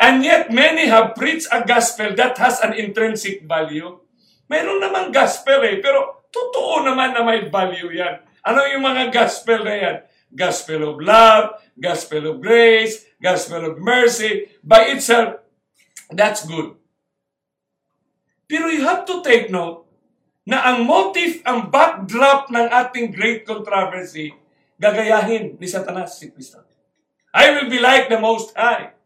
And 0.03 0.27
yet, 0.27 0.51
many 0.51 0.91
have 0.91 1.15
preached 1.15 1.47
a 1.55 1.63
gospel 1.63 2.11
that 2.19 2.35
has 2.43 2.59
an 2.59 2.75
intrinsic 2.75 3.47
value. 3.47 4.03
Meron 4.51 4.83
namang 4.83 5.15
gospel 5.15 5.63
eh, 5.63 5.79
pero 5.79 6.27
totoo 6.35 6.83
naman 6.83 7.15
na 7.15 7.23
may 7.23 7.47
value 7.47 7.95
yan. 7.95 8.19
Ano 8.43 8.67
yung 8.67 8.83
mga 8.83 9.15
gospel 9.15 9.63
na 9.63 9.77
yan? 9.79 9.97
gospel 10.35 10.95
of 10.95 10.97
love, 11.03 11.59
gospel 11.79 12.31
of 12.31 12.41
grace, 12.41 13.07
gospel 13.21 13.69
of 13.69 13.79
mercy, 13.79 14.49
by 14.65 14.89
itself, 14.91 15.45
that's 16.11 16.49
good. 16.49 16.75
Pero 18.51 18.67
you 18.67 18.83
have 18.83 19.07
to 19.07 19.23
take 19.23 19.53
note 19.53 19.87
na 20.43 20.67
ang 20.67 20.83
motive, 20.83 21.39
ang 21.47 21.71
backdrop 21.71 22.51
ng 22.51 22.67
ating 22.67 23.15
great 23.15 23.47
controversy, 23.47 24.35
gagayahin 24.81 25.55
ni 25.61 25.69
Satanas 25.71 26.19
si 26.19 26.33
Kristo. 26.35 26.65
I 27.31 27.55
will 27.55 27.71
be 27.71 27.79
like 27.79 28.11
the 28.11 28.19
Most 28.19 28.51
High. 28.59 28.99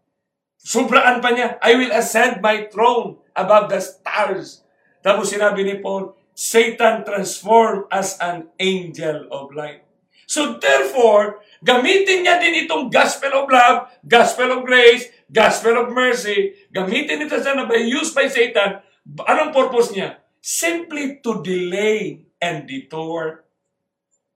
Sobraan 0.56 1.20
pa 1.20 1.36
niya, 1.36 1.60
I 1.60 1.76
will 1.76 1.92
ascend 1.92 2.40
my 2.40 2.72
throne 2.72 3.20
above 3.36 3.68
the 3.68 3.84
stars. 3.84 4.64
Tapos 5.04 5.28
sinabi 5.28 5.60
ni 5.60 5.76
Paul, 5.76 6.16
Satan 6.32 7.04
transformed 7.04 7.84
as 7.92 8.16
an 8.24 8.48
angel 8.56 9.28
of 9.28 9.52
light. 9.52 9.84
So 10.24 10.56
therefore, 10.56 11.44
gamitin 11.64 12.22
niya 12.22 12.36
din 12.36 12.68
itong 12.68 12.92
gospel 12.92 13.32
of 13.32 13.48
love, 13.48 13.88
gospel 14.04 14.60
of 14.60 14.68
grace, 14.68 15.08
gospel 15.32 15.80
of 15.80 15.88
mercy, 15.88 16.52
gamitin 16.68 17.24
ito 17.24 17.40
sa 17.40 17.56
na 17.56 17.64
by 17.64 17.80
used 17.80 18.12
by 18.12 18.28
Satan. 18.28 18.84
Anong 19.24 19.56
purpose 19.56 19.96
niya? 19.96 20.20
Simply 20.44 21.24
to 21.24 21.40
delay 21.40 22.28
and 22.36 22.68
detour. 22.68 23.48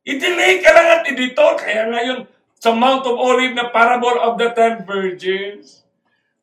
I-delay 0.09 0.64
ka 0.64 0.73
lang 0.73 0.88
at 0.88 1.05
i-detour. 1.12 1.61
Kaya 1.61 1.85
ngayon, 1.93 2.25
sa 2.57 2.73
Mount 2.73 3.05
of 3.05 3.21
Olive 3.21 3.53
na 3.53 3.69
parable 3.69 4.17
of 4.19 4.41
the 4.41 4.49
ten 4.57 4.88
virgins. 4.88 5.85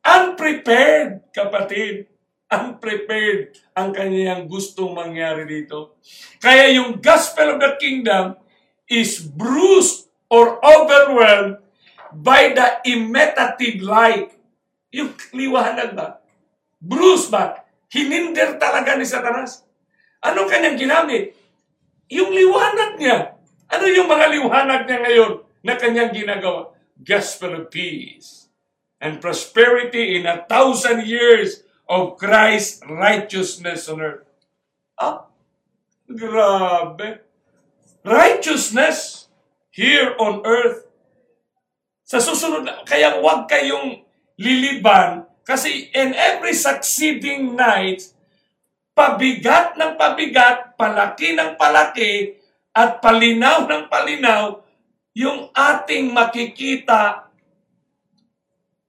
Unprepared, 0.06 1.26
kapatid. 1.34 2.06
Unprepared 2.46 3.58
ang 3.74 3.90
kanyang 3.90 4.46
gustong 4.46 4.94
mangyari 4.94 5.50
dito. 5.50 5.98
Kaya 6.38 6.70
yung 6.78 7.02
gospel 7.02 7.58
of 7.58 7.60
the 7.60 7.74
kingdom 7.74 8.38
is 8.86 9.18
bruised 9.18 10.05
or 10.30 10.58
overwhelmed 10.62 11.62
by 12.12 12.54
the 12.54 12.82
imitative 12.88 13.82
light. 13.82 14.32
Yung 14.94 15.12
liwanag 15.34 15.92
ba? 15.92 16.22
Bruce 16.80 17.28
ba? 17.28 17.66
Hinindir 17.90 18.58
talaga 18.58 18.96
ni 18.96 19.06
Satanas. 19.06 19.62
Anong 20.24 20.48
kanyang 20.50 20.78
ginamit? 20.80 21.36
Yung 22.10 22.32
liwanag 22.32 22.98
niya. 22.98 23.36
Ano 23.66 23.84
yung 23.90 24.06
mga 24.06 24.26
liwanag 24.30 24.82
niya 24.86 24.98
ngayon 25.02 25.32
na 25.66 25.74
kanyang 25.74 26.14
ginagawa? 26.14 26.74
Gospel 26.96 27.60
of 27.60 27.68
peace 27.68 28.48
and 29.02 29.20
prosperity 29.20 30.16
in 30.16 30.24
a 30.24 30.48
thousand 30.48 31.04
years 31.04 31.66
of 31.84 32.16
Christ's 32.16 32.80
righteousness 32.88 33.86
on 33.92 34.00
earth. 34.00 34.26
Ah, 34.96 35.28
grabe. 36.08 37.20
Righteousness 38.00 39.25
here 39.76 40.16
on 40.16 40.40
earth. 40.48 40.88
Sa 42.08 42.16
susunod 42.16 42.64
kaya 42.88 43.20
huwag 43.20 43.44
kayong 43.44 44.00
liliban 44.40 45.28
kasi 45.44 45.92
in 45.92 46.16
every 46.16 46.56
succeeding 46.56 47.54
night, 47.54 48.02
pabigat 48.96 49.76
ng 49.76 49.94
pabigat, 49.94 50.74
palaki 50.74 51.36
ng 51.36 51.54
palaki, 51.54 52.40
at 52.72 52.98
palinaw 52.98 53.68
ng 53.68 53.84
palinaw, 53.86 54.64
yung 55.14 55.48
ating 55.54 56.10
makikita 56.10 57.30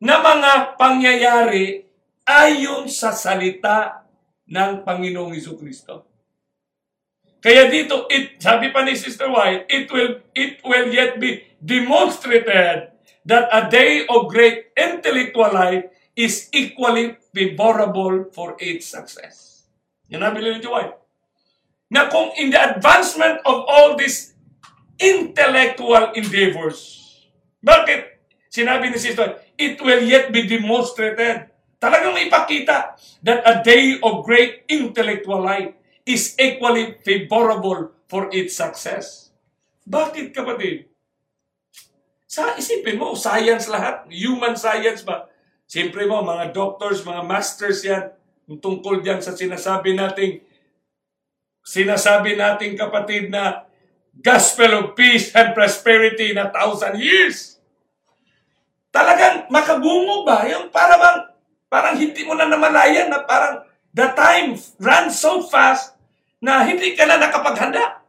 na 0.01 0.15
mga 0.17 0.75
pangyayari 0.75 1.85
ayon 2.25 2.89
sa 2.89 3.13
salita 3.13 4.01
ng 4.49 4.81
Panginoong 4.81 5.37
Kristo. 5.61 6.06
Kaya 7.47 7.71
dito, 7.71 8.11
it, 8.11 8.43
sabi 8.43 8.75
pa 8.75 8.83
ni 8.83 8.91
Sister 8.99 9.31
White, 9.31 9.71
it 9.71 9.87
will, 9.87 10.19
it 10.35 10.59
will 10.67 10.91
yet 10.91 11.15
be 11.15 11.47
demonstrated 11.63 12.91
that 13.23 13.47
a 13.55 13.71
day 13.71 14.03
of 14.03 14.27
great 14.27 14.75
intellectual 14.75 15.55
life 15.55 15.87
is 16.11 16.51
equally 16.51 17.15
favorable 17.31 18.27
for 18.35 18.59
its 18.59 18.91
success. 18.91 19.63
Yan 20.11 20.27
ang 20.27 20.35
bilhin 20.35 20.59
ni 20.59 20.67
White. 20.67 20.91
Na 21.87 22.11
kung 22.11 22.35
in 22.35 22.51
the 22.51 22.59
advancement 22.59 23.39
of 23.47 23.63
all 23.63 23.95
these 23.95 24.35
intellectual 24.99 26.11
endeavors, 26.19 26.99
bakit? 27.63 28.27
Sinabi 28.51 28.91
ni 28.91 28.99
Sister, 28.99 29.39
it 29.55 29.79
will 29.79 30.03
yet 30.03 30.35
be 30.35 30.43
demonstrated. 30.43 31.47
Talagang 31.79 32.19
ipakita 32.27 32.99
that 33.23 33.39
a 33.47 33.63
day 33.63 33.95
of 34.03 34.27
great 34.27 34.67
intellectual 34.67 35.47
life 35.47 35.76
is 36.07 36.39
equally 36.39 36.95
favorable 37.03 37.91
for 38.07 38.31
its 38.31 38.55
success. 38.55 39.35
Bakit 39.83 40.31
kapatid? 40.31 40.87
Sa 42.23 42.55
isipin 42.55 42.95
mo, 42.95 43.11
science 43.11 43.67
lahat, 43.67 44.07
human 44.07 44.55
science 44.55 45.03
ba? 45.03 45.27
Siyempre 45.67 46.07
mo, 46.07 46.23
mga 46.23 46.55
doctors, 46.55 47.03
mga 47.03 47.23
masters 47.27 47.83
yan, 47.83 48.15
tungkol 48.47 49.03
diyan 49.03 49.19
sa 49.19 49.35
sinasabi 49.35 49.99
nating 49.99 50.39
sinasabi 51.67 52.39
nating 52.39 52.79
kapatid 52.79 53.27
na 53.27 53.67
gospel 54.23 54.71
of 54.79 54.85
peace 54.95 55.35
and 55.35 55.51
prosperity 55.51 56.31
na 56.31 56.47
thousand 56.47 56.95
years. 56.95 57.59
Talagang 58.87 59.51
makabungo 59.51 60.23
ba? 60.23 60.47
Yung 60.47 60.71
parang, 60.71 61.27
parang 61.67 61.99
hindi 61.99 62.23
mo 62.23 62.31
na 62.39 62.47
namalayan 62.47 63.11
na 63.11 63.27
parang 63.27 63.67
the 63.91 64.07
time 64.15 64.55
runs 64.79 65.19
so 65.19 65.43
fast 65.43 65.96
na 66.41 66.65
hindi 66.65 66.93
ka 66.93 67.05
na 67.09 67.17
nakapaghanda. 67.17 68.05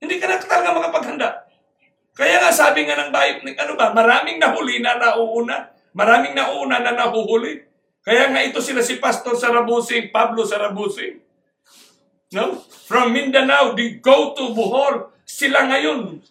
Hindi 0.00 0.16
ka 0.16 0.26
na 0.28 0.40
talaga 0.40 0.76
makapaghanda. 0.76 1.28
Kaya 2.16 2.40
nga 2.40 2.52
sabi 2.52 2.88
nga 2.88 2.96
ng 3.00 3.12
Bible, 3.12 3.56
ano 3.56 3.72
ba, 3.76 3.92
maraming 3.92 4.40
nahuli 4.40 4.80
na 4.80 4.96
nauuna. 4.96 5.72
Maraming 5.92 6.32
nauuna 6.32 6.80
na 6.80 6.96
nahuhuli. 6.96 7.64
Kaya 8.00 8.32
nga 8.32 8.40
ito 8.40 8.64
sila 8.64 8.80
si 8.80 8.96
Pastor 8.96 9.36
Sarabusing, 9.36 10.08
Pablo 10.08 10.44
Sarabusing. 10.44 11.20
No? 12.32 12.64
From 12.88 13.12
Mindanao, 13.12 13.76
they 13.76 14.00
go 14.00 14.32
to 14.32 14.56
Bohol. 14.56 15.12
Sila 15.28 15.68
ngayon, 15.68 16.24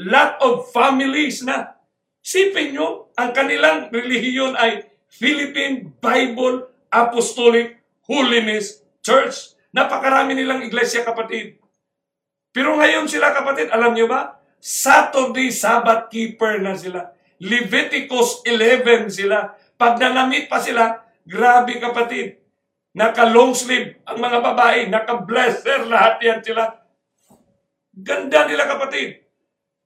lot 0.00 0.40
of 0.40 0.72
families 0.72 1.44
na. 1.44 1.76
Sipin 2.20 2.76
nyo, 2.76 3.12
ang 3.16 3.36
kanilang 3.36 3.92
relihiyon 3.92 4.56
ay 4.56 4.86
Philippine 5.10 5.92
Bible 5.98 6.70
Apostolic 6.88 7.80
Holiness 8.06 8.80
Church. 9.02 9.56
Napakarami 9.70 10.34
nilang 10.34 10.66
iglesia, 10.66 11.06
kapatid. 11.06 11.62
Pero 12.50 12.74
ngayon 12.74 13.06
sila, 13.06 13.30
kapatid, 13.30 13.70
alam 13.70 13.94
nyo 13.94 14.10
ba? 14.10 14.40
Saturday 14.58 15.54
Sabbath 15.54 16.10
keeper 16.10 16.58
na 16.58 16.74
sila. 16.74 17.14
Leviticus 17.40 18.44
11 18.44 19.08
sila. 19.08 19.54
Pag 19.78 19.96
nanamit 19.96 20.50
pa 20.50 20.60
sila, 20.60 21.00
grabe 21.24 21.80
kapatid. 21.80 22.36
Naka-long 22.90 23.54
sleeve 23.54 24.02
ang 24.02 24.18
mga 24.18 24.38
babae, 24.42 24.90
naka-blazer, 24.90 25.86
lahat 25.86 26.18
yan 26.20 26.40
sila. 26.42 26.68
Ganda 27.94 28.50
nila 28.50 28.66
kapatid. 28.66 29.22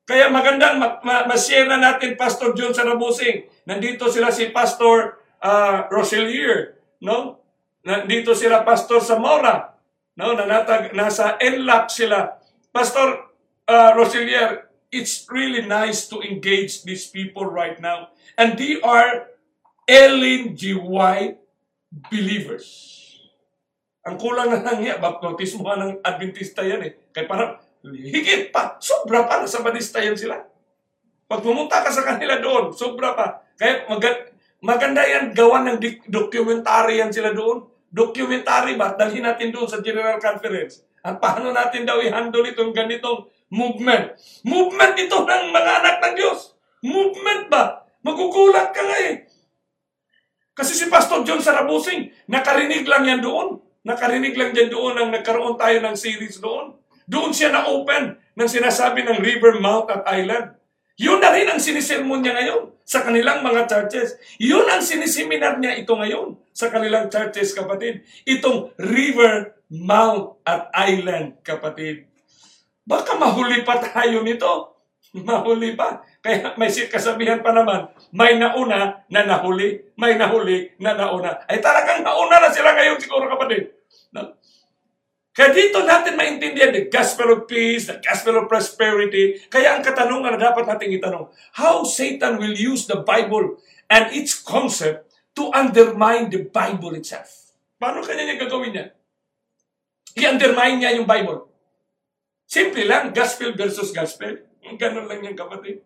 Kaya 0.05 0.29
magandang 0.29 0.81
ma- 0.81 1.01
ma- 1.05 1.25
ma-share 1.29 1.68
na 1.68 1.81
natin 1.81 2.16
Pastor 2.16 2.57
John 2.57 2.73
Sarabusing. 2.73 3.44
Nandito 3.68 4.09
sila 4.09 4.33
si 4.33 4.53
Pastor 4.53 5.20
uh, 5.40 5.88
Roselier, 5.92 6.81
no? 7.05 7.40
Nandito 7.85 8.33
sila 8.33 8.64
Pastor 8.64 9.05
Zamora, 9.05 9.73
no? 10.18 10.35
Na 10.35 10.44
natag, 10.46 10.94
nasa 10.94 11.38
NLAC 11.38 11.85
sila. 11.90 12.38
Pastor 12.74 13.31
uh, 13.70 13.90
Roselier, 13.94 14.66
it's 14.90 15.27
really 15.31 15.62
nice 15.66 16.07
to 16.11 16.22
engage 16.22 16.83
these 16.83 17.07
people 17.07 17.46
right 17.46 17.79
now. 17.79 18.14
And 18.38 18.59
they 18.59 18.81
are. 18.83 19.31
White 19.85 21.37
believers. 22.09 22.66
Ang 24.05 24.16
kulang 24.16 24.48
na 24.48 24.64
lang 24.64 24.81
niya, 24.81 24.96
baptismo 24.96 25.64
ng 25.64 26.00
Adventista 26.00 26.64
yan 26.64 26.88
eh. 26.88 26.92
Kaya 27.12 27.29
parang, 27.29 27.50
higit 27.85 28.48
pa, 28.48 28.81
sobra 28.81 29.29
pa, 29.29 29.44
nasa 29.44 29.61
Badista 29.61 30.00
yan 30.00 30.16
sila. 30.16 30.40
Pag 31.24 31.40
pumunta 31.40 31.85
ka 31.85 31.92
sa 31.92 32.05
kanila 32.05 32.40
doon, 32.40 32.72
sobra 32.72 33.12
pa. 33.12 33.44
Kaya 33.57 33.88
mag- 33.88 34.33
maganda 34.61 35.05
yan, 35.05 35.37
gawa 35.37 35.64
ng 35.64 35.81
documentary 36.09 37.00
yan 37.00 37.12
sila 37.12 37.33
doon. 37.33 37.64
Documentary 37.94 38.74
ba? 38.74 38.98
Dalhin 38.98 39.22
natin 39.22 39.54
doon 39.54 39.70
sa 39.70 39.78
General 39.78 40.18
Conference. 40.18 40.83
At 40.98 41.22
paano 41.22 41.54
natin 41.54 41.87
daw 41.87 42.02
i-handle 42.02 42.42
itong 42.50 42.74
ganitong 42.74 43.30
movement? 43.54 44.18
Movement 44.42 44.98
ito 44.98 45.22
ng 45.22 45.44
mga 45.54 45.70
anak 45.78 45.96
ng 46.02 46.14
Diyos. 46.18 46.59
Movement 46.83 47.46
ba? 47.46 47.87
Magugulat 48.02 48.74
ka 48.74 48.83
nga 48.83 48.98
eh. 48.98 49.30
Kasi 50.59 50.74
si 50.74 50.90
Pastor 50.90 51.22
John 51.22 51.38
Sarabusing, 51.38 52.11
nakarinig 52.26 52.83
lang 52.83 53.07
yan 53.07 53.22
doon. 53.22 53.62
Nakarinig 53.87 54.35
lang 54.35 54.50
dyan 54.50 54.74
doon 54.74 54.98
nang 54.98 55.11
nagkaroon 55.14 55.54
tayo 55.54 55.78
ng 55.78 55.94
series 55.94 56.42
doon. 56.42 56.74
Doon 57.07 57.30
siya 57.30 57.54
na-open 57.54 58.16
ng 58.35 58.48
sinasabi 58.48 59.07
ng 59.07 59.22
River, 59.22 59.61
Mount 59.61 59.92
at 59.92 60.02
Island. 60.09 60.57
Yun 60.94 61.18
na 61.18 61.35
rin 61.35 61.50
ang 61.50 61.59
sinisermon 61.59 62.22
niya 62.22 62.38
ngayon 62.38 62.70
sa 62.87 63.02
kanilang 63.02 63.42
mga 63.42 63.66
churches. 63.66 64.14
Yun 64.38 64.62
ang 64.70 64.78
siniseminar 64.78 65.59
niya 65.59 65.74
ito 65.74 65.90
ngayon 65.90 66.38
sa 66.54 66.70
kanilang 66.70 67.11
churches, 67.11 67.50
kapatid. 67.50 68.07
Itong 68.22 68.70
river, 68.78 69.59
mount, 69.74 70.38
at 70.46 70.70
island, 70.70 71.42
kapatid. 71.42 72.07
Baka 72.87 73.18
mahuli 73.18 73.66
pa 73.66 73.83
tayo 73.83 74.22
nito. 74.22 74.70
Mahuli 75.14 75.78
pa. 75.78 76.02
Kaya 76.18 76.59
may 76.59 76.66
kasabihan 76.66 77.38
pa 77.38 77.54
naman, 77.54 77.87
may 78.11 78.35
nauna 78.35 79.07
na 79.07 79.20
nahuli, 79.22 79.94
may 79.94 80.18
nahuli 80.18 80.74
na 80.83 80.98
nauna. 80.98 81.46
Ay 81.46 81.62
talagang 81.62 82.02
nauna 82.02 82.42
na 82.42 82.50
sila 82.50 82.74
ngayon 82.74 82.98
siguro 82.98 83.30
kapatid. 83.30 83.70
Kaya 85.35 85.51
dito 85.51 85.83
natin 85.83 86.14
maintindihan 86.14 86.70
the 86.70 86.87
gospel 86.87 87.35
of 87.35 87.51
peace, 87.51 87.90
the 87.90 87.99
gospel 87.99 88.38
of 88.38 88.47
prosperity. 88.47 89.42
Kaya 89.51 89.75
ang 89.75 89.83
katanungan 89.83 90.38
na 90.38 90.55
dapat 90.55 90.62
natin 90.62 90.94
itanong, 90.94 91.27
how 91.59 91.83
Satan 91.83 92.38
will 92.38 92.55
use 92.55 92.87
the 92.87 93.03
Bible 93.03 93.59
and 93.90 94.14
its 94.14 94.38
concept 94.38 95.11
to 95.35 95.51
undermine 95.51 96.31
the 96.31 96.47
Bible 96.47 96.94
itself. 96.94 97.51
Paano 97.83 98.07
kanya 98.07 98.31
niya 98.31 98.47
gagawin 98.47 98.73
niya? 98.79 98.87
I-undermine 100.14 100.79
niya 100.79 100.94
yung 101.03 101.11
Bible. 101.11 101.51
Simple 102.47 102.87
lang, 102.87 103.11
gospel 103.11 103.59
versus 103.59 103.90
gospel. 103.90 104.38
Ganun 104.62 105.11
lang 105.11 105.27
yan, 105.27 105.35
kapatid. 105.35 105.83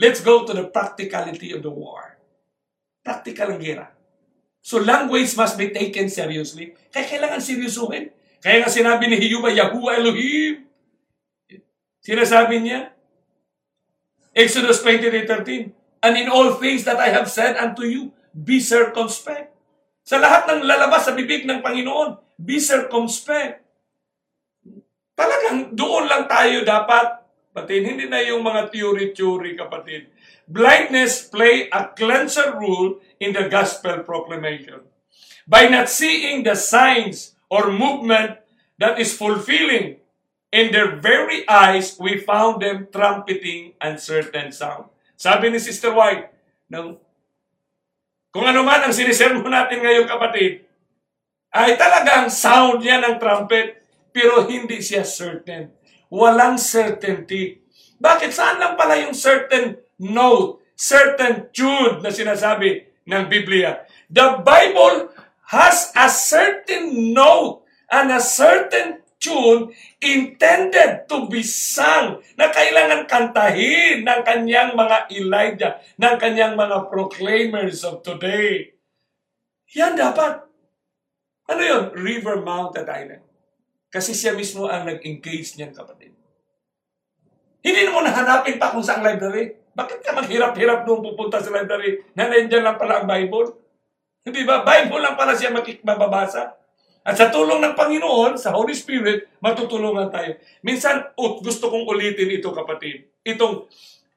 Let's 0.00 0.24
go 0.24 0.48
to 0.48 0.56
the 0.56 0.72
practicality 0.72 1.52
of 1.52 1.60
the 1.60 1.68
war. 1.68 2.16
Practical 3.04 3.52
ang 3.52 3.60
gera. 3.60 3.92
So 4.64 4.80
language 4.80 5.36
must 5.36 5.60
be 5.60 5.68
taken 5.68 6.08
seriously. 6.08 6.72
Kaya 6.88 7.04
kailangan 7.04 7.44
seryosuhin. 7.44 8.16
Kaya 8.38 8.62
nga 8.62 8.70
sinabi 8.70 9.10
ni 9.10 9.18
Hiyuba, 9.18 9.50
Yahuwah 9.50 9.98
Elohim. 9.98 10.66
Sinasabi 11.98 12.62
niya, 12.62 12.94
Exodus 14.30 14.80
23.13 14.86 15.74
And 15.98 16.14
in 16.14 16.30
all 16.30 16.54
things 16.62 16.86
that 16.86 17.02
I 17.02 17.10
have 17.10 17.26
said 17.26 17.58
unto 17.58 17.82
you, 17.82 18.14
be 18.30 18.62
circumspect. 18.62 19.50
Sa 20.06 20.22
lahat 20.22 20.46
ng 20.46 20.62
lalabas 20.62 21.10
sa 21.10 21.12
bibig 21.12 21.42
ng 21.42 21.58
Panginoon, 21.58 22.38
be 22.38 22.62
circumspect. 22.62 23.66
Talagang 25.18 25.74
doon 25.74 26.06
lang 26.06 26.30
tayo 26.30 26.62
dapat, 26.62 27.18
kapatid, 27.50 27.82
hindi 27.82 28.06
na 28.06 28.22
yung 28.22 28.46
mga 28.46 28.70
theory-theory, 28.70 29.58
kapatid. 29.58 30.14
Blindness 30.46 31.26
play 31.26 31.66
a 31.74 31.90
cleanser 31.90 32.54
role 32.54 33.02
in 33.18 33.34
the 33.34 33.50
gospel 33.50 34.06
proclamation. 34.06 34.86
By 35.50 35.66
not 35.66 35.90
seeing 35.90 36.46
the 36.46 36.54
signs 36.54 37.34
or 37.48 37.72
movement 37.72 38.40
that 38.76 39.00
is 39.00 39.16
fulfilling 39.16 40.00
in 40.52 40.72
their 40.72 40.96
very 40.96 41.44
eyes, 41.48 41.96
we 42.00 42.20
found 42.20 42.62
them 42.62 42.88
trumpeting 42.88 43.76
uncertain 43.80 44.52
sound. 44.52 44.88
Sabi 45.18 45.50
ni 45.52 45.58
Sister 45.60 45.92
White, 45.92 46.30
no, 46.70 47.02
kung 48.32 48.44
ano 48.44 48.62
man 48.62 48.86
ang 48.86 48.94
sinisermo 48.94 49.44
natin 49.48 49.82
ngayon 49.82 50.06
kapatid, 50.06 50.68
ay 51.52 51.74
talagang 51.80 52.28
sound 52.28 52.84
yan 52.84 53.02
ng 53.02 53.16
trumpet, 53.16 53.80
pero 54.12 54.44
hindi 54.44 54.78
siya 54.84 55.02
certain. 55.02 55.72
Walang 56.12 56.60
certainty. 56.60 57.60
Bakit? 57.98 58.30
Saan 58.32 58.60
lang 58.60 58.76
pala 58.76 59.00
yung 59.00 59.16
certain 59.16 59.80
note, 60.00 60.62
certain 60.76 61.48
tune 61.50 62.04
na 62.04 62.12
sinasabi 62.12 62.88
ng 63.08 63.24
Biblia? 63.26 63.84
The 64.08 64.40
Bible 64.40 65.12
has 65.48 65.92
a 65.96 66.08
certain 66.12 67.16
note 67.16 67.64
and 67.88 68.12
a 68.12 68.20
certain 68.20 69.00
tune 69.18 69.72
intended 69.98 71.08
to 71.10 71.26
be 71.26 71.42
sung 71.42 72.22
na 72.38 72.52
kailangan 72.52 73.08
kantahin 73.08 74.06
ng 74.06 74.20
kanyang 74.22 74.76
mga 74.76 74.98
Elijah, 75.10 75.72
ng 75.98 76.16
kanyang 76.20 76.54
mga 76.54 76.86
proclaimers 76.92 77.82
of 77.82 78.04
today. 78.04 78.76
Yan 79.74 79.98
dapat. 79.98 80.46
Ano 81.48 81.62
yun? 81.64 81.84
River 81.96 82.44
Mountain 82.44 82.86
Island. 82.86 83.24
Kasi 83.88 84.12
siya 84.12 84.36
mismo 84.36 84.68
ang 84.68 84.84
nag-engage 84.84 85.56
niyan, 85.56 85.72
kapatid. 85.72 86.12
Hindi 87.64 87.88
mo 87.88 88.04
nahanapin 88.04 88.60
pa 88.60 88.70
kung 88.70 88.84
saan 88.84 89.00
library. 89.00 89.56
Bakit 89.72 90.04
ka 90.04 90.12
maghirap-hirap 90.12 90.84
nung 90.84 91.00
pupunta 91.00 91.40
sa 91.40 91.50
library 91.50 92.04
na 92.12 92.28
nandiyan 92.28 92.62
lang 92.62 92.76
pala 92.76 93.00
ang 93.02 93.08
Bible? 93.08 93.67
Hindi 94.28 94.44
ba? 94.44 94.60
Bible 94.60 95.00
lang 95.00 95.16
pala 95.16 95.32
siya 95.32 95.56
mababasa. 95.56 96.52
At 97.08 97.16
sa 97.16 97.32
tulong 97.32 97.64
ng 97.64 97.72
Panginoon, 97.72 98.36
sa 98.36 98.52
Holy 98.52 98.76
Spirit, 98.76 99.40
matutulungan 99.40 100.12
tayo. 100.12 100.36
Minsan, 100.60 101.08
ut, 101.16 101.40
gusto 101.40 101.72
kong 101.72 101.88
ulitin 101.88 102.28
ito 102.28 102.52
kapatid. 102.52 103.08
Itong 103.24 103.64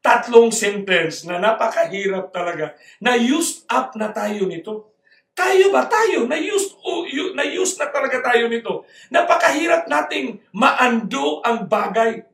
tatlong 0.04 0.52
sentence 0.52 1.24
na 1.24 1.40
napakahirap 1.40 2.36
talaga. 2.36 2.76
Na-used 3.00 3.64
up 3.72 3.96
na 3.96 4.12
tayo 4.12 4.44
nito. 4.44 4.92
Tayo 5.32 5.72
ba? 5.72 5.88
Tayo. 5.88 6.28
Na-use, 6.28 6.76
uh, 6.84 7.08
na-use 7.32 7.80
na 7.80 7.88
talaga 7.88 8.20
tayo 8.20 8.52
nito. 8.52 8.84
Napakahirap 9.08 9.88
nating 9.88 10.44
maando 10.52 11.40
ang 11.48 11.72
bagay. 11.72 12.28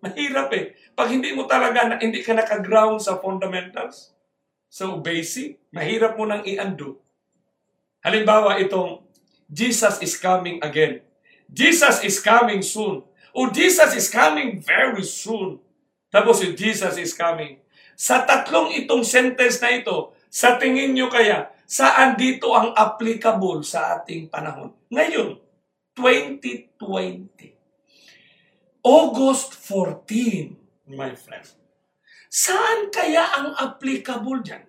Mahirap 0.00 0.48
eh. 0.56 0.72
Pag 0.96 1.12
hindi 1.12 1.36
mo 1.36 1.44
talaga, 1.44 2.00
hindi 2.00 2.24
ka 2.24 2.32
naka-ground 2.32 3.04
sa 3.04 3.20
fundamentals, 3.20 4.16
so 4.68 5.00
basic, 5.00 5.58
mahirap 5.72 6.14
mo 6.14 6.28
nang 6.28 6.44
i-undo. 6.44 7.00
Halimbawa, 8.04 8.60
itong 8.62 9.02
Jesus 9.48 9.98
is 10.04 10.14
coming 10.20 10.60
again. 10.60 11.00
Jesus 11.48 12.04
is 12.04 12.20
coming 12.20 12.60
soon. 12.60 13.02
O 13.32 13.48
Jesus 13.48 13.96
is 13.96 14.12
coming 14.12 14.60
very 14.60 15.04
soon. 15.04 15.56
Tapos 16.12 16.44
yung 16.44 16.56
Jesus 16.56 16.96
is 17.00 17.16
coming. 17.16 17.60
Sa 17.98 18.22
tatlong 18.24 18.72
itong 18.76 19.02
sentence 19.04 19.60
na 19.60 19.72
ito, 19.72 20.12
sa 20.28 20.60
tingin 20.60 20.92
nyo 20.92 21.08
kaya, 21.08 21.48
saan 21.68 22.16
dito 22.16 22.52
ang 22.52 22.72
applicable 22.76 23.64
sa 23.64 24.00
ating 24.00 24.28
panahon? 24.28 24.72
Ngayon, 24.92 25.40
2020. 25.96 27.56
August 28.84 29.58
14, 29.66 30.56
my 30.94 31.12
friend. 31.18 31.44
Saan 32.28 32.92
kaya 32.92 33.24
ang 33.40 33.56
applicable 33.56 34.44
dyan? 34.44 34.64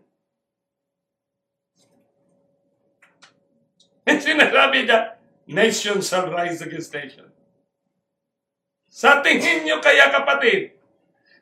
Sinasabi 4.26 4.88
niya, 4.88 5.20
nation 5.46 6.00
shall 6.00 6.32
rise 6.32 6.64
against 6.64 6.96
nation. 6.96 7.28
Sa 8.90 9.22
tingin 9.22 9.68
nyo 9.68 9.78
kaya 9.84 10.10
kapatid, 10.10 10.80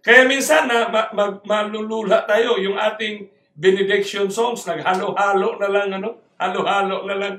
kaya 0.04 0.28
minsan 0.28 0.68
na 0.68 0.92
ma, 0.92 1.08
ma, 1.16 1.26
malulula 1.48 2.28
tayo 2.28 2.60
yung 2.60 2.76
ating 2.76 3.30
benediction 3.56 4.28
songs, 4.28 4.68
naghalo-halo 4.68 5.58
na 5.58 5.70
lang, 5.72 5.90
ano? 5.96 6.22
Halo-halo 6.38 7.08
na 7.08 7.16
lang. 7.18 7.36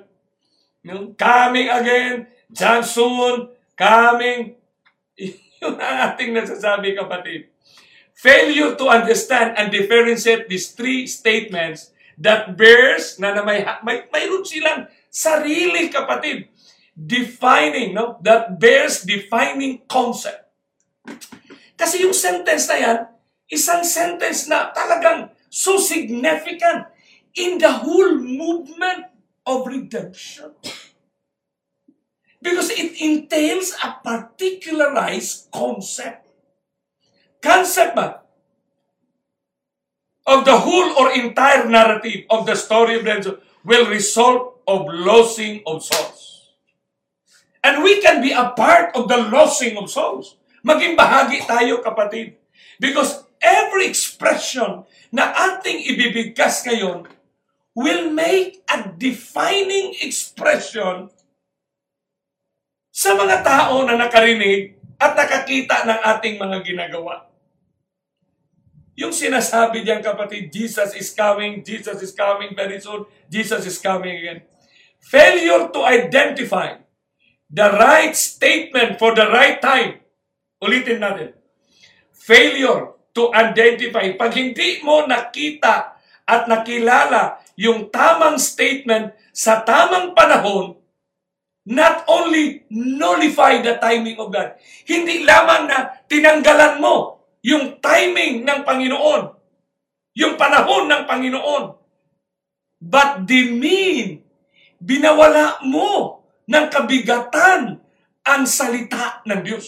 No? 0.83 1.15
Coming 1.15 1.69
again, 1.69 2.27
Johnson, 2.51 3.53
coming. 3.77 4.57
Yun 5.61 5.75
ang 5.77 5.99
ating 6.13 6.31
nasasabi 6.35 6.95
kapatid. 6.95 7.51
Failure 8.19 8.75
to 8.75 8.91
understand 8.91 9.55
and 9.55 9.71
differentiate 9.71 10.51
these 10.51 10.75
three 10.75 11.07
statements 11.07 11.95
that 12.19 12.59
bears 12.59 13.15
na, 13.23 13.31
na 13.31 13.47
may, 13.47 13.63
may 13.87 14.11
mayroon 14.11 14.43
silang 14.43 14.91
sarili 15.07 15.87
kapatid. 15.87 16.51
Defining, 16.99 17.95
no? 17.95 18.19
That 18.27 18.59
bears 18.59 19.07
defining 19.07 19.87
concept. 19.87 20.51
Kasi 21.79 22.03
yung 22.03 22.13
sentence 22.13 22.67
na 22.67 22.77
yan, 22.83 22.99
isang 23.47 23.87
sentence 23.87 24.51
na 24.51 24.75
talagang 24.75 25.31
so 25.47 25.79
significant 25.79 26.91
in 27.39 27.63
the 27.63 27.71
whole 27.71 28.19
movement 28.19 29.15
of 29.47 29.63
redemption. 29.63 30.59
Because 32.43 32.75
it 32.75 32.99
entails 32.99 33.79
a 33.79 34.03
particularized 34.03 35.55
concept. 35.55 36.28
Concept 37.39 37.93
ba? 37.95 38.23
Of 40.29 40.45
the 40.45 40.59
whole 40.59 40.93
or 40.99 41.15
entire 41.17 41.65
narrative 41.65 42.29
of 42.29 42.45
the 42.45 42.59
story 42.59 43.01
of 43.01 43.07
redemption 43.07 43.41
will 43.65 43.89
result 43.89 44.61
of 44.69 44.85
losing 44.91 45.65
of 45.65 45.81
souls. 45.81 46.53
And 47.65 47.83
we 47.83 48.01
can 48.05 48.21
be 48.21 48.31
a 48.31 48.53
part 48.53 48.93
of 48.95 49.09
the 49.09 49.17
losing 49.17 49.81
of 49.81 49.89
souls. 49.89 50.37
Maging 50.63 50.99
bahagi 51.01 51.49
tayo, 51.49 51.81
kapatid. 51.81 52.37
Because 52.77 53.25
every 53.41 53.89
expression 53.89 54.85
na 55.09 55.33
ating 55.33 55.81
ibibigkas 55.89 56.67
ngayon 56.67 57.09
will 57.73 58.11
make 58.11 58.61
a 58.69 58.91
defining 58.99 59.95
expression 60.03 61.09
sa 62.91 63.15
mga 63.15 63.47
tao 63.47 63.87
na 63.87 63.95
nakarinig 63.95 64.75
at 64.99 65.15
nakakita 65.15 65.87
ng 65.87 66.01
ating 66.03 66.35
mga 66.43 66.59
ginagawa. 66.67 67.28
Yung 68.99 69.15
sinasabi 69.15 69.87
diyan 69.87 70.03
kapatid, 70.03 70.51
Jesus 70.51 70.91
is 70.99 71.15
coming, 71.15 71.63
Jesus 71.63 72.03
is 72.03 72.11
coming 72.11 72.51
very 72.51 72.83
soon, 72.83 73.07
Jesus 73.31 73.63
is 73.63 73.79
coming 73.79 74.19
again. 74.19 74.43
Failure 74.99 75.71
to 75.71 75.87
identify 75.87 76.83
the 77.47 77.69
right 77.79 78.11
statement 78.19 78.99
for 78.99 79.15
the 79.15 79.31
right 79.31 79.63
time. 79.63 80.03
Ulitin 80.59 80.99
natin. 80.99 81.31
Failure 82.11 82.99
to 83.15 83.31
identify. 83.31 84.03
Pag 84.19 84.35
hindi 84.35 84.83
mo 84.83 85.07
nakita 85.07 85.95
at 86.27 86.51
nakilala 86.51 87.39
yung 87.55 87.95
tamang 87.95 88.43
statement 88.43 89.15
sa 89.31 89.63
tamang 89.63 90.11
panahon, 90.11 90.75
not 91.71 92.03
only 92.11 92.67
nullify 92.67 93.63
the 93.63 93.79
timing 93.79 94.19
of 94.19 94.35
God, 94.35 94.59
hindi 94.91 95.23
lamang 95.23 95.71
na 95.71 96.03
tinanggalan 96.11 96.83
mo 96.83 97.18
yung 97.43 97.79
timing 97.79 98.43
ng 98.43 98.61
Panginoon, 98.67 99.23
yung 100.19 100.35
panahon 100.35 100.91
ng 100.91 101.03
Panginoon, 101.07 101.65
but 102.79 103.27
demean 103.27 104.23
binawala 104.79 105.59
mo 105.67 106.23
ng 106.47 106.67
kabigatan 106.71 107.83
ang 108.23 108.43
salita 108.47 109.23
ng 109.27 109.41
Diyos. 109.43 109.67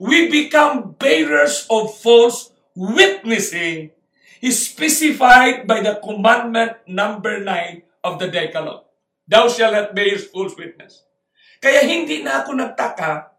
We 0.00 0.32
become 0.32 0.96
bearers 0.96 1.68
of 1.68 1.92
false 1.92 2.52
witnessing 2.72 3.92
is 4.40 4.56
specified 4.56 5.68
by 5.68 5.84
the 5.84 6.00
commandment 6.00 6.80
number 6.88 7.44
9 7.44 7.84
of 8.04 8.16
the 8.16 8.32
Decalogue. 8.32 8.88
Thou 9.28 9.52
shalt 9.52 9.76
not 9.76 9.92
bear 9.92 10.16
false 10.16 10.56
witness. 10.56 11.04
Kaya 11.60 11.84
hindi 11.84 12.24
na 12.24 12.40
ako 12.40 12.56
nagtaka 12.56 13.29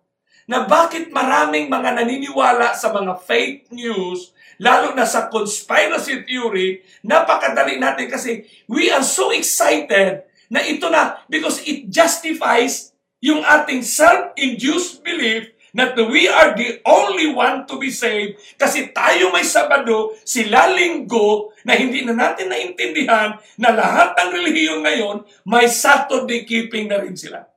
na 0.51 0.67
bakit 0.67 1.07
maraming 1.15 1.71
mga 1.71 2.03
naniniwala 2.03 2.75
sa 2.75 2.91
mga 2.91 3.23
fake 3.23 3.71
news 3.71 4.35
lalo 4.59 4.93
na 4.93 5.07
sa 5.09 5.31
conspiracy 5.31 6.21
theory, 6.27 6.85
napakadali 7.01 7.81
natin 7.81 8.05
kasi 8.11 8.45
we 8.69 8.93
are 8.93 9.01
so 9.01 9.31
excited 9.31 10.27
na 10.51 10.61
ito 10.61 10.85
na 10.91 11.23
because 11.31 11.63
it 11.63 11.89
justifies 11.89 12.93
yung 13.23 13.41
ating 13.41 13.81
self-induced 13.81 15.01
belief 15.01 15.49
that 15.71 15.95
we 15.95 16.27
are 16.27 16.51
the 16.53 16.83
only 16.83 17.31
one 17.31 17.63
to 17.65 17.79
be 17.79 17.89
saved 17.89 18.37
kasi 18.59 18.91
tayo 18.91 19.31
may 19.31 19.47
Sabado, 19.47 20.13
sila 20.27 20.67
linggo, 20.75 21.55
na 21.63 21.73
hindi 21.73 22.03
na 22.03 22.13
natin 22.13 22.51
naintindihan 22.51 23.39
na 23.55 23.69
lahat 23.71 24.13
ng 24.13 24.29
relihiyon 24.35 24.81
ngayon 24.83 25.17
may 25.47 25.65
Saturday 25.71 26.43
keeping 26.43 26.91
na 26.91 26.99
rin 26.99 27.15
sila. 27.15 27.50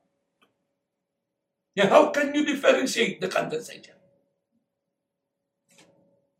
Yeah, 1.75 1.91
how 1.91 2.07
can 2.15 2.31
you 2.31 2.47
differentiate 2.47 3.19
the 3.19 3.27
condensation? 3.27 3.99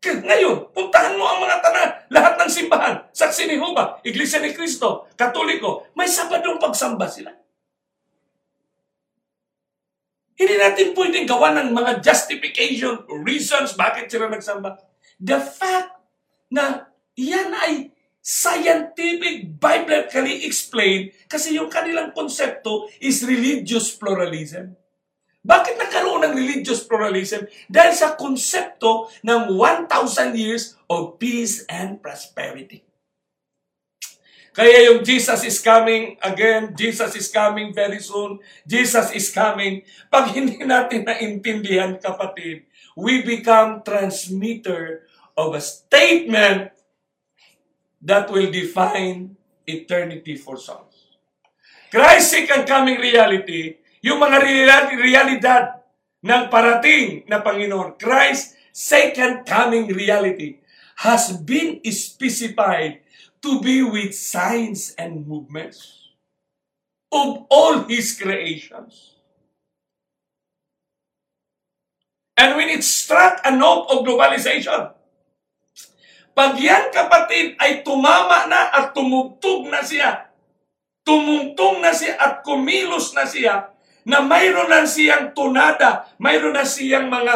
Ngayon, 0.06 0.72
puntahan 0.72 1.18
mo 1.18 1.28
ang 1.28 1.44
mga 1.44 1.56
tanan, 1.60 1.90
lahat 2.08 2.34
ng 2.40 2.50
simbahan, 2.50 2.94
Saksi 3.10 3.50
ni 3.50 3.58
Jehovah, 3.58 4.00
Iglesia 4.06 4.38
ni 4.38 4.54
Cristo, 4.54 5.10
Katoliko, 5.18 5.92
may 5.98 6.06
Sabadong 6.08 6.56
pagsamba 6.62 7.10
sila. 7.10 7.34
Hindi 10.36 10.54
natin 10.56 10.92
pwedeng 10.94 11.26
gawa 11.26 11.52
ng 11.58 11.74
mga 11.74 12.04
justification, 12.04 13.02
reasons 13.24 13.74
bakit 13.74 14.06
sila 14.08 14.30
nagsamba. 14.30 14.78
The 15.16 15.40
fact 15.42 15.96
na 16.52 16.86
yan 17.16 17.56
ay 17.56 17.72
scientific, 18.20 19.56
biblically 19.58 20.44
explained 20.44 21.16
kasi 21.26 21.56
yung 21.56 21.72
kanilang 21.72 22.12
konsepto 22.12 22.86
is 23.00 23.24
religious 23.24 23.96
pluralism. 23.96 24.76
Bakit 25.46 25.78
nagkaroon 25.78 26.26
ng 26.26 26.34
religious 26.34 26.82
pluralism? 26.82 27.46
Dahil 27.70 27.94
sa 27.94 28.18
konsepto 28.18 29.06
ng 29.22 29.54
1,000 29.54 30.34
years 30.34 30.74
of 30.90 31.22
peace 31.22 31.62
and 31.70 32.02
prosperity. 32.02 32.82
Kaya 34.56 34.88
yung 34.88 35.04
Jesus 35.04 35.44
is 35.44 35.60
coming 35.60 36.16
again, 36.24 36.72
Jesus 36.72 37.12
is 37.12 37.28
coming 37.28 37.76
very 37.76 38.00
soon, 38.00 38.40
Jesus 38.64 39.12
is 39.12 39.28
coming. 39.28 39.84
Pag 40.08 40.32
hindi 40.32 40.56
natin 40.64 41.04
naintindihan, 41.04 42.00
kapatid, 42.00 42.64
we 42.96 43.20
become 43.20 43.84
transmitter 43.84 45.04
of 45.36 45.52
a 45.52 45.60
statement 45.60 46.72
that 48.00 48.32
will 48.32 48.48
define 48.48 49.36
eternity 49.68 50.40
for 50.40 50.56
souls. 50.56 51.20
Christ's 51.92 52.32
second 52.32 52.64
coming 52.64 52.96
reality, 52.96 53.76
yung 54.04 54.20
mga 54.20 54.38
realidad 54.96 55.64
ng 56.20 56.42
parating 56.50 57.24
na 57.30 57.40
Panginoon, 57.40 57.96
Christ's 57.96 58.56
second 58.72 59.48
coming 59.48 59.88
reality 59.88 60.60
has 61.00 61.32
been 61.32 61.80
specified 61.92 63.00
to 63.40 63.60
be 63.60 63.84
with 63.84 64.16
signs 64.16 64.92
and 64.96 65.24
movements 65.24 66.12
of 67.12 67.46
all 67.48 67.84
His 67.86 68.16
creations. 68.16 69.16
And 72.36 72.56
when 72.56 72.68
it 72.68 72.84
struck 72.84 73.40
a 73.44 73.52
note 73.52 73.88
of 73.88 74.04
globalization, 74.04 74.92
pag 76.36 76.52
yan 76.60 76.92
kapatid 76.92 77.56
ay 77.56 77.80
tumama 77.80 78.44
na 78.44 78.68
at 78.76 78.92
tumugtog 78.92 79.72
na 79.72 79.80
siya, 79.80 80.28
tumungtong 81.00 81.80
na 81.80 81.96
siya 81.96 82.20
at 82.20 82.44
kumilos 82.44 83.16
na 83.16 83.24
siya, 83.24 83.72
na 84.06 84.22
mayroon 84.22 84.70
na 84.70 84.86
siyang 84.86 85.34
tunada, 85.34 86.06
mayroon 86.22 86.54
na 86.54 86.62
siyang 86.62 87.10
mga 87.10 87.34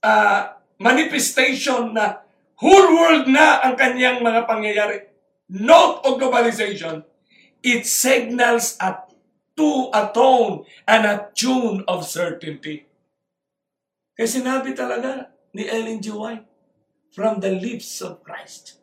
uh, 0.00 0.40
manifestation 0.80 1.92
na 1.92 2.24
whole 2.56 2.88
world 2.96 3.28
na 3.28 3.60
ang 3.60 3.76
kanyang 3.76 4.24
mga 4.24 4.48
pangyayari 4.48 5.14
note 5.48 6.00
of 6.04 6.18
globalization, 6.20 7.04
it 7.62 7.86
signals 7.86 8.76
a 8.80 9.04
to 9.56 9.90
a 9.94 10.10
tone 10.10 10.66
and 10.88 11.06
a 11.06 11.30
tune 11.30 11.84
of 11.86 12.02
certainty. 12.02 12.90
Kasi 14.18 14.42
sinabi 14.42 14.74
talaga 14.74 15.30
ni 15.54 15.62
Ellen 15.66 16.02
G. 16.02 16.10
White, 16.10 16.46
from 17.14 17.38
the 17.38 17.54
lips 17.54 18.02
of 18.02 18.22
Christ. 18.26 18.82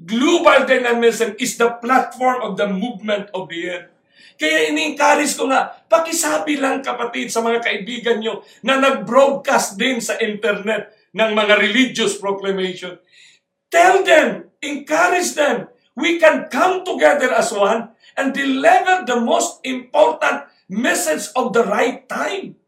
Global 0.00 0.64
dynamism 0.64 1.36
is 1.36 1.60
the 1.60 1.76
platform 1.76 2.40
of 2.40 2.56
the 2.56 2.68
movement 2.68 3.28
of 3.36 3.52
the 3.52 3.60
earth. 3.68 3.93
Kaya 4.34 4.74
ini-encourage 4.74 5.38
ko 5.38 5.46
nga, 5.46 5.70
pakisabi 5.86 6.58
lang 6.58 6.82
kapatid 6.82 7.30
sa 7.30 7.38
mga 7.40 7.62
kaibigan 7.62 8.18
nyo 8.18 8.42
na 8.66 8.82
nag-broadcast 8.82 9.78
din 9.78 10.02
sa 10.02 10.18
internet 10.18 10.90
ng 11.14 11.30
mga 11.30 11.54
religious 11.62 12.18
proclamation. 12.18 12.98
Tell 13.70 14.02
them 14.02 14.50
encourage 14.64 15.38
them. 15.38 15.68
We 15.94 16.18
can 16.18 16.50
come 16.50 16.82
together 16.82 17.30
as 17.30 17.54
one 17.54 17.94
and 18.18 18.34
deliver 18.34 19.06
the 19.06 19.22
most 19.22 19.62
important 19.62 20.50
message 20.66 21.30
of 21.38 21.54
the 21.54 21.62
right 21.62 22.02
time. 22.10 22.58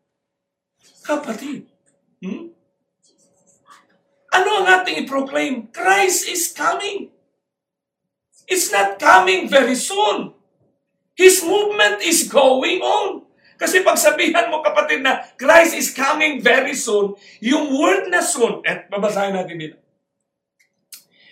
Kapatid, 1.03 1.67
hmm? 2.23 2.55
ano 4.31 4.49
ang 4.63 4.67
ating 4.71 5.03
i-proclaim? 5.03 5.73
Christ 5.75 6.31
is 6.31 6.55
coming. 6.55 7.11
It's 8.47 8.71
not 8.71 9.03
coming 9.03 9.51
very 9.51 9.75
soon. 9.75 10.36
His 11.17 11.41
movement 11.43 12.05
is 12.05 12.29
going 12.29 12.85
on. 12.85 13.25
Kasi 13.57 13.81
pag 13.81 13.97
sabihan 13.97 14.53
mo 14.53 14.61
kapatid 14.61 15.01
na 15.01 15.25
Christ 15.41 15.73
is 15.73 15.89
coming 15.97 16.45
very 16.45 16.77
soon, 16.77 17.17
yung 17.41 17.73
word 17.73 18.13
na 18.13 18.21
soon, 18.21 18.61
at 18.69 18.93
babasahin 18.93 19.33
natin 19.33 19.57
dito. 19.57 19.81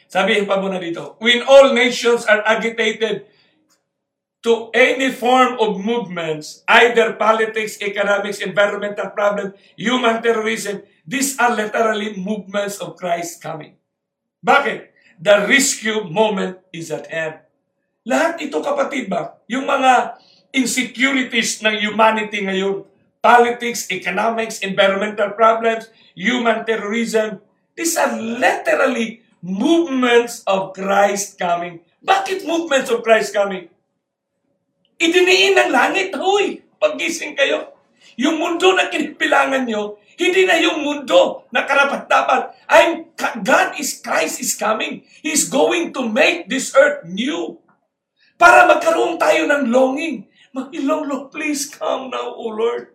Sabihin 0.08 0.48
pa 0.48 0.56
muna 0.56 0.80
dito, 0.80 1.20
when 1.20 1.44
all 1.44 1.76
nations 1.76 2.24
are 2.24 2.40
agitated 2.48 3.28
to 4.40 4.72
any 4.72 5.12
form 5.12 5.60
of 5.60 5.76
movements, 5.76 6.64
either 6.64 7.12
politics, 7.20 7.76
economics, 7.84 8.40
environmental 8.40 9.12
problems, 9.12 9.52
human 9.76 10.24
terrorism, 10.24 10.80
these 11.04 11.36
are 11.36 11.52
literally 11.52 12.16
movements 12.16 12.80
of 12.80 12.96
Christ 12.96 13.44
coming. 13.44 13.76
Bakit? 14.40 14.96
The 15.20 15.44
rescue 15.44 16.08
moment 16.08 16.60
is 16.72 16.88
at 16.88 17.08
hand. 17.12 17.43
Lahat 18.04 18.36
ito 18.36 18.60
kapatid 18.60 19.08
ba, 19.08 19.40
yung 19.48 19.64
mga 19.64 20.20
insecurities 20.52 21.64
ng 21.64 21.80
humanity 21.80 22.44
ngayon, 22.44 22.84
politics, 23.24 23.88
economics, 23.88 24.60
environmental 24.60 25.32
problems, 25.32 25.88
human 26.12 26.68
terrorism, 26.68 27.40
these 27.72 27.96
are 27.96 28.12
literally 28.20 29.24
movements 29.40 30.44
of 30.44 30.76
Christ 30.76 31.40
coming. 31.40 31.80
Bakit 32.04 32.44
movements 32.44 32.92
of 32.92 33.00
Christ 33.00 33.32
coming? 33.32 33.72
Idiniin 35.00 35.56
ng 35.56 35.70
langit, 35.72 36.12
huy, 36.12 36.60
pagising 36.76 37.32
kayo. 37.32 37.72
Yung 38.20 38.36
mundo 38.36 38.76
na 38.76 38.92
kinipilangan 38.92 39.64
nyo, 39.64 39.96
hindi 40.20 40.44
na 40.44 40.60
yung 40.60 40.84
mundo 40.84 41.48
na 41.48 41.64
karapat-dapat. 41.64 42.68
I'm, 42.68 43.08
God 43.40 43.80
is, 43.80 43.96
Christ 44.04 44.44
is 44.44 44.52
coming. 44.54 45.02
He's 45.24 45.48
going 45.48 45.96
to 45.96 46.04
make 46.04 46.52
this 46.52 46.76
earth 46.76 47.08
new. 47.08 47.63
Para 48.34 48.66
magkaroon 48.66 49.18
tayo 49.18 49.46
ng 49.46 49.70
longing. 49.70 50.26
Mahilong, 50.54 51.10
Lord, 51.10 51.34
please 51.34 51.66
come 51.70 52.10
now, 52.10 52.30
O 52.34 52.54
Lord. 52.54 52.94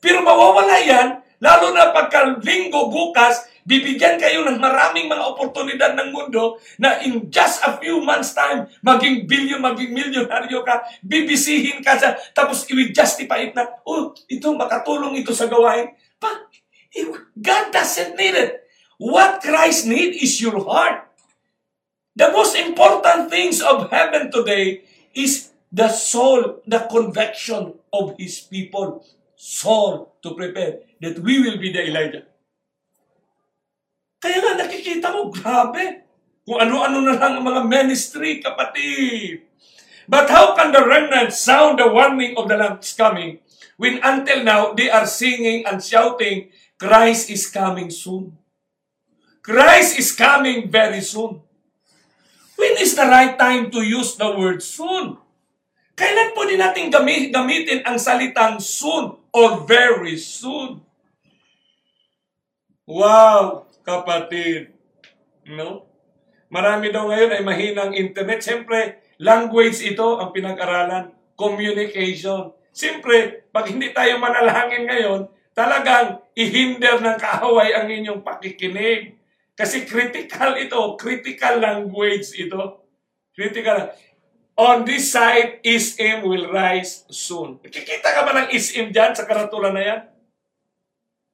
Pero 0.00 0.22
mawawala 0.22 0.80
yan, 0.80 1.20
lalo 1.42 1.74
na 1.74 1.92
pagka 1.92 2.40
linggo 2.40 2.88
bukas, 2.88 3.50
bibigyan 3.68 4.16
kayo 4.16 4.46
ng 4.48 4.56
maraming 4.56 5.06
mga 5.10 5.24
oportunidad 5.34 5.92
ng 5.98 6.08
mundo 6.14 6.56
na 6.80 7.02
in 7.04 7.28
just 7.28 7.60
a 7.62 7.76
few 7.76 8.00
months 8.00 8.32
time, 8.32 8.64
maging 8.80 9.28
billion, 9.28 9.60
maging 9.60 9.92
milyonaryo 9.92 10.64
ka, 10.64 10.80
bibisihin 11.04 11.84
ka 11.84 12.00
sa, 12.00 12.16
tapos 12.32 12.64
i-justify 12.70 13.50
it 13.50 13.52
na, 13.52 13.68
oh, 13.84 14.16
ito, 14.26 14.48
makatulong 14.56 15.20
ito 15.20 15.36
sa 15.36 15.50
gawain. 15.50 15.92
But 16.16 16.48
God 17.36 17.70
doesn't 17.70 18.16
need 18.16 18.34
it. 18.34 18.64
What 18.96 19.44
Christ 19.44 19.86
need 19.86 20.16
is 20.16 20.40
your 20.40 20.58
heart. 20.64 21.09
The 22.16 22.30
most 22.34 22.58
important 22.58 23.30
things 23.30 23.62
of 23.62 23.90
heaven 23.90 24.30
today 24.30 24.82
is 25.14 25.50
the 25.70 25.88
soul, 25.88 26.62
the 26.66 26.86
conviction 26.90 27.74
of 27.92 28.18
His 28.18 28.40
people. 28.40 29.06
Soul 29.40 30.12
to 30.20 30.34
prepare 30.36 30.84
that 31.00 31.18
we 31.24 31.40
will 31.40 31.56
be 31.56 31.72
the 31.72 31.88
Elijah. 31.88 32.28
Kaya 34.20 34.36
nga 34.36 34.52
nakikita 34.60 35.16
mo, 35.16 35.32
grabe. 35.32 36.04
Kung 36.44 36.60
ano-ano 36.60 37.00
na 37.00 37.16
lang 37.16 37.40
ang 37.40 37.46
mga 37.48 37.62
ministry, 37.64 38.44
kapatid. 38.44 39.48
But 40.04 40.28
how 40.28 40.52
can 40.58 40.76
the 40.76 40.84
remnant 40.84 41.32
sound 41.32 41.80
the 41.80 41.88
warning 41.88 42.36
of 42.36 42.52
the 42.52 42.58
Lamb's 42.58 42.92
coming 42.92 43.40
when 43.80 43.96
until 44.04 44.44
now 44.44 44.76
they 44.76 44.92
are 44.92 45.08
singing 45.08 45.64
and 45.64 45.80
shouting, 45.80 46.52
Christ 46.76 47.32
is 47.32 47.48
coming 47.48 47.88
soon. 47.88 48.36
Christ 49.40 49.96
is 49.96 50.12
coming 50.12 50.68
very 50.68 51.00
soon. 51.00 51.40
When 52.60 52.76
is 52.76 52.92
the 52.92 53.08
right 53.08 53.40
time 53.40 53.72
to 53.72 53.80
use 53.80 54.20
the 54.20 54.28
word 54.36 54.60
soon? 54.60 55.16
Kailan 55.96 56.36
po 56.36 56.44
din 56.44 56.60
natin 56.60 56.92
gamit, 56.92 57.32
gamitin 57.32 57.80
ang 57.88 57.96
salitang 57.96 58.60
soon 58.60 59.16
or 59.32 59.64
very 59.64 60.20
soon? 60.20 60.84
Wow! 62.84 63.70
kapatid. 63.90 64.70
No? 65.50 65.88
Marami 66.50 66.90
daw 66.90 67.10
ngayon 67.10 67.30
ay 67.34 67.42
mahinang 67.42 67.92
internet. 67.94 68.42
Siyempre, 68.42 69.02
language 69.22 69.82
ito 69.82 70.18
ang 70.18 70.30
pinag-aralan. 70.34 71.14
Communication. 71.38 72.54
Siyempre, 72.70 73.46
pag 73.50 73.66
hindi 73.70 73.90
tayo 73.90 74.18
manalangin 74.18 74.86
ngayon, 74.86 75.20
talagang 75.54 76.22
ihinder 76.34 77.02
ng 77.02 77.16
kaaway 77.18 77.74
ang 77.74 77.86
inyong 77.90 78.22
pakikinig. 78.22 79.19
Kasi 79.60 79.84
critical 79.84 80.56
ito, 80.56 80.96
critical 80.96 81.60
language 81.60 82.32
ito. 82.32 82.80
Critical. 83.36 83.92
On 84.56 84.88
this 84.88 85.12
side, 85.12 85.60
ISM 85.60 86.24
will 86.24 86.48
rise 86.48 87.04
soon. 87.12 87.60
Kikita 87.60 88.08
ka 88.08 88.24
ba 88.24 88.32
ng 88.40 88.48
ISM 88.56 88.88
dyan 88.88 89.12
sa 89.12 89.28
karatulan 89.28 89.76
na 89.76 89.84
yan? 89.84 90.00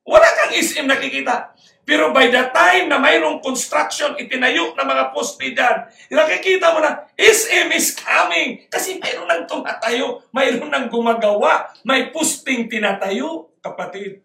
Wala 0.02 0.26
kang 0.34 0.58
ISM 0.58 0.90
nakikita. 0.90 1.54
Pero 1.86 2.10
by 2.10 2.26
the 2.26 2.50
time 2.50 2.90
na 2.90 2.98
mayroong 2.98 3.38
construction, 3.38 4.18
itinayo 4.18 4.74
na 4.74 4.82
mga 4.82 5.14
poste 5.14 5.54
dyan, 5.54 5.86
nakikita 6.10 6.74
mo 6.74 6.82
na, 6.82 7.06
SM 7.14 7.70
is 7.78 7.94
coming. 7.94 8.66
Kasi 8.66 8.98
mayroon 8.98 9.30
nang 9.30 9.46
tumatayo, 9.46 10.26
mayroon 10.34 10.66
nang 10.66 10.90
gumagawa, 10.90 11.70
may 11.86 12.10
posting 12.10 12.66
tinatayo, 12.66 13.54
kapatid. 13.62 14.18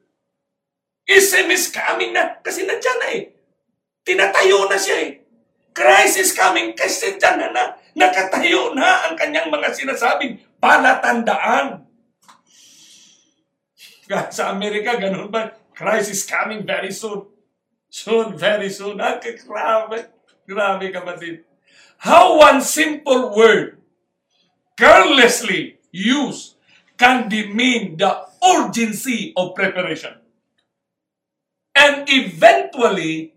SM 1.06 1.46
is 1.54 1.70
coming 1.70 2.18
na, 2.18 2.42
kasi 2.42 2.66
nandyan 2.66 2.98
na 2.98 3.10
eh. 3.14 3.41
Tinatayo 4.02 4.66
na 4.66 4.78
siya 4.78 4.98
eh. 5.06 5.12
Christ 5.72 6.20
is 6.20 6.32
coming 6.36 6.76
kasi 6.76 7.16
dyan 7.16 7.38
na 7.40 7.50
na. 7.54 7.64
Nakatayo 7.96 8.76
na 8.76 9.08
ang 9.08 9.16
kanyang 9.16 9.48
mga 9.48 9.72
sinasabing 9.72 10.40
palatandaan. 10.60 11.88
Sa 14.32 14.52
Amerika, 14.52 15.00
ganun 15.00 15.32
ba? 15.32 15.56
Christ 15.72 16.12
is 16.12 16.24
coming 16.28 16.68
very 16.68 16.92
soon. 16.92 17.32
Soon, 17.88 18.36
very 18.36 18.68
soon. 18.68 19.00
Ah, 19.00 19.20
grabe. 19.20 20.12
Grabe 20.48 20.92
kapatid. 20.92 21.48
How 22.02 22.36
one 22.36 22.60
simple 22.60 23.32
word, 23.32 23.80
carelessly 24.76 25.80
used, 25.94 26.58
can 26.98 27.30
demean 27.30 27.96
the 27.96 28.26
urgency 28.42 29.34
of 29.38 29.54
preparation. 29.54 30.18
And 31.72 32.04
eventually, 32.10 33.31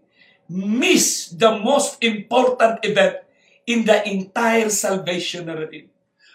miss 0.48 1.32
the 1.32 1.56
most 1.60 2.00
important 2.04 2.84
event 2.84 3.24
in 3.64 3.84
the 3.88 4.04
entire 4.04 4.68
salvation 4.68 5.48
narrative. 5.48 5.88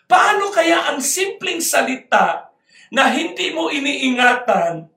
Paano 0.09 0.49
kaya 0.49 0.89
ang 0.89 0.99
simpleng 1.05 1.61
salita 1.61 2.49
na 2.89 3.13
hindi 3.13 3.53
mo 3.53 3.69
iniingatan 3.69 4.89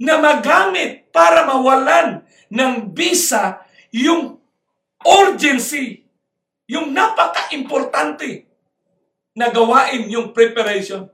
na 0.00 0.14
magamit 0.16 1.12
para 1.12 1.44
mawalan 1.44 2.24
ng 2.48 2.96
visa 2.96 3.60
yung 3.92 4.40
urgency, 5.04 6.08
yung 6.64 6.96
napaka-importante 6.96 8.48
na 9.36 9.52
gawain 9.52 10.08
yung 10.08 10.32
preparation. 10.32 11.06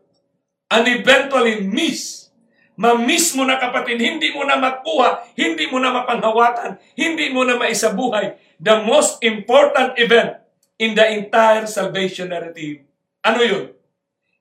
And 0.70 0.84
eventually 0.88 1.66
miss. 1.66 2.23
Ma-miss 2.74 3.38
mo 3.38 3.46
na 3.46 3.54
kapatid, 3.54 4.02
hindi 4.02 4.34
mo 4.34 4.42
na 4.42 4.58
makuha, 4.58 5.22
hindi 5.38 5.70
mo 5.70 5.78
na 5.78 5.94
mapanghawakan, 5.94 6.74
hindi 6.98 7.30
mo 7.30 7.46
na 7.46 7.54
maisabuhay 7.54 8.34
the 8.58 8.76
most 8.82 9.22
important 9.22 9.94
event 9.98 10.42
in 10.78 10.98
the 10.98 11.06
entire 11.06 11.70
salvation 11.70 12.34
narrative. 12.34 12.82
Ano 13.22 13.40
yun? 13.46 13.64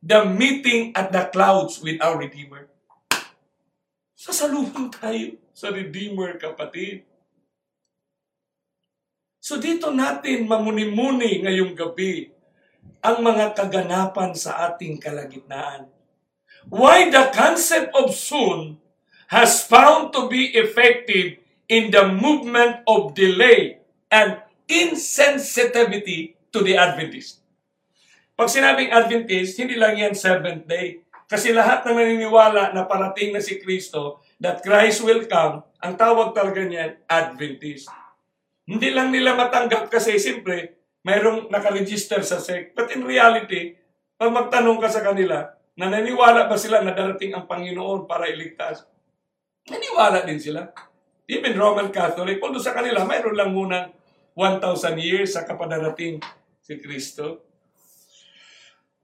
The 0.01 0.25
meeting 0.25 0.97
at 0.97 1.13
the 1.13 1.29
clouds 1.29 1.79
with 1.79 2.01
our 2.01 2.17
Redeemer. 2.17 2.67
Sasalubong 4.17 4.89
tayo 4.89 5.37
sa 5.53 5.69
Redeemer, 5.69 6.35
kapatid. 6.41 7.05
So 9.43 9.59
dito 9.59 9.91
natin 9.91 10.47
mamuni-muni 10.47 11.43
ngayong 11.43 11.75
gabi 11.75 12.31
ang 13.03 13.19
mga 13.19 13.51
kaganapan 13.51 14.31
sa 14.31 14.71
ating 14.71 14.95
kalagitnaan. 14.97 15.92
Why 16.69 17.11
the 17.11 17.31
concept 17.33 17.95
of 17.95 18.15
soon 18.15 18.83
has 19.33 19.65
found 19.65 20.13
to 20.13 20.29
be 20.29 20.53
effective 20.53 21.41
in 21.65 21.89
the 21.89 22.05
movement 22.13 22.85
of 22.85 23.17
delay 23.17 23.81
and 24.13 24.37
insensitivity 24.69 26.37
to 26.53 26.61
the 26.61 26.77
Adventist. 26.77 27.41
Pag 28.37 28.49
sinabing 28.49 28.93
Adventist, 28.93 29.57
hindi 29.57 29.73
lang 29.73 29.97
yan 29.97 30.13
seventh 30.13 30.69
day. 30.69 31.01
Kasi 31.25 31.49
lahat 31.49 31.81
na 31.85 31.97
naniniwala 31.97 32.77
na 32.77 32.85
parating 32.85 33.33
na 33.33 33.41
si 33.41 33.57
Kristo, 33.57 34.21
that 34.37 34.61
Christ 34.61 35.01
will 35.01 35.25
come, 35.25 35.65
ang 35.81 35.97
tawag 35.97 36.37
talaga 36.37 36.61
niyan, 36.61 37.01
Adventist. 37.09 37.89
Hindi 38.69 38.93
lang 38.93 39.09
nila 39.09 39.33
matanggap 39.33 39.89
kasi 39.89 40.21
siyempre, 40.21 40.77
mayroong 41.01 41.49
nakaregister 41.49 42.21
sa 42.21 42.37
sect. 42.37 42.77
But 42.77 42.93
in 42.93 43.01
reality, 43.01 43.75
pag 44.13 44.29
magtanong 44.29 44.77
ka 44.77 44.89
sa 44.93 45.01
kanila, 45.01 45.57
na 45.73 45.89
naniwala 45.89 46.45
ba 46.45 46.57
sila 46.57 46.85
na 46.85 46.93
darating 46.93 47.33
ang 47.33 47.49
Panginoon 47.49 48.05
para 48.05 48.29
iligtas? 48.29 48.85
Naniwala 49.65 50.21
din 50.27 50.37
sila. 50.37 50.69
Even 51.25 51.55
Roman 51.55 51.89
Catholic, 51.89 52.37
although 52.43 52.61
sa 52.61 52.75
kanila, 52.75 53.07
mayroon 53.07 53.37
lang 53.37 53.55
munang 53.55 53.89
1,000 54.35 54.99
years 54.99 55.33
sa 55.33 55.47
kapadarating 55.47 56.19
si 56.61 56.73
Kristo. 56.77 57.41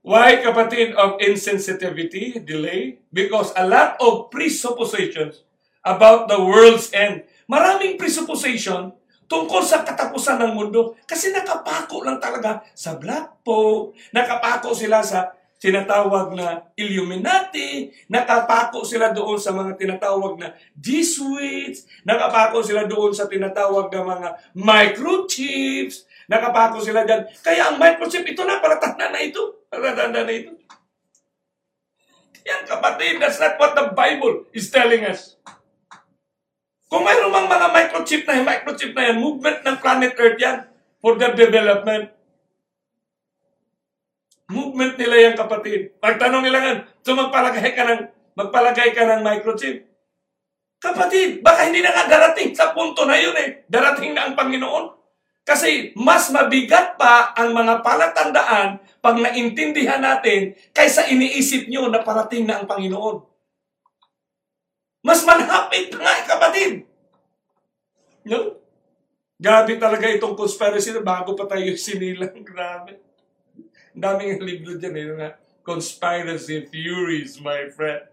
Why, 0.03 0.39
kapatid, 0.39 0.95
of 0.95 1.19
insensitivity, 1.19 2.39
delay? 2.43 3.03
Because 3.11 3.51
a 3.55 3.67
lot 3.67 3.99
of 3.99 4.31
presuppositions 4.31 5.43
about 5.83 6.31
the 6.31 6.39
world's 6.39 6.91
end. 6.95 7.27
Maraming 7.49 7.99
presupposition 7.99 8.95
tungkol 9.29 9.61
sa 9.61 9.85
katapusan 9.85 10.41
ng 10.41 10.51
mundo. 10.57 10.97
Kasi 11.05 11.29
nakapako 11.29 12.01
lang 12.03 12.17
talaga 12.17 12.65
sa 12.73 12.97
Black 12.97 13.45
Pope, 13.45 13.93
nakapako 14.11 14.73
sila 14.73 15.05
sa 15.05 15.38
tinatawag 15.59 16.39
na 16.39 16.71
Illuminati, 16.79 17.91
nakapako 18.07 18.87
sila 18.87 19.11
doon 19.11 19.35
sa 19.35 19.51
mga 19.51 19.75
tinatawag 19.75 20.39
na 20.39 20.55
Jesuits, 20.71 21.83
nakapako 22.07 22.63
sila 22.63 22.87
doon 22.87 23.11
sa 23.11 23.27
tinatawag 23.27 23.91
na 23.91 24.01
mga 24.07 24.29
microchips, 24.55 26.07
nakapako 26.31 26.79
sila 26.79 27.03
dyan. 27.03 27.27
Kaya 27.43 27.69
ang 27.69 27.77
microchip, 27.77 28.23
ito 28.23 28.47
na, 28.47 28.63
palatanda 28.63 29.11
na 29.11 29.19
ito. 29.19 29.67
Palatanda 29.67 30.23
na 30.23 30.31
ito. 30.31 30.55
Yan 32.47 32.63
kapatid, 32.63 33.19
that's 33.19 33.37
not 33.37 33.59
what 33.59 33.75
the 33.75 33.91
Bible 33.91 34.47
is 34.55 34.71
telling 34.71 35.03
us. 35.03 35.35
Kung 36.89 37.05
mayroon 37.05 37.29
mang 37.29 37.45
mga 37.45 37.69
microchip 37.69 38.25
na 38.25 38.41
microchip 38.41 38.95
na 38.97 39.11
yan, 39.11 39.21
movement 39.21 39.61
ng 39.61 39.77
planet 39.77 40.15
Earth 40.17 40.41
yan 40.41 40.65
for 41.03 41.19
their 41.19 41.35
development. 41.35 42.15
Movement 44.69 45.01
nila 45.01 45.17
yan, 45.17 45.33
kapatid. 45.33 45.97
Pagtanong 45.97 46.45
nila 46.45 46.61
nga, 46.61 46.73
so 47.01 47.17
magpalagay 47.17 47.73
ka 47.73 47.89
ng, 47.89 48.01
magpalagay 48.37 48.93
ka 48.93 49.01
ng 49.01 49.25
microchip. 49.25 49.81
Kapatid, 50.77 51.41
baka 51.41 51.65
hindi 51.65 51.81
na 51.81 51.89
nga 51.89 52.05
darating 52.05 52.53
sa 52.53 52.69
punto 52.69 53.09
na 53.09 53.17
yun 53.17 53.33
eh. 53.33 53.65
Darating 53.65 54.13
na 54.13 54.29
ang 54.29 54.37
Panginoon. 54.37 54.93
Kasi 55.41 55.97
mas 55.97 56.29
mabigat 56.29 56.93
pa 57.01 57.33
ang 57.33 57.49
mga 57.57 57.81
palatandaan 57.81 58.77
pag 59.01 59.15
naintindihan 59.17 59.97
natin 59.97 60.53
kaysa 60.69 61.09
iniisip 61.09 61.65
nyo 61.65 61.89
na 61.89 62.05
parating 62.05 62.45
na 62.45 62.61
ang 62.61 62.69
Panginoon. 62.69 63.25
Mas 65.01 65.25
malapit 65.25 65.89
nga, 65.97 66.13
eh, 66.13 66.23
kapatid. 66.29 66.85
No? 68.29 68.61
Grabe 69.41 69.81
talaga 69.81 70.05
itong 70.05 70.37
conspiracy 70.37 70.93
na 70.93 71.01
bago 71.01 71.33
pa 71.33 71.49
tayo 71.49 71.73
sinilang. 71.81 72.45
Grabe. 72.45 73.08
Daming 73.99 74.39
libro 74.47 74.79
dyan 74.79 74.95
eh. 74.95 75.05
Nga, 75.19 75.29
conspiracy 75.67 76.65
theories, 76.71 77.37
my 77.43 77.67
friend. 77.75 78.07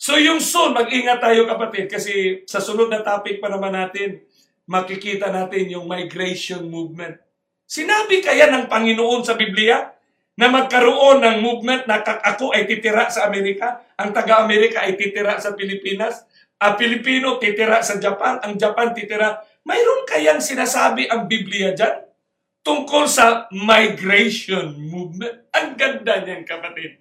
So 0.00 0.16
yung 0.16 0.40
soon, 0.40 0.72
mag-ingat 0.72 1.20
tayo 1.20 1.44
kapatid 1.44 1.92
kasi 1.92 2.46
sa 2.48 2.56
sunod 2.56 2.88
na 2.88 3.04
topic 3.04 3.36
pa 3.36 3.52
naman 3.52 3.76
natin, 3.76 4.24
makikita 4.64 5.28
natin 5.28 5.68
yung 5.68 5.84
migration 5.84 6.64
movement. 6.64 7.20
Sinabi 7.68 8.24
kaya 8.24 8.48
ng 8.48 8.70
Panginoon 8.70 9.20
sa 9.26 9.36
Biblia 9.36 9.92
na 10.40 10.48
magkaroon 10.48 11.20
ng 11.20 11.36
movement 11.44 11.84
na 11.84 12.00
ako 12.00 12.56
ay 12.56 12.64
titira 12.64 13.12
sa 13.12 13.28
Amerika, 13.28 13.84
ang 14.00 14.16
taga-Amerika 14.16 14.80
ay 14.80 14.96
titira 14.96 15.36
sa 15.36 15.52
Pilipinas, 15.52 16.24
ang 16.56 16.80
Pilipino 16.80 17.36
titira 17.36 17.84
sa 17.84 18.00
Japan, 18.00 18.40
ang 18.40 18.56
Japan 18.56 18.96
titira. 18.96 19.36
Mayroon 19.68 20.08
kayang 20.08 20.40
sinasabi 20.40 21.12
ang 21.12 21.28
Biblia 21.28 21.76
dyan 21.76 22.09
tungkol 22.60 23.08
sa 23.08 23.48
migration 23.52 24.76
movement? 24.76 25.48
Ang 25.52 25.76
ganda 25.76 26.20
niyan, 26.20 26.44
kapatid. 26.44 27.00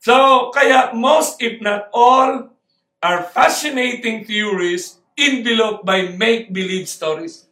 So, 0.00 0.48
kaya 0.54 0.94
most 0.94 1.42
if 1.42 1.58
not 1.58 1.90
all 1.90 2.54
are 3.02 3.20
fascinating 3.26 4.22
theories 4.22 5.02
enveloped 5.18 5.82
by 5.82 6.12
make-believe 6.14 6.86
stories. 6.86 7.48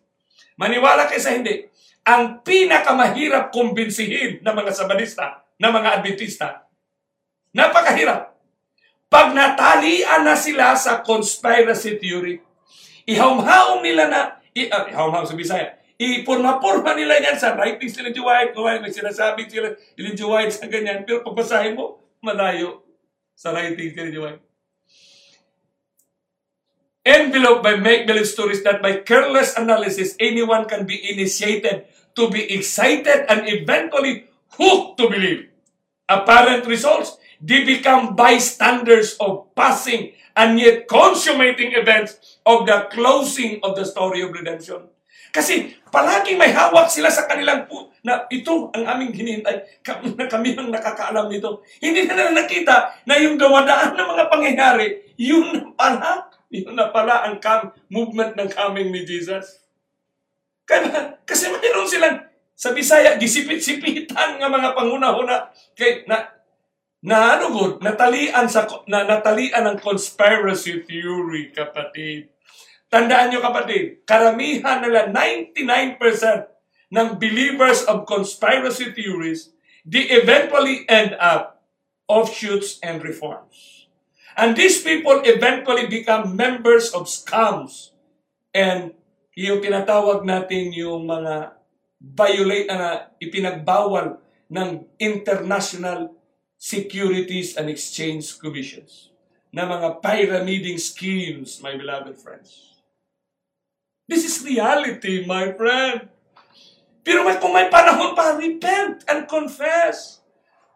Maniwala 0.55 1.11
kayo 1.11 1.19
sa 1.19 1.35
hindi. 1.35 1.67
Ang 2.05 2.45
pinakamahirap 2.45 3.51
kumbinsihin 3.51 4.45
ng 4.45 4.55
mga 4.55 4.71
Sabanista, 4.71 5.43
ng 5.57 5.73
mga 5.73 5.89
Adventista, 5.99 6.49
napakahirap. 7.57 8.37
Pag 9.09 9.33
natalian 9.33 10.27
na 10.27 10.37
sila 10.37 10.75
sa 10.75 11.01
conspiracy 11.01 11.97
theory, 11.97 12.43
ihawm 13.09 13.41
nila 13.81 14.11
na, 14.11 14.21
i, 14.53 14.69
uh, 14.69 14.91
ihawm 14.91 15.25
sa 15.25 15.39
Bisaya, 15.39 15.81
ipurma-purma 15.99 16.97
nila 16.99 17.23
yan 17.23 17.39
sa 17.39 17.55
writings 17.55 17.95
nila 17.99 18.11
White, 18.11 18.55
White, 18.55 18.83
may 18.83 18.93
sinasabi 18.93 19.47
sila, 19.47 19.75
nila 19.95 20.25
White 20.27 20.55
sa 20.55 20.67
ganyan, 20.67 21.07
pero 21.07 21.23
pagbasahin 21.23 21.79
mo, 21.79 22.03
malayo 22.25 22.83
sa 23.35 23.55
writing 23.55 23.95
ni 23.95 24.19
White. 24.19 24.55
enveloped 27.05 27.63
by 27.63 27.77
make-believe 27.77 28.27
stories 28.27 28.65
that 28.65 28.81
by 28.81 29.05
careless 29.05 29.57
analysis, 29.57 30.17
anyone 30.19 30.65
can 30.65 30.87
be 30.89 30.97
initiated 31.13 31.85
to 32.17 32.31
be 32.31 32.49
excited 32.53 33.29
and 33.29 33.45
eventually 33.47 34.25
hooked 34.57 34.99
to 34.99 35.09
believe. 35.09 35.53
Apparent 36.09 36.67
results, 36.67 37.17
they 37.41 37.65
become 37.65 38.17
bystanders 38.17 39.17
of 39.21 39.55
passing 39.55 40.13
and 40.37 40.59
yet 40.59 40.89
consummating 40.89 41.73
events 41.77 42.41
of 42.47 42.67
the 42.67 42.89
closing 42.91 43.61
of 43.63 43.77
the 43.77 43.85
story 43.85 44.23
of 44.23 44.33
redemption. 44.33 44.89
Kasi 45.35 45.75
palaging 45.91 46.39
may 46.39 46.55
hawak 46.55 46.87
sila 46.87 47.11
sa 47.11 47.27
kanilang 47.27 47.67
pu- 47.67 47.91
na 48.07 48.23
ito 48.31 48.71
ang 48.71 48.87
aming 48.87 49.11
hinihintay, 49.11 49.83
na 50.15 50.31
kami 50.31 50.55
ang 50.55 50.71
nakakaalam 50.71 51.27
nito. 51.27 51.67
Hindi 51.83 52.07
na 52.07 52.15
nila 52.15 52.39
nakita 52.39 53.03
na 53.03 53.19
yung 53.19 53.35
dawadaan 53.35 53.99
ng 53.99 54.09
mga 54.15 54.25
pangyayari, 54.31 54.87
yun 55.19 55.51
na 55.51 55.75
pala, 55.75 56.31
yun 56.55 56.79
na 56.79 56.87
pala 56.95 57.27
ang 57.27 57.43
kam- 57.43 57.75
movement 57.91 58.39
ng 58.39 58.47
coming 58.47 58.95
ni 58.95 59.03
Jesus. 59.03 59.59
Kaya, 60.63 61.19
kasi 61.27 61.51
mayroon 61.51 61.91
silang, 61.91 62.23
sa 62.55 62.71
Bisaya, 62.71 63.19
gisipit-sipitan 63.19 64.39
nga 64.39 64.47
mga 64.47 64.79
panguna-una, 64.79 65.51
kay, 65.75 66.07
na, 66.07 66.31
na 67.03 67.37
ano 67.37 67.51
good, 67.51 67.75
natalian 67.83 68.47
sa 68.47 68.65
na 68.87 69.03
natalian 69.03 69.67
ng 69.67 69.79
conspiracy 69.83 70.87
theory, 70.87 71.51
kapatid. 71.51 72.34
Tandaan 72.95 73.35
nyo 73.35 73.43
kapatid, 73.43 74.07
karamihan 74.07 74.79
nila 74.79 75.11
99% 75.11 75.99
ng 76.95 77.09
believers 77.19 77.83
of 77.91 78.07
conspiracy 78.07 78.95
theories, 78.95 79.51
they 79.83 80.07
eventually 80.15 80.87
end 80.87 81.19
up 81.19 81.59
offshoots 82.07 82.79
and 82.87 83.03
reforms. 83.03 83.91
And 84.39 84.55
these 84.55 84.79
people 84.79 85.27
eventually 85.27 85.91
become 85.91 86.39
members 86.39 86.95
of 86.95 87.11
scams. 87.11 87.91
And 88.55 88.95
yung 89.35 89.59
tinatawag 89.59 90.23
natin 90.23 90.71
yung 90.71 91.11
mga 91.11 91.51
violate 91.99 92.71
na 92.71 93.11
ipinagbawal 93.19 94.23
ng 94.47 94.87
international 95.03 96.15
securities 96.55 97.59
and 97.59 97.67
exchange 97.67 98.39
commissions 98.39 99.11
na 99.51 99.67
mga 99.67 99.99
pyramiding 99.99 100.79
schemes, 100.79 101.59
my 101.59 101.75
beloved 101.75 102.15
friends. 102.15 102.74
This 104.05 104.29
is 104.29 104.45
reality, 104.45 105.25
my 105.25 105.57
friend. 105.57 106.13
Pero 107.01 107.25
may, 107.25 107.41
kung 107.41 107.57
may 107.57 107.73
panahon 107.73 108.13
pa, 108.13 108.37
repent 108.37 109.01
and 109.09 109.25
confess. 109.25 110.21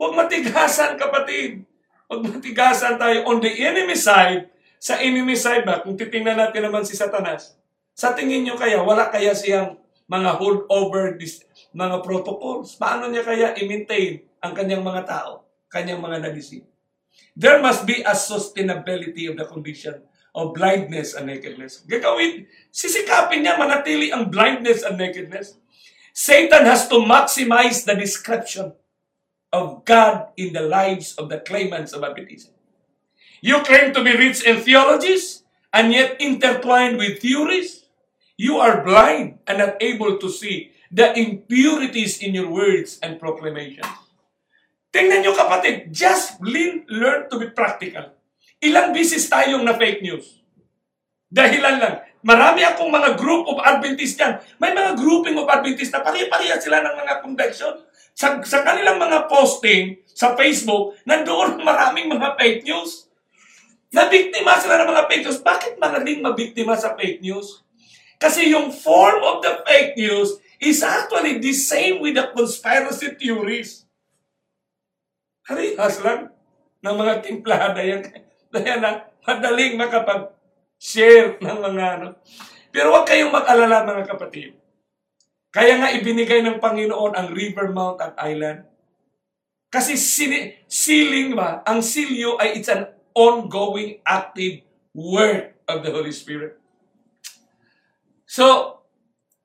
Huwag 0.00 0.16
matigasan, 0.16 0.96
kapatid. 0.96 1.64
Huwag 2.08 2.24
matigasan 2.24 2.96
tayo 2.96 3.28
on 3.28 3.44
the 3.44 3.52
enemy 3.52 3.96
side. 3.96 4.48
Sa 4.80 4.96
enemy 4.96 5.36
side 5.36 5.68
ba, 5.68 5.84
kung 5.84 5.92
titingnan 5.92 6.40
natin 6.40 6.72
naman 6.72 6.88
si 6.88 6.96
Satanas, 6.96 7.52
sa 7.92 8.16
tingin 8.16 8.48
nyo 8.48 8.56
kaya, 8.56 8.80
wala 8.80 9.12
kaya 9.12 9.36
siyang 9.36 9.76
mga 10.08 10.40
holdover, 10.40 11.20
dis- 11.20 11.44
mga 11.76 12.00
protocols? 12.00 12.80
Paano 12.80 13.12
niya 13.12 13.28
kaya 13.28 13.52
i-maintain 13.60 14.24
ang 14.40 14.56
kanyang 14.56 14.80
mga 14.80 15.04
tao, 15.04 15.44
kanyang 15.68 16.00
mga 16.00 16.24
nalisip? 16.24 16.64
There 17.36 17.60
must 17.60 17.84
be 17.84 18.00
a 18.00 18.16
sustainability 18.16 19.28
of 19.28 19.36
the 19.36 19.44
condition 19.44 20.00
of 20.38 20.54
blindness 20.54 21.18
and 21.18 21.26
nakedness. 21.26 21.82
Gagawin, 21.90 22.46
sisikapin 22.70 23.42
niya 23.42 23.58
manatili 23.58 24.14
ang 24.14 24.30
blindness 24.30 24.86
and 24.86 24.94
nakedness. 24.94 25.58
Satan 26.14 26.62
has 26.62 26.86
to 26.86 27.02
maximize 27.02 27.82
the 27.82 27.98
description 27.98 28.70
of 29.50 29.82
God 29.82 30.30
in 30.38 30.54
the 30.54 30.62
lives 30.62 31.18
of 31.18 31.26
the 31.26 31.42
claimants 31.42 31.90
of 31.90 32.06
baptism. 32.06 32.54
You 33.42 33.62
claim 33.66 33.94
to 33.94 34.02
be 34.02 34.14
rich 34.14 34.42
in 34.46 34.62
theologies 34.62 35.42
and 35.74 35.90
yet 35.90 36.18
intertwined 36.22 36.98
with 36.98 37.22
theories. 37.22 37.86
You 38.38 38.58
are 38.58 38.82
blind 38.82 39.42
and 39.46 39.58
not 39.58 39.78
able 39.82 40.18
to 40.18 40.28
see 40.30 40.74
the 40.90 41.14
impurities 41.18 42.22
in 42.22 42.34
your 42.34 42.50
words 42.50 42.98
and 43.02 43.18
proclamations. 43.18 43.90
Tingnan 44.90 45.22
nyo 45.22 45.36
kapatid, 45.36 45.92
just 45.92 46.40
learn, 46.40 46.82
learn 46.88 47.28
to 47.28 47.36
be 47.38 47.50
practical. 47.52 48.17
Ilang 48.58 48.90
bisis 48.90 49.30
tayong 49.30 49.62
na 49.62 49.78
fake 49.78 50.02
news? 50.02 50.42
Dahilan 51.30 51.78
lang. 51.78 51.96
Marami 52.26 52.66
akong 52.66 52.90
mga 52.90 53.14
group 53.14 53.46
of 53.46 53.62
Adventists 53.62 54.18
dyan. 54.18 54.42
May 54.58 54.74
mga 54.74 54.98
grouping 54.98 55.38
of 55.38 55.46
Adventists 55.46 55.94
na 55.94 56.02
pare-pareha 56.02 56.58
sila 56.58 56.82
ng 56.82 56.94
mga 56.98 57.14
conviction. 57.22 57.74
Sa, 58.18 58.42
sa 58.42 58.66
kanilang 58.66 58.98
mga 58.98 59.30
posting 59.30 60.02
sa 60.10 60.34
Facebook, 60.34 60.98
nandoon 61.06 61.62
maraming 61.68 62.10
mga 62.10 62.34
fake 62.34 62.66
news. 62.66 63.06
Nabiktima 63.94 64.58
sila 64.58 64.82
ng 64.82 64.90
mga 64.90 65.04
fake 65.06 65.24
news. 65.30 65.40
Bakit 65.40 65.72
magaling 65.78 66.18
mabiktima 66.18 66.74
sa 66.74 66.98
fake 66.98 67.22
news? 67.22 67.62
Kasi 68.18 68.50
yung 68.50 68.74
form 68.74 69.22
of 69.22 69.38
the 69.38 69.62
fake 69.62 69.94
news 69.94 70.42
is 70.58 70.82
actually 70.82 71.38
the 71.38 71.54
same 71.54 72.02
with 72.02 72.18
the 72.18 72.26
conspiracy 72.34 73.14
theories. 73.14 73.86
Harihas 75.46 76.02
lang 76.02 76.34
ng 76.82 76.94
mga 76.98 77.14
timplada 77.22 77.78
yan. 77.78 78.02
Kaya 78.48 78.80
na, 78.80 79.04
madaling 79.24 79.76
makapag-share 79.76 81.36
ng 81.40 81.58
mga 81.60 81.84
ano. 82.00 82.08
Pero 82.72 82.92
huwag 82.92 83.08
kayong 83.08 83.32
mag-alala 83.32 83.84
mga 83.84 84.04
kapatid. 84.08 84.56
Kaya 85.48 85.80
nga 85.80 85.92
ibinigay 85.92 86.44
ng 86.44 86.60
Panginoon 86.60 87.16
ang 87.16 87.28
River 87.32 87.72
Mount 87.72 88.00
at 88.00 88.16
Island. 88.20 88.68
Kasi 89.68 90.00
sini- 90.00 90.64
sealing 90.64 91.36
ba, 91.36 91.60
ang 91.64 91.84
silyo 91.84 92.40
ay 92.40 92.56
it's 92.56 92.72
an 92.72 92.88
ongoing 93.12 94.00
active 94.04 94.64
work 94.96 95.56
of 95.68 95.84
the 95.84 95.92
Holy 95.92 96.12
Spirit. 96.12 96.56
So, 98.28 98.78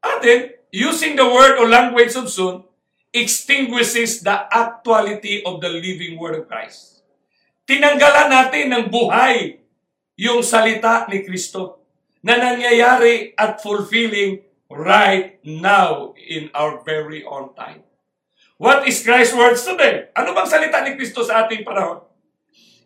atin, 0.03 0.59
using 0.71 1.15
the 1.15 1.27
word 1.27 1.59
or 1.59 1.67
language 1.67 2.15
of 2.15 2.27
soon, 2.27 2.67
extinguishes 3.13 4.25
the 4.25 4.47
actuality 4.51 5.43
of 5.45 5.61
the 5.61 5.69
living 5.69 6.19
Word 6.19 6.35
of 6.35 6.47
Christ. 6.49 6.92
Tinanggalan 7.63 8.27
natin 8.27 8.65
ng 8.75 8.85
buhay 8.91 9.63
yung 10.19 10.43
salita 10.43 11.07
ni 11.07 11.23
Kristo 11.23 11.79
na 12.19 12.35
nangyayari 12.35 13.31
at 13.39 13.63
fulfilling 13.63 14.43
right 14.67 15.39
now 15.47 16.11
in 16.19 16.51
our 16.51 16.83
very 16.83 17.23
own 17.23 17.55
time. 17.55 17.87
What 18.59 18.83
is 18.83 18.99
Christ's 18.99 19.35
words 19.35 19.63
today? 19.63 20.11
Ano 20.11 20.35
bang 20.35 20.47
salita 20.47 20.83
ni 20.83 20.99
Kristo 20.99 21.23
sa 21.23 21.47
ating 21.47 21.63
panahon? 21.63 22.03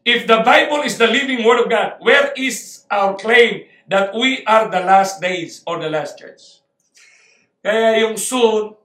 If 0.06 0.30
the 0.30 0.46
Bible 0.46 0.86
is 0.86 0.96
the 1.02 1.10
living 1.10 1.42
Word 1.42 1.66
of 1.66 1.74
God, 1.74 1.98
where 2.00 2.32
is 2.38 2.86
our 2.88 3.18
claim 3.18 3.66
that 3.90 4.14
we 4.14 4.46
are 4.46 4.70
the 4.70 4.80
last 4.80 5.20
days 5.20 5.66
or 5.66 5.82
the 5.82 5.90
last 5.90 6.16
church? 6.22 6.62
Kaya 7.66 8.06
yung 8.06 8.16
soon, 8.16 8.78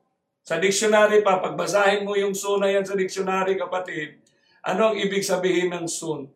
sa 0.43 0.59
dictionary 0.59 1.23
pa, 1.23 1.39
pagbasahin 1.39 2.03
mo 2.03 2.19
yung 2.19 2.35
soon 2.35 2.65
na 2.65 2.73
yan 2.73 2.83
sa 2.83 2.99
dictionary, 2.99 3.55
kapatid, 3.55 4.22
ano 4.63 4.95
ang 4.95 4.97
ibig 4.99 5.27
sabihin 5.27 5.75
ng 5.75 5.91
soon? 5.91 6.31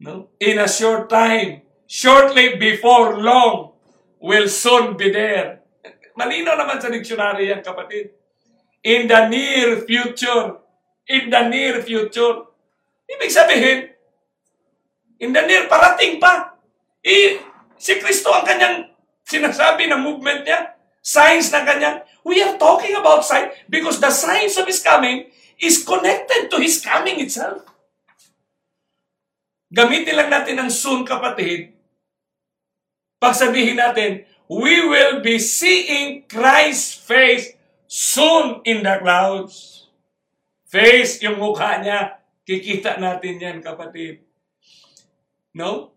No? 0.00 0.32
In 0.40 0.60
a 0.60 0.68
short 0.68 1.08
time, 1.08 1.64
shortly 1.88 2.56
before 2.56 3.20
long, 3.20 3.76
will 4.20 4.48
soon 4.48 4.96
be 5.00 5.08
there. 5.08 5.64
Malinaw 6.16 6.56
naman 6.60 6.80
sa 6.80 6.92
dictionary 6.92 7.48
yan, 7.48 7.64
kapatid. 7.64 8.12
In 8.84 9.08
the 9.08 9.28
near 9.32 9.80
future. 9.84 10.60
In 11.08 11.32
the 11.32 11.42
near 11.48 11.80
future. 11.80 12.48
Ibig 13.08 13.32
sabihin, 13.32 13.78
in 15.20 15.32
the 15.32 15.42
near, 15.44 15.68
parating 15.68 16.20
pa. 16.20 16.60
Eh, 17.00 17.40
si 17.80 17.96
Kristo 17.96 18.28
ang 18.28 18.44
kanyang 18.44 18.92
sinasabi 19.24 19.88
na 19.88 19.96
movement 19.96 20.44
niya, 20.44 20.76
signs 21.00 21.48
ng 21.48 21.64
kanyang, 21.64 22.04
we 22.28 22.44
are 22.44 22.60
talking 22.60 22.92
about 22.92 23.24
signs 23.24 23.56
because 23.72 23.96
the 24.00 24.12
signs 24.12 24.52
of 24.60 24.68
His 24.68 24.84
coming 24.84 25.32
is 25.60 25.84
connected 25.84 26.48
to 26.48 26.56
His 26.58 26.80
coming 26.80 27.20
itself. 27.20 27.62
Gamitin 29.70 30.18
lang 30.18 30.32
natin 30.32 30.58
ang 30.58 30.72
soon, 30.72 31.06
kapatid. 31.06 31.76
Pagsabihin 33.22 33.78
natin, 33.78 34.26
we 34.50 34.82
will 34.82 35.22
be 35.22 35.38
seeing 35.38 36.26
Christ's 36.26 36.98
face 36.98 37.54
soon 37.86 38.64
in 38.66 38.82
the 38.82 38.98
clouds. 38.98 39.86
Face, 40.66 41.22
yung 41.22 41.38
mukha 41.38 41.78
niya, 41.78 42.18
kikita 42.42 42.98
natin 42.98 43.38
yan, 43.38 43.58
kapatid. 43.62 44.26
No? 45.54 45.94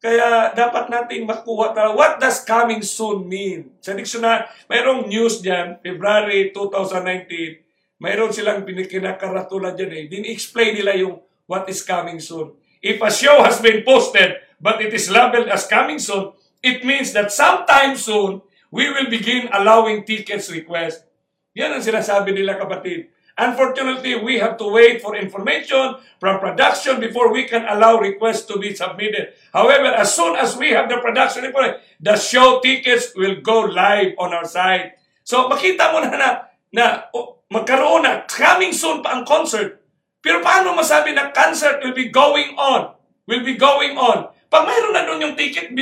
Kaya 0.00 0.54
dapat 0.56 0.88
nating 0.88 1.28
makuha 1.28 1.76
talaga. 1.76 1.92
What 1.92 2.14
does 2.22 2.40
coming 2.46 2.80
soon 2.80 3.28
mean? 3.28 3.74
Sa 3.84 3.92
dictionary, 3.92 4.48
mayroong 4.70 5.10
news 5.10 5.44
dyan, 5.44 5.76
February 5.82 6.54
2019, 6.54 7.69
mayroon 8.00 8.32
silang 8.32 8.64
pinakinakaratulan 8.64 9.76
dyan 9.76 9.92
eh. 9.92 10.04
Din-explain 10.08 10.80
nila 10.80 10.96
yung 10.96 11.20
what 11.44 11.68
is 11.68 11.84
coming 11.84 12.18
soon. 12.18 12.56
If 12.80 12.98
a 13.04 13.12
show 13.12 13.44
has 13.44 13.60
been 13.60 13.84
posted, 13.84 14.40
but 14.56 14.80
it 14.80 14.90
is 14.96 15.12
labeled 15.12 15.52
as 15.52 15.68
coming 15.68 16.00
soon, 16.00 16.32
it 16.64 16.80
means 16.80 17.12
that 17.12 17.28
sometime 17.28 17.94
soon, 17.96 18.40
we 18.72 18.88
will 18.88 19.12
begin 19.12 19.52
allowing 19.52 20.08
tickets 20.08 20.48
request. 20.48 21.04
Yan 21.52 21.76
ang 21.76 21.84
sinasabi 21.84 22.32
nila 22.32 22.56
kapatid. 22.56 23.12
Unfortunately, 23.40 24.20
we 24.20 24.36
have 24.36 24.60
to 24.60 24.68
wait 24.68 25.00
for 25.00 25.16
information 25.16 25.96
from 26.20 26.44
production 26.44 27.00
before 27.00 27.32
we 27.32 27.48
can 27.48 27.64
allow 27.64 27.96
requests 27.96 28.44
to 28.44 28.60
be 28.60 28.76
submitted. 28.76 29.32
However, 29.48 29.96
as 29.96 30.12
soon 30.12 30.36
as 30.36 30.60
we 30.60 30.76
have 30.76 30.92
the 30.92 31.00
production 31.00 31.48
report, 31.48 31.80
the 31.96 32.20
show 32.20 32.60
tickets 32.60 33.16
will 33.16 33.40
go 33.40 33.64
live 33.64 34.12
on 34.20 34.36
our 34.36 34.44
site. 34.44 35.00
So 35.24 35.48
makita 35.48 35.88
mo 35.88 36.04
na 36.04 36.12
na, 36.12 36.30
na 36.68 36.84
oh, 37.16 37.39
magkaroon 37.50 38.06
na, 38.06 38.22
coming 38.30 38.70
soon 38.70 39.02
pa 39.02 39.18
ang 39.18 39.26
concert. 39.26 39.82
Pero 40.22 40.38
paano 40.38 40.72
masabi 40.72 41.10
na 41.10 41.34
concert 41.34 41.82
will 41.82 41.92
be 41.92 42.08
going 42.08 42.54
on? 42.54 42.94
Will 43.26 43.42
be 43.42 43.58
going 43.58 43.98
on. 43.98 44.30
Pag 44.50 44.66
mayroon 44.66 44.94
na 44.94 45.06
doon 45.06 45.24
yung 45.30 45.36
ticket, 45.38 45.74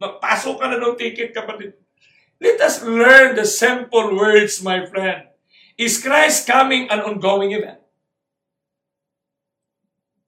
pasok 0.00 0.60
ka 0.60 0.66
na 0.68 0.80
doon 0.80 0.96
ticket 0.96 1.36
kapatid. 1.36 1.76
Let 2.42 2.58
us 2.58 2.82
learn 2.82 3.38
the 3.38 3.46
simple 3.46 4.18
words, 4.18 4.58
my 4.64 4.82
friend. 4.88 5.30
Is 5.78 6.02
Christ 6.02 6.44
coming 6.44 6.90
an 6.90 7.00
ongoing 7.00 7.54
event? 7.54 7.78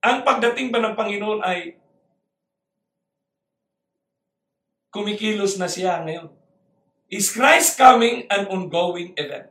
Ang 0.05 0.23
pagdating 0.23 0.71
ba 0.71 0.79
ng 0.85 0.95
Panginoon 0.95 1.41
ay 1.43 1.81
kumikilos 4.95 5.59
na 5.59 5.67
siya 5.67 6.07
ngayon. 6.07 6.31
Is 7.11 7.35
Christ 7.35 7.75
coming 7.75 8.31
an 8.31 8.47
ongoing 8.47 9.13
event? 9.19 9.51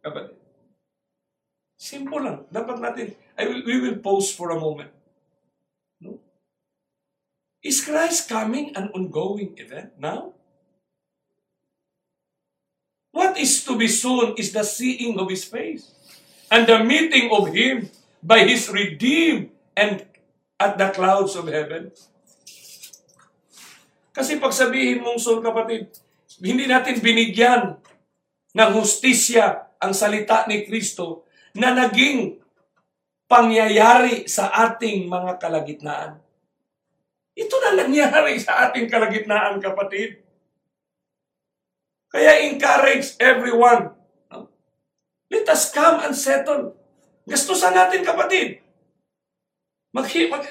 Kapatid. 0.00 0.39
Simple 1.80 2.20
lang. 2.20 2.38
Dapat 2.52 2.76
natin, 2.76 3.16
I 3.40 3.48
will, 3.48 3.64
we 3.64 3.80
will 3.80 3.98
pause 4.04 4.28
for 4.28 4.52
a 4.52 4.60
moment. 4.60 4.92
No? 5.96 6.20
Is 7.64 7.80
Christ 7.80 8.28
coming 8.28 8.76
an 8.76 8.92
ongoing 8.92 9.56
event 9.56 9.96
now? 9.96 10.36
What 13.16 13.40
is 13.40 13.64
to 13.64 13.80
be 13.80 13.88
soon 13.88 14.36
is 14.36 14.52
the 14.52 14.60
seeing 14.60 15.16
of 15.16 15.32
His 15.32 15.48
face 15.48 15.88
and 16.52 16.68
the 16.68 16.84
meeting 16.84 17.32
of 17.32 17.48
Him 17.48 17.88
by 18.20 18.44
His 18.44 18.68
redeemed 18.68 19.48
and 19.72 20.04
at 20.60 20.76
the 20.76 20.92
clouds 20.92 21.32
of 21.40 21.48
heaven. 21.48 21.88
Kasi 24.12 24.36
pag 24.36 24.52
sabihin 24.52 25.00
mong 25.00 25.16
soul 25.16 25.40
kapatid, 25.40 25.88
hindi 26.44 26.68
natin 26.68 27.00
binigyan 27.00 27.80
ng 28.52 28.70
hustisya 28.76 29.72
ang 29.80 29.96
salita 29.96 30.44
ni 30.44 30.68
Kristo 30.68 31.24
na 31.56 31.74
naging 31.74 32.38
pangyayari 33.30 34.26
sa 34.26 34.50
ating 34.50 35.06
mga 35.06 35.38
kalagitnaan. 35.38 36.18
Ito 37.38 37.54
na 37.62 37.86
nangyari 37.86 38.36
sa 38.42 38.68
ating 38.68 38.90
kalagitnaan, 38.90 39.62
kapatid. 39.62 40.18
Kaya 42.10 42.42
encourage 42.50 43.14
everyone. 43.22 43.94
Let 45.30 45.46
us 45.46 45.70
come 45.70 46.02
and 46.02 46.14
settle. 46.14 46.74
Gastusan 47.22 47.70
natin, 47.70 48.02
kapatid. 48.02 48.58
Mag, 49.94 50.10
mag, 50.10 50.42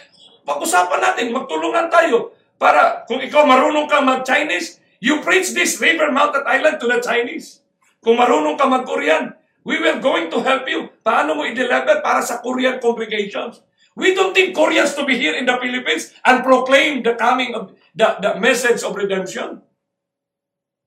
pag-usapan 0.48 1.00
natin, 1.04 1.36
magtulungan 1.36 1.92
tayo 1.92 2.32
para 2.60 3.08
kung 3.08 3.24
ikaw 3.24 3.48
marunong 3.48 3.88
ka 3.88 4.04
mag-Chinese, 4.04 4.84
you 5.00 5.24
preach 5.24 5.56
this 5.56 5.80
River 5.80 6.12
Mountain 6.12 6.44
Island 6.48 6.80
to 6.80 6.88
the 6.92 7.00
Chinese. 7.00 7.64
Kung 8.04 8.20
marunong 8.20 8.60
ka 8.60 8.68
mag-Korean, 8.68 9.36
we 9.70 9.78
will 9.78 10.02
going 10.02 10.34
to 10.34 10.42
help 10.42 10.66
you. 10.66 10.90
Paano 11.06 11.38
mo 11.38 11.46
i-deliver 11.46 12.02
para 12.02 12.26
sa 12.26 12.42
Korean 12.42 12.82
congregations? 12.82 13.62
We 13.94 14.18
don't 14.18 14.34
think 14.34 14.58
Koreans 14.58 14.98
to 14.98 15.06
be 15.06 15.14
here 15.14 15.38
in 15.38 15.46
the 15.46 15.54
Philippines 15.62 16.10
and 16.26 16.42
proclaim 16.42 17.06
the 17.06 17.14
coming 17.14 17.54
of 17.54 17.78
the, 17.94 18.18
the 18.18 18.42
message 18.42 18.82
of 18.82 18.98
redemption. 18.98 19.62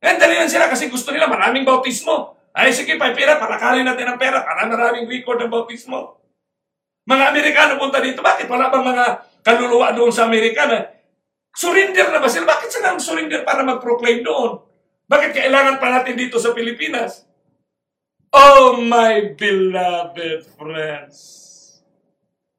And 0.02 0.18
dali 0.18 0.34
lang 0.34 0.50
sila 0.50 0.66
kasi 0.66 0.90
gusto 0.90 1.14
nila 1.14 1.30
maraming 1.30 1.62
bautismo. 1.62 2.34
Ay, 2.50 2.74
sige, 2.74 2.98
pa 2.98 3.14
pera, 3.14 3.38
palakalin 3.38 3.86
natin 3.86 4.10
ang 4.10 4.18
pera 4.18 4.42
para 4.42 4.66
maraming 4.66 5.06
record 5.06 5.38
ng 5.38 5.52
bautismo. 5.52 6.18
Mga 7.06 7.24
Amerikano 7.30 7.78
punta 7.78 8.02
dito, 8.02 8.18
bakit 8.18 8.50
wala 8.50 8.66
bang 8.66 8.82
mga 8.82 9.04
kaluluwa 9.46 9.94
doon 9.94 10.10
sa 10.10 10.26
Amerika 10.26 10.66
na 10.66 10.90
surrender 11.54 12.10
na 12.10 12.18
ba 12.18 12.26
sila? 12.26 12.50
Bakit 12.50 12.68
sila 12.68 12.98
surrender 12.98 13.46
para 13.46 13.62
mag-proclaim 13.62 14.26
doon? 14.26 14.58
Bakit 15.06 15.30
kailangan 15.38 15.78
pa 15.78 15.88
natin 15.90 16.18
dito 16.18 16.42
sa 16.42 16.50
Pilipinas? 16.50 17.31
Oh, 18.32 18.80
my 18.80 19.36
beloved 19.36 20.48
friends. 20.56 21.16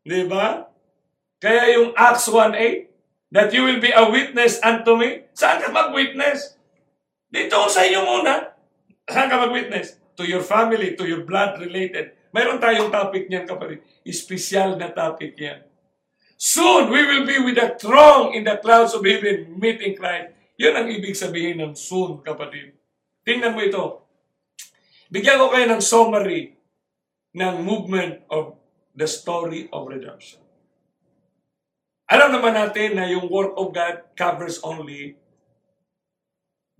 Di 0.05 0.21
ba? 0.29 0.69
Kaya 1.41 1.73
yung 1.73 1.97
Acts 1.97 2.29
1.8, 2.29 3.33
that 3.33 3.49
you 3.49 3.65
will 3.65 3.81
be 3.81 3.89
a 3.89 4.05
witness 4.05 4.61
unto 4.61 4.93
me. 4.93 5.25
Saan 5.33 5.57
ka 5.57 5.73
mag-witness? 5.73 6.61
Dito 7.33 7.65
sa 7.73 7.81
inyo 7.81 8.05
muna. 8.05 8.53
Saan 9.09 9.33
ka 9.33 9.41
mag-witness? 9.41 9.97
To 10.13 10.29
your 10.29 10.45
family, 10.45 10.93
to 10.93 11.09
your 11.09 11.25
blood 11.25 11.57
related. 11.57 12.13
Mayroon 12.29 12.61
tayong 12.61 12.93
topic 12.93 13.25
niyan, 13.25 13.49
kapatid. 13.49 13.81
Espesyal 14.05 14.77
na 14.77 14.93
topic 14.93 15.33
yan. 15.41 15.65
Soon, 16.37 16.93
we 16.93 17.01
will 17.01 17.25
be 17.25 17.41
with 17.41 17.57
the 17.57 17.73
throng 17.81 18.37
in 18.37 18.45
the 18.45 18.61
clouds 18.61 18.93
of 18.93 19.01
heaven, 19.01 19.57
meeting 19.57 19.97
Christ. 19.97 20.37
Yun 20.53 20.77
ang 20.77 20.85
ibig 20.85 21.17
sabihin 21.17 21.65
ng 21.65 21.73
soon, 21.73 22.21
kapatid. 22.21 22.77
Tingnan 23.25 23.57
mo 23.57 23.65
ito. 23.65 24.02
Bigyan 25.13 25.37
ko 25.37 25.53
kayo 25.53 25.69
ng 25.69 25.77
summary 25.77 26.57
ng 27.37 27.61
movement 27.61 28.25
of 28.33 28.57
the 28.97 29.05
story 29.05 29.69
of 29.69 29.85
redemption. 29.85 30.41
Alam 32.09 32.33
naman 32.33 32.57
natin 32.57 32.97
na 32.97 33.05
yung 33.05 33.29
work 33.29 33.53
of 33.53 33.69
God 33.77 34.09
covers 34.17 34.57
only 34.65 35.21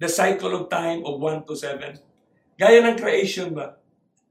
the 0.01 0.09
cycle 0.09 0.57
of 0.57 0.73
time 0.73 1.05
of 1.05 1.21
1 1.21 1.45
to 1.45 1.53
7. 1.53 2.01
Gaya 2.57 2.81
ng 2.81 2.97
creation 2.97 3.53
ba? 3.53 3.77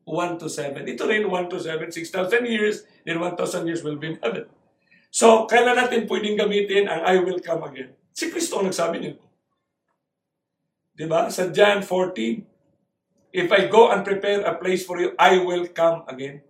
1 0.02 0.42
to 0.42 0.50
7. 0.50 0.82
Ito 0.82 1.06
rin 1.06 1.30
1 1.30 1.52
to 1.54 1.62
7, 1.62 1.94
6,000 1.94 2.42
years, 2.50 2.82
then 3.06 3.22
1,000 3.22 3.70
years 3.70 3.86
will 3.86 4.02
be 4.02 4.14
in 4.14 4.18
heaven. 4.18 4.50
So, 5.14 5.46
kailan 5.46 5.78
natin 5.78 6.10
pwedeng 6.10 6.42
gamitin 6.42 6.90
ang 6.90 7.06
I 7.06 7.22
will 7.22 7.38
come 7.38 7.62
again? 7.70 7.94
Si 8.10 8.26
Kristo 8.34 8.58
ang 8.58 8.66
nagsabi 8.66 8.98
niyo. 8.98 9.14
Diba? 10.98 11.30
Sa 11.30 11.54
John 11.54 11.86
14, 11.86 12.51
If 13.32 13.48
I 13.48 13.66
go 13.72 13.88
and 13.88 14.04
prepare 14.04 14.44
a 14.44 14.54
place 14.60 14.84
for 14.84 15.00
you, 15.00 15.16
I 15.16 15.40
will 15.40 15.72
come 15.72 16.04
again. 16.04 16.44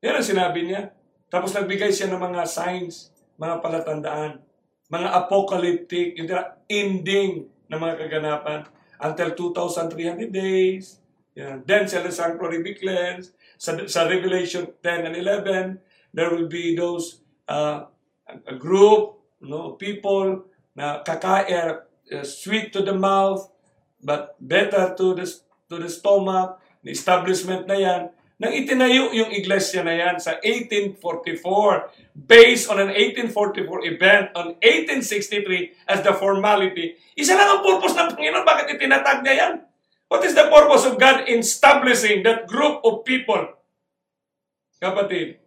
Yan 0.00 0.22
ang 0.22 0.26
sinabi 0.26 0.62
niya. 0.62 0.94
Tapos 1.26 1.50
nagbigay 1.52 1.90
siya 1.90 2.06
ng 2.08 2.22
mga 2.22 2.46
signs, 2.46 3.10
mga 3.34 3.58
palatandaan 3.58 4.48
mga 4.88 5.08
apocalyptic, 5.12 6.16
yung 6.16 6.28
ending 6.68 7.44
na 7.68 7.76
mga 7.76 8.08
kaganapan 8.08 8.64
until 9.04 9.52
2,300 9.52 10.32
days. 10.32 10.98
Yan. 11.36 11.62
Then, 11.68 11.86
sa 11.86 12.00
the 12.00 12.10
sanctuary 12.10 12.64
be 12.64 12.74
cleansed. 12.74 13.36
Sa, 13.60 13.76
sa 13.84 14.08
Revelation 14.08 14.72
10 14.80 15.06
and 15.12 15.16
11, 15.16 15.78
there 16.16 16.32
will 16.32 16.48
be 16.48 16.74
those 16.74 17.20
uh, 17.46 17.86
a 18.26 18.56
group, 18.56 19.20
no, 19.44 19.76
people 19.76 20.48
na 20.72 21.04
kakain, 21.04 21.84
uh, 22.10 22.24
sweet 22.24 22.72
to 22.72 22.80
the 22.80 22.96
mouth, 22.96 23.44
but 24.02 24.38
better 24.40 24.94
to 24.96 25.14
the, 25.14 25.26
to 25.68 25.76
the 25.78 25.90
stomach. 25.90 26.60
The 26.82 26.94
establishment 26.94 27.66
na 27.66 27.74
yan, 27.74 28.02
nang 28.38 28.54
itinayo 28.54 29.10
yung 29.10 29.34
iglesia 29.34 29.82
na 29.82 29.98
yan 29.98 30.22
sa 30.22 30.38
1844 30.46 31.42
based 32.14 32.70
on 32.70 32.78
an 32.78 32.94
1844 32.94 33.66
event 33.82 34.30
on 34.38 34.54
1863 34.62 35.90
as 35.90 36.06
the 36.06 36.14
formality. 36.14 36.94
Isa 37.18 37.34
lang 37.34 37.58
ang 37.58 37.62
purpose 37.66 37.98
ng 37.98 38.14
Panginoon. 38.14 38.46
Bakit 38.46 38.78
itinatag 38.78 39.26
niya 39.26 39.34
yan? 39.42 39.54
What 40.06 40.22
is 40.22 40.38
the 40.38 40.46
purpose 40.46 40.86
of 40.86 41.02
God 41.02 41.26
in 41.26 41.42
establishing 41.42 42.22
that 42.22 42.46
group 42.46 42.78
of 42.86 43.02
people? 43.02 43.58
Kapatid, 44.78 45.42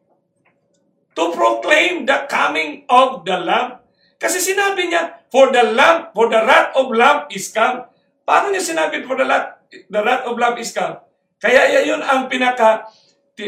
to 1.16 1.24
proclaim 1.32 2.04
the 2.04 2.28
coming 2.28 2.84
of 2.92 3.24
the 3.24 3.40
Lamb. 3.40 3.80
Kasi 4.20 4.44
sinabi 4.44 4.92
niya, 4.92 5.24
for 5.32 5.50
the 5.56 5.64
Lamb, 5.64 6.12
for 6.12 6.28
the 6.28 6.44
wrath 6.44 6.76
of 6.76 6.92
Lamb 6.92 7.32
is 7.32 7.50
come. 7.56 7.88
Paano 8.24 8.54
niya 8.54 8.64
sinabi 8.64 9.04
for 9.04 9.18
the 9.18 9.26
wrath, 9.26 9.66
the 9.70 10.02
wrath 10.02 10.26
of 10.28 10.38
Lamb 10.38 10.58
is 10.62 10.72
come? 10.72 11.02
Kaya 11.42 11.82
yun 11.82 12.06
ang 12.06 12.30
pinaka 12.30 12.86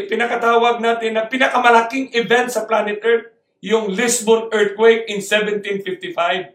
pinakatawag 0.02 0.82
natin 0.82 1.14
na 1.14 1.30
pinakamalaking 1.30 2.10
event 2.18 2.50
sa 2.50 2.66
planet 2.66 2.98
Earth, 3.04 3.30
yung 3.62 3.94
Lisbon 3.94 4.50
earthquake 4.50 5.06
in 5.06 5.22
1755. 5.22 6.52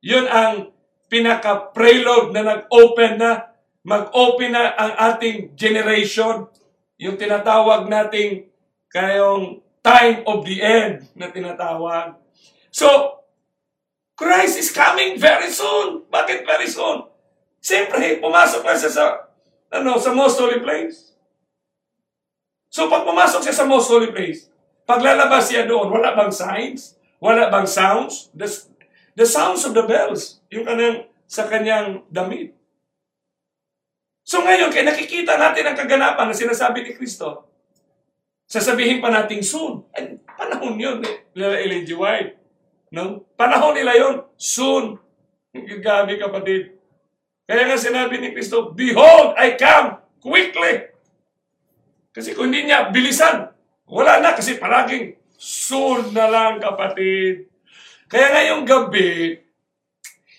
Yun 0.00 0.26
ang 0.26 0.72
pinaka-preload 1.12 2.32
na 2.32 2.42
nag-open 2.42 3.20
na, 3.20 3.52
mag-open 3.84 4.50
na 4.54 4.72
ang 4.74 4.92
ating 5.12 5.52
generation. 5.58 6.48
Yung 6.96 7.20
tinatawag 7.20 7.86
nating 7.86 8.48
kayong 8.90 9.60
time 9.84 10.24
of 10.26 10.42
the 10.46 10.58
end 10.62 11.06
na 11.14 11.30
tinatawag. 11.30 12.16
So, 12.70 13.20
Christ 14.14 14.60
is 14.60 14.70
coming 14.70 15.16
very 15.16 15.48
soon. 15.50 16.06
Bakit 16.10 16.44
very 16.44 16.68
soon? 16.68 17.09
Siyempre, 17.60 18.18
pumasok 18.18 18.64
na 18.64 18.74
siya 18.74 18.90
sa 18.90 19.04
ano, 19.70 20.00
sa 20.00 20.10
most 20.10 20.40
holy 20.40 20.58
place. 20.64 21.14
So 22.72 22.90
pag 22.90 23.06
pumasok 23.06 23.44
siya 23.46 23.54
sa 23.54 23.68
most 23.68 23.86
holy 23.86 24.10
place, 24.10 24.50
paglalabas 24.88 25.50
siya 25.50 25.68
doon, 25.68 25.92
wala 25.92 26.16
bang 26.18 26.32
signs? 26.34 26.98
Wala 27.22 27.52
bang 27.52 27.68
sounds? 27.68 28.32
The, 28.34 28.48
the 29.14 29.26
sounds 29.28 29.62
of 29.68 29.76
the 29.76 29.86
bells, 29.86 30.42
yung 30.50 30.66
kanyang, 30.66 31.06
sa 31.30 31.46
kanyang 31.46 32.02
damit. 32.10 32.56
So 34.26 34.42
ngayon, 34.42 34.70
kaya 34.70 34.86
nakikita 34.86 35.38
natin 35.38 35.66
ang 35.66 35.76
kaganapan 35.78 36.30
na 36.30 36.34
sinasabi 36.34 36.86
ni 36.86 36.92
Kristo, 36.94 37.46
sasabihin 38.46 39.02
pa 39.02 39.10
natin 39.10 39.42
soon. 39.42 39.86
Ay, 39.94 40.18
panahon 40.34 40.78
yun, 40.78 40.98
eh. 41.02 41.26
Nila 41.34 41.58
Ellen 41.58 41.86
G. 41.86 41.94
White. 41.94 42.38
No? 42.94 43.26
Panahon 43.34 43.74
nila 43.74 43.94
yun, 43.94 44.26
soon. 44.38 44.98
Gabi 45.54 46.18
kapatid. 46.18 46.79
Kaya 47.50 47.66
nga 47.66 47.74
sinabi 47.74 48.22
ni 48.22 48.30
Kristo, 48.30 48.70
Behold, 48.70 49.34
I 49.34 49.58
come 49.58 49.98
quickly. 50.22 50.86
Kasi 52.14 52.30
kung 52.30 52.54
hindi 52.54 52.70
niya 52.70 52.94
bilisan, 52.94 53.50
wala 53.90 54.22
na 54.22 54.38
kasi 54.38 54.54
palaging 54.54 55.18
soon 55.34 56.14
na 56.14 56.30
lang 56.30 56.62
kapatid. 56.62 57.50
Kaya 58.06 58.30
ngayong 58.38 58.62
gabi, 58.62 59.42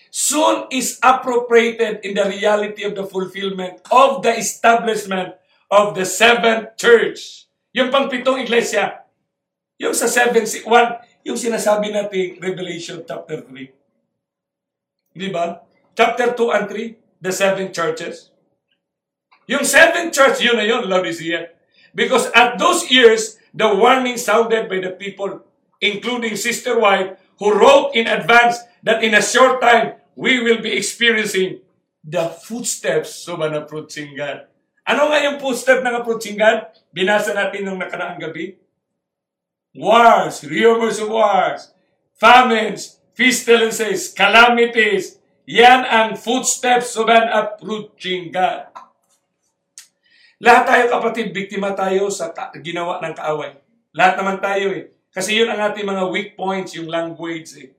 soon 0.08 0.72
is 0.72 0.96
appropriated 1.04 2.00
in 2.00 2.16
the 2.16 2.24
reality 2.24 2.80
of 2.88 2.96
the 2.96 3.04
fulfillment 3.04 3.84
of 3.92 4.24
the 4.24 4.32
establishment 4.32 5.36
of 5.68 5.92
the 5.92 6.08
seventh 6.08 6.80
church. 6.80 7.44
Yung 7.76 7.92
pang 7.92 8.08
pitong 8.08 8.40
iglesia. 8.40 9.04
Yung 9.76 9.92
sa 9.92 10.08
7, 10.08 10.48
1, 10.64 11.28
yung 11.28 11.36
sinasabi 11.36 11.92
natin 11.92 12.40
Revelation 12.40 13.04
chapter 13.04 13.44
3. 13.44 13.68
Di 15.12 15.28
ba? 15.28 15.60
Chapter 15.92 16.32
2 16.32 16.56
and 16.56 16.66
3, 16.72 17.01
the 17.22 17.30
seven 17.30 17.70
churches. 17.70 18.34
Yung 19.46 19.62
seven 19.62 20.10
church, 20.10 20.42
yun 20.42 20.58
na 20.58 20.66
yun, 20.66 20.90
Laodicea. 20.90 21.54
Because 21.94 22.26
at 22.34 22.58
those 22.58 22.90
years, 22.90 23.38
the 23.54 23.70
warning 23.70 24.18
sounded 24.18 24.66
by 24.66 24.82
the 24.82 24.90
people, 24.98 25.46
including 25.78 26.34
Sister 26.34 26.78
White, 26.78 27.16
who 27.38 27.54
wrote 27.54 27.94
in 27.94 28.10
advance 28.10 28.58
that 28.82 29.06
in 29.06 29.14
a 29.14 29.22
short 29.22 29.62
time, 29.62 30.02
we 30.18 30.42
will 30.42 30.60
be 30.60 30.74
experiencing 30.74 31.62
the 32.02 32.28
footsteps 32.42 33.28
of 33.30 33.40
an 33.40 33.54
approaching 33.54 34.18
God. 34.18 34.50
Ano 34.82 35.06
nga 35.14 35.22
yung 35.22 35.38
footstep 35.38 35.86
ng 35.86 35.94
approaching 35.94 36.34
God? 36.34 36.74
Binasa 36.90 37.30
natin 37.30 37.62
nung 37.62 37.78
nakaraang 37.78 38.18
gabi. 38.18 38.58
Wars, 39.78 40.42
rumors 40.42 40.98
of 40.98 41.08
wars, 41.08 41.70
famines, 42.18 42.98
pestilences, 43.14 44.10
calamities. 44.10 45.21
Yan 45.50 45.82
ang 45.82 46.14
footsteps 46.14 46.94
of 46.94 47.10
an 47.10 47.26
approaching 47.26 48.30
God. 48.30 48.70
Lahat 50.42 50.66
tayo 50.66 50.84
kapatid, 50.90 51.34
biktima 51.34 51.74
tayo 51.74 52.10
sa 52.10 52.30
ta- 52.30 52.54
ginawa 52.62 53.02
ng 53.02 53.14
kaaway. 53.14 53.58
Lahat 53.94 54.18
naman 54.18 54.38
tayo 54.38 54.70
eh. 54.70 54.90
Kasi 55.10 55.38
yun 55.38 55.50
ang 55.50 55.60
ating 55.70 55.86
mga 55.86 56.04
weak 56.10 56.34
points, 56.38 56.74
yung 56.78 56.90
language 56.90 57.50
eh. 57.58 57.70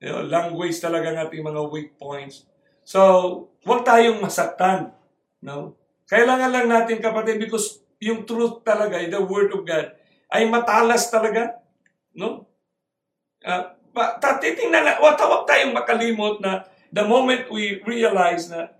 You 0.00 0.12
know, 0.12 0.24
language 0.28 0.76
talaga 0.76 1.12
ang 1.12 1.20
ating 1.28 1.44
mga 1.44 1.62
weak 1.72 1.96
points. 1.96 2.44
So, 2.84 3.00
huwag 3.64 3.84
tayong 3.84 4.20
masaktan. 4.20 4.92
No? 5.40 5.76
Kailangan 6.06 6.52
lang 6.52 6.68
natin 6.68 7.00
kapatid 7.00 7.40
because 7.40 7.80
yung 7.98 8.28
truth 8.28 8.60
talaga, 8.60 9.00
the 9.08 9.18
word 9.18 9.50
of 9.56 9.64
God, 9.64 9.96
ay 10.30 10.44
matalas 10.46 11.08
talaga. 11.08 11.64
No? 12.12 12.44
Uh, 13.40 13.72
titingnan 14.40 14.84
na, 14.84 15.00
wag 15.00 15.16
tayong 15.48 15.72
makalimot 15.72 16.44
na 16.44 16.75
the 16.92 17.04
moment 17.06 17.50
we 17.50 17.82
realize 17.86 18.50
na 18.50 18.74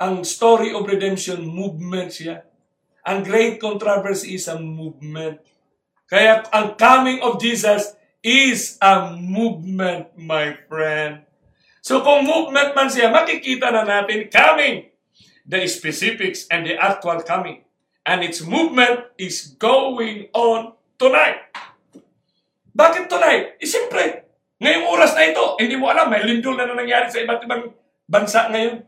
ang 0.00 0.26
story 0.26 0.74
of 0.74 0.86
redemption 0.86 1.46
movement 1.46 2.10
siya. 2.12 2.42
Ang 3.04 3.22
great 3.22 3.60
controversy 3.60 4.34
is 4.34 4.48
a 4.48 4.56
movement. 4.56 5.38
Kaya 6.08 6.44
ang 6.52 6.74
coming 6.76 7.20
of 7.20 7.36
Jesus 7.38 7.94
is 8.24 8.80
a 8.80 9.12
movement, 9.12 10.12
my 10.16 10.56
friend. 10.66 11.24
So 11.84 12.00
kung 12.00 12.24
movement 12.24 12.72
man 12.72 12.88
siya, 12.88 13.12
makikita 13.12 13.68
na 13.68 13.84
natin 13.84 14.32
coming, 14.32 14.88
the 15.44 15.68
specifics 15.68 16.48
and 16.48 16.64
the 16.64 16.80
actual 16.80 17.20
coming. 17.20 17.60
And 18.08 18.24
its 18.24 18.40
movement 18.40 19.12
is 19.20 19.52
going 19.60 20.32
on 20.32 20.76
tonight. 20.96 21.52
Bakit 22.72 23.08
tonight? 23.08 23.60
Eh, 23.60 23.68
siyempre, 23.68 24.23
ngayong 24.62 24.86
oras 24.86 25.12
na 25.14 25.24
ito, 25.26 25.58
hindi 25.58 25.74
mo 25.74 25.90
alam, 25.90 26.10
may 26.10 26.22
lindol 26.22 26.54
na, 26.54 26.66
na 26.68 26.78
nangyari 26.78 27.10
sa 27.10 27.22
iba't 27.22 27.42
ibang 27.42 27.74
bansa 28.06 28.50
ngayon. 28.50 28.84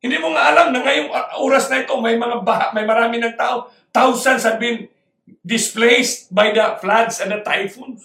Hindi 0.00 0.16
mo 0.16 0.32
nga 0.32 0.48
alam 0.48 0.72
na 0.72 0.80
ngayong 0.80 1.10
oras 1.44 1.68
na 1.68 1.84
ito, 1.84 1.92
may 2.00 2.16
mga 2.16 2.40
baha, 2.40 2.72
may 2.72 2.88
marami 2.88 3.20
ng 3.20 3.36
tao. 3.36 3.68
Thousands 3.92 4.46
have 4.48 4.56
been 4.56 4.88
displaced 5.44 6.32
by 6.32 6.54
the 6.54 6.78
floods 6.80 7.20
and 7.20 7.34
the 7.34 7.40
typhoons. 7.44 8.00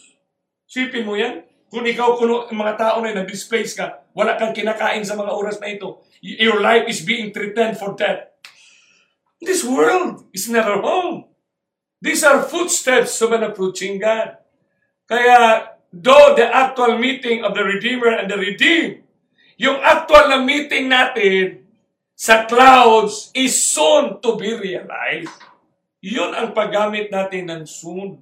Sipin 0.67 1.07
mo 1.07 1.15
yan. 1.15 1.45
Kung 1.71 1.87
ikaw, 1.87 2.19
kung 2.19 2.59
mga 2.59 2.75
tao 2.75 2.97
na 3.01 3.15
na-displace 3.15 3.75
ka, 3.75 4.05
wala 4.15 4.39
kang 4.39 4.55
kinakain 4.55 5.03
sa 5.03 5.15
mga 5.15 5.31
oras 5.33 5.57
na 5.59 5.71
ito, 5.71 6.03
your 6.21 6.63
life 6.63 6.87
is 6.87 7.03
being 7.03 7.31
threatened 7.35 7.75
for 7.75 7.95
death. 7.95 8.31
This 9.43 9.61
world 9.61 10.25
is 10.31 10.47
not 10.47 10.65
our 10.65 10.81
home. 10.81 11.29
These 11.99 12.23
are 12.23 12.43
footsteps 12.43 13.19
of 13.21 13.33
an 13.35 13.43
approaching 13.43 13.99
God. 13.99 14.39
Kaya, 15.05 15.74
though 15.95 16.35
the 16.35 16.43
actual 16.43 16.99
meeting 16.99 17.47
of 17.47 17.55
the 17.55 17.63
Redeemer 17.63 18.11
and 18.19 18.27
the 18.27 18.35
Redeemed, 18.35 19.07
yung 19.55 19.79
actual 19.79 20.27
na 20.27 20.43
meeting 20.43 20.91
natin 20.91 21.63
sa 22.11 22.43
clouds 22.43 23.31
is 23.31 23.55
soon 23.55 24.19
to 24.19 24.35
be 24.35 24.51
realized. 24.51 25.31
Yun 26.03 26.35
ang 26.35 26.51
paggamit 26.51 27.07
natin 27.07 27.47
ng 27.47 27.63
soon. 27.63 28.19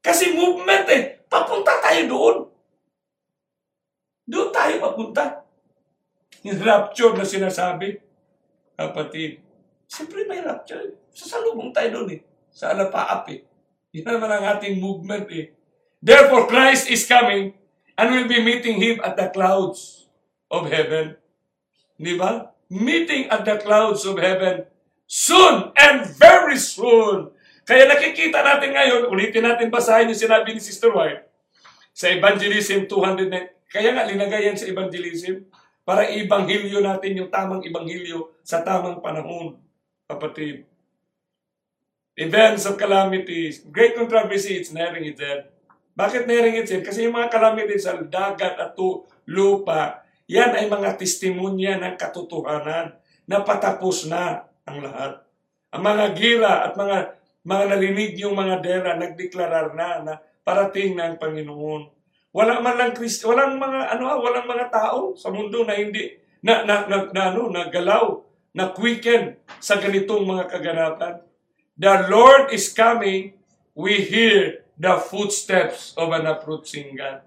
Kasi 0.00 0.32
movement 0.32 0.86
eh, 0.88 1.26
papunta 1.26 1.82
tayo 1.82 2.02
doon. 2.06 2.36
Doon 4.30 4.50
tayo 4.54 4.78
papunta. 4.78 5.42
Yung 6.46 6.62
rapture 6.62 7.12
na 7.18 7.26
sinasabi, 7.26 8.00
kapatid, 8.78 9.42
siyempre 9.90 10.24
may 10.24 10.40
rapture. 10.40 10.96
Sasalubong 11.10 11.74
tayo 11.74 12.00
doon 12.00 12.16
eh. 12.16 12.20
Sa 12.54 12.72
alapaap 12.72 13.28
eh. 13.34 13.44
Yan 13.98 14.16
naman 14.16 14.30
ang 14.30 14.46
ating 14.56 14.78
movement 14.78 15.26
eh. 15.34 15.59
Therefore, 16.00 16.48
Christ 16.48 16.88
is 16.88 17.04
coming 17.04 17.52
and 17.96 18.06
will 18.08 18.28
be 18.28 18.40
meeting 18.40 18.80
Him 18.80 19.04
at 19.04 19.20
the 19.20 19.28
clouds 19.28 20.08
of 20.48 20.72
heaven. 20.72 21.20
Di 22.00 22.16
ba? 22.16 22.56
Meeting 22.72 23.28
at 23.28 23.44
the 23.44 23.60
clouds 23.60 24.08
of 24.08 24.16
heaven 24.16 24.64
soon 25.04 25.76
and 25.76 26.08
very 26.16 26.56
soon. 26.56 27.28
Kaya 27.68 27.84
nakikita 27.86 28.40
natin 28.40 28.72
ngayon, 28.72 29.12
ulitin 29.12 29.44
natin 29.44 29.68
basahin 29.68 30.08
yung 30.08 30.18
sinabi 30.18 30.56
ni 30.56 30.62
Sister 30.64 30.88
White 30.90 31.28
sa 31.92 32.08
Evangelism 32.08 32.88
209. 32.88 33.68
Kaya 33.68 33.94
nga, 33.94 34.08
linagay 34.08 34.48
yan 34.48 34.56
sa 34.58 34.66
Evangelism 34.66 35.46
para 35.84 36.08
ibanghilyo 36.08 36.80
natin 36.80 37.20
yung 37.20 37.30
tamang 37.30 37.60
ibanghilyo 37.60 38.32
sa 38.40 38.64
tamang 38.64 39.04
panahon, 39.04 39.60
kapatid. 40.08 40.64
Events 42.16 42.66
of 42.66 42.80
calamities, 42.80 43.62
great 43.68 43.94
controversy, 43.94 44.56
it's 44.58 44.72
nearing 44.72 45.04
its 45.06 45.20
end. 45.20 45.46
Bakit 46.00 46.24
nearing 46.24 46.56
its 46.56 46.72
end? 46.72 46.80
Kasi 46.80 47.04
yung 47.04 47.12
mga 47.12 47.28
calamities 47.28 47.84
sa 47.84 48.00
dagat 48.00 48.56
at 48.56 48.72
lupa, 49.28 50.00
yan 50.24 50.56
ay 50.56 50.64
mga 50.64 50.96
testimonya 50.96 51.76
ng 51.76 52.00
katotohanan 52.00 52.96
na 53.28 53.44
patapos 53.44 54.08
na 54.08 54.48
ang 54.64 54.80
lahat. 54.80 55.20
Ang 55.76 55.82
mga 55.84 56.04
gira 56.16 56.52
at 56.64 56.72
mga 56.72 57.20
mga 57.44 57.64
narinig 57.72 58.16
yung 58.20 58.36
mga 58.36 58.64
dera, 58.64 58.96
nagdeklarar 58.96 59.76
na 59.76 59.88
na 60.00 60.14
parating 60.44 60.96
na 60.96 61.12
ang 61.12 61.16
Panginoon. 61.20 61.82
Wala 62.32 62.62
man 62.64 62.80
lang 62.80 62.92
Kristo, 62.96 63.32
walang 63.32 63.60
mga 63.60 63.96
ano, 63.96 64.24
walang 64.24 64.48
mga 64.48 64.66
tao 64.72 65.12
sa 65.16 65.28
mundo 65.28 65.64
na 65.68 65.76
hindi 65.76 66.16
na 66.40 66.64
na 66.64 66.88
na, 66.88 66.96
na 67.12 67.22
ano, 67.32 67.52
nagalaw, 67.52 68.06
na 68.56 68.72
quicken 68.72 69.36
sa 69.60 69.76
ganitong 69.76 70.24
mga 70.24 70.48
kaganapan. 70.48 71.14
The 71.80 72.12
Lord 72.12 72.52
is 72.52 72.70
coming, 72.70 73.34
we 73.72 74.04
hear 74.04 74.62
the 74.80 74.96
footsteps 74.96 75.92
of 76.00 76.08
an 76.16 76.24
approaching 76.24 76.96
God. 76.96 77.20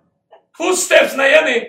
Footsteps 0.57 1.13
na 1.13 1.29
yan 1.29 1.45
eh. 1.53 1.63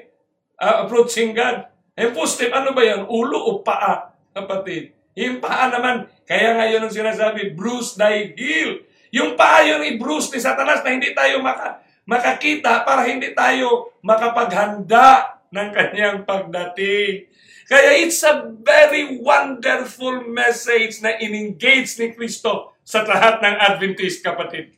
Uh, 0.57 0.89
approaching 0.89 1.37
God. 1.37 1.69
Yung 1.95 2.17
footstep, 2.17 2.57
ano 2.57 2.73
ba 2.73 2.81
yan? 2.81 3.05
Ulo 3.05 3.37
o 3.37 3.61
paa, 3.61 4.17
kapatid? 4.33 4.97
Yung 5.15 5.45
paa 5.45 5.69
naman, 5.69 6.09
kaya 6.25 6.57
ngayon 6.57 6.89
ang 6.89 6.95
sinasabi, 6.95 7.53
bruise 7.53 7.95
thy 8.01 8.33
heel. 8.33 8.83
Yung 9.15 9.37
paa 9.39 9.63
yun 9.63 9.85
i-bruise 9.95 10.33
ni 10.35 10.41
Satanas 10.43 10.83
na 10.83 10.91
hindi 10.91 11.15
tayo 11.15 11.39
maka, 11.39 11.85
makakita 12.09 12.83
para 12.83 13.07
hindi 13.07 13.31
tayo 13.31 13.95
makapaghanda 14.03 15.39
ng 15.55 15.69
kanyang 15.71 16.19
pagdating. 16.27 17.31
Kaya 17.71 18.03
it's 18.03 18.25
a 18.27 18.51
very 18.59 19.23
wonderful 19.23 20.27
message 20.27 20.99
na 20.99 21.15
in-engage 21.15 21.95
ni 22.03 22.11
Kristo 22.11 22.75
sa 22.83 23.07
lahat 23.07 23.39
ng 23.39 23.55
Adventist 23.55 24.21
kapatid. 24.21 24.75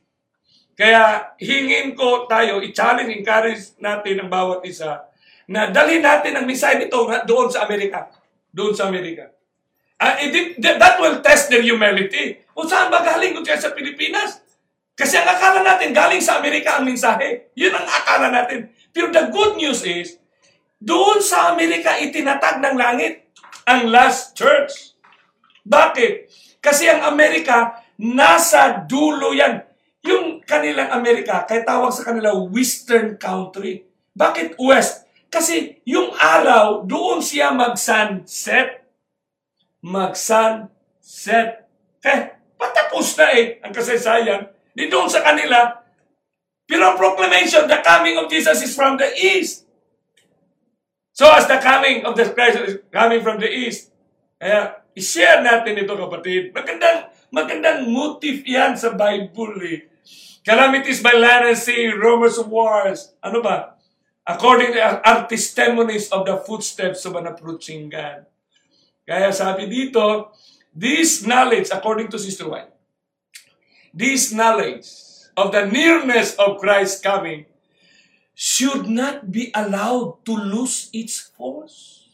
Kaya 0.76 1.32
hingin 1.40 1.96
ko 1.96 2.28
tayo, 2.28 2.60
i-challenge, 2.60 3.08
encourage 3.08 3.80
natin 3.80 4.20
ang 4.20 4.28
bawat 4.28 4.60
isa 4.68 5.08
na 5.48 5.72
dalhin 5.72 6.04
natin 6.04 6.36
ang 6.36 6.44
mensahe 6.44 6.76
nito 6.76 7.00
doon 7.24 7.48
sa 7.48 7.64
Amerika. 7.64 8.12
Doon 8.52 8.76
sa 8.76 8.92
Amerika. 8.92 9.32
Uh, 9.96 10.12
it, 10.20 10.60
that 10.60 11.00
will 11.00 11.24
test 11.24 11.48
their 11.48 11.64
humility. 11.64 12.44
Kung 12.52 12.68
saan 12.68 12.92
ba 12.92 13.00
galing 13.00 13.32
kung 13.32 13.48
sa 13.48 13.72
Pilipinas? 13.72 14.44
Kasi 14.92 15.16
ang 15.16 15.28
akala 15.28 15.64
natin, 15.64 15.96
galing 15.96 16.20
sa 16.20 16.40
Amerika 16.40 16.76
ang 16.76 16.84
mensahe. 16.84 17.52
Yun 17.56 17.72
ang 17.72 17.84
akala 17.84 18.28
natin. 18.28 18.68
Pero 18.92 19.08
the 19.08 19.32
good 19.32 19.56
news 19.56 19.80
is, 19.84 20.20
doon 20.76 21.24
sa 21.24 21.56
Amerika 21.56 21.96
itinatag 21.96 22.60
ng 22.60 22.76
langit 22.76 23.32
ang 23.64 23.88
last 23.88 24.36
church. 24.36 24.96
Bakit? 25.64 26.28
Kasi 26.60 26.88
ang 26.88 27.08
Amerika, 27.08 27.80
nasa 27.96 28.84
dulo 28.84 29.32
yan. 29.32 29.64
Yung 30.04 30.35
kanilang 30.46 30.94
Amerika, 30.94 31.42
kaya 31.42 31.66
tawag 31.66 31.90
sa 31.90 32.06
kanila 32.06 32.32
Western 32.38 33.18
country. 33.18 33.82
Bakit 34.14 34.56
West? 34.62 35.04
Kasi 35.26 35.82
yung 35.82 36.14
araw, 36.14 36.86
doon 36.86 37.18
siya 37.18 37.50
mag-sunset. 37.52 38.86
Mag-sunset. 39.82 41.66
Eh, 42.06 42.20
patapos 42.54 43.18
na 43.18 43.26
eh 43.34 43.58
ang 43.60 43.74
kasaysayan. 43.74 44.46
Di 44.72 44.86
doon 44.86 45.10
sa 45.10 45.20
kanila, 45.20 45.82
pero 46.66 46.94
proclamation, 46.94 47.66
the 47.66 47.78
coming 47.82 48.14
of 48.14 48.30
Jesus 48.30 48.62
is 48.62 48.72
from 48.72 48.94
the 48.94 49.10
east. 49.18 49.66
So 51.16 51.26
as 51.32 51.48
the 51.48 51.56
coming 51.58 52.04
of 52.04 52.14
the 52.14 52.28
Christ 52.30 52.60
is 52.62 52.76
coming 52.92 53.24
from 53.24 53.40
the 53.40 53.48
east, 53.48 53.90
kaya 54.36 54.84
i-share 54.92 55.40
natin 55.40 55.80
ito 55.80 55.96
kapatid. 55.96 56.52
Magandang, 56.52 57.08
magandang 57.32 57.88
motif 57.88 58.44
yan 58.44 58.76
sa 58.76 58.92
Bible 58.92 59.56
eh. 59.64 59.80
Calamities 60.46 61.02
by 61.02 61.10
land 61.10 61.50
and 61.50 61.58
sea, 61.58 61.90
rumors 61.90 62.38
of 62.38 62.46
wars. 62.46 63.18
Ano 63.18 63.42
ba? 63.42 63.74
According 64.22 64.78
to 64.78 64.80
our 65.02 65.26
testimonies 65.26 66.06
of 66.14 66.22
the 66.22 66.38
footsteps 66.38 67.02
of 67.02 67.18
an 67.18 67.26
approaching 67.26 67.90
God. 67.90 68.30
Kaya 69.02 69.34
sabi 69.34 69.66
dito, 69.66 70.30
this 70.70 71.26
knowledge, 71.26 71.74
according 71.74 72.14
to 72.14 72.18
Sister 72.22 72.46
White, 72.46 72.70
this 73.90 74.30
knowledge 74.30 74.86
of 75.34 75.50
the 75.50 75.66
nearness 75.66 76.38
of 76.38 76.62
Christ's 76.62 77.02
coming 77.02 77.50
should 78.38 78.86
not 78.86 79.34
be 79.34 79.50
allowed 79.50 80.22
to 80.30 80.34
lose 80.34 80.94
its 80.94 81.26
force. 81.34 82.06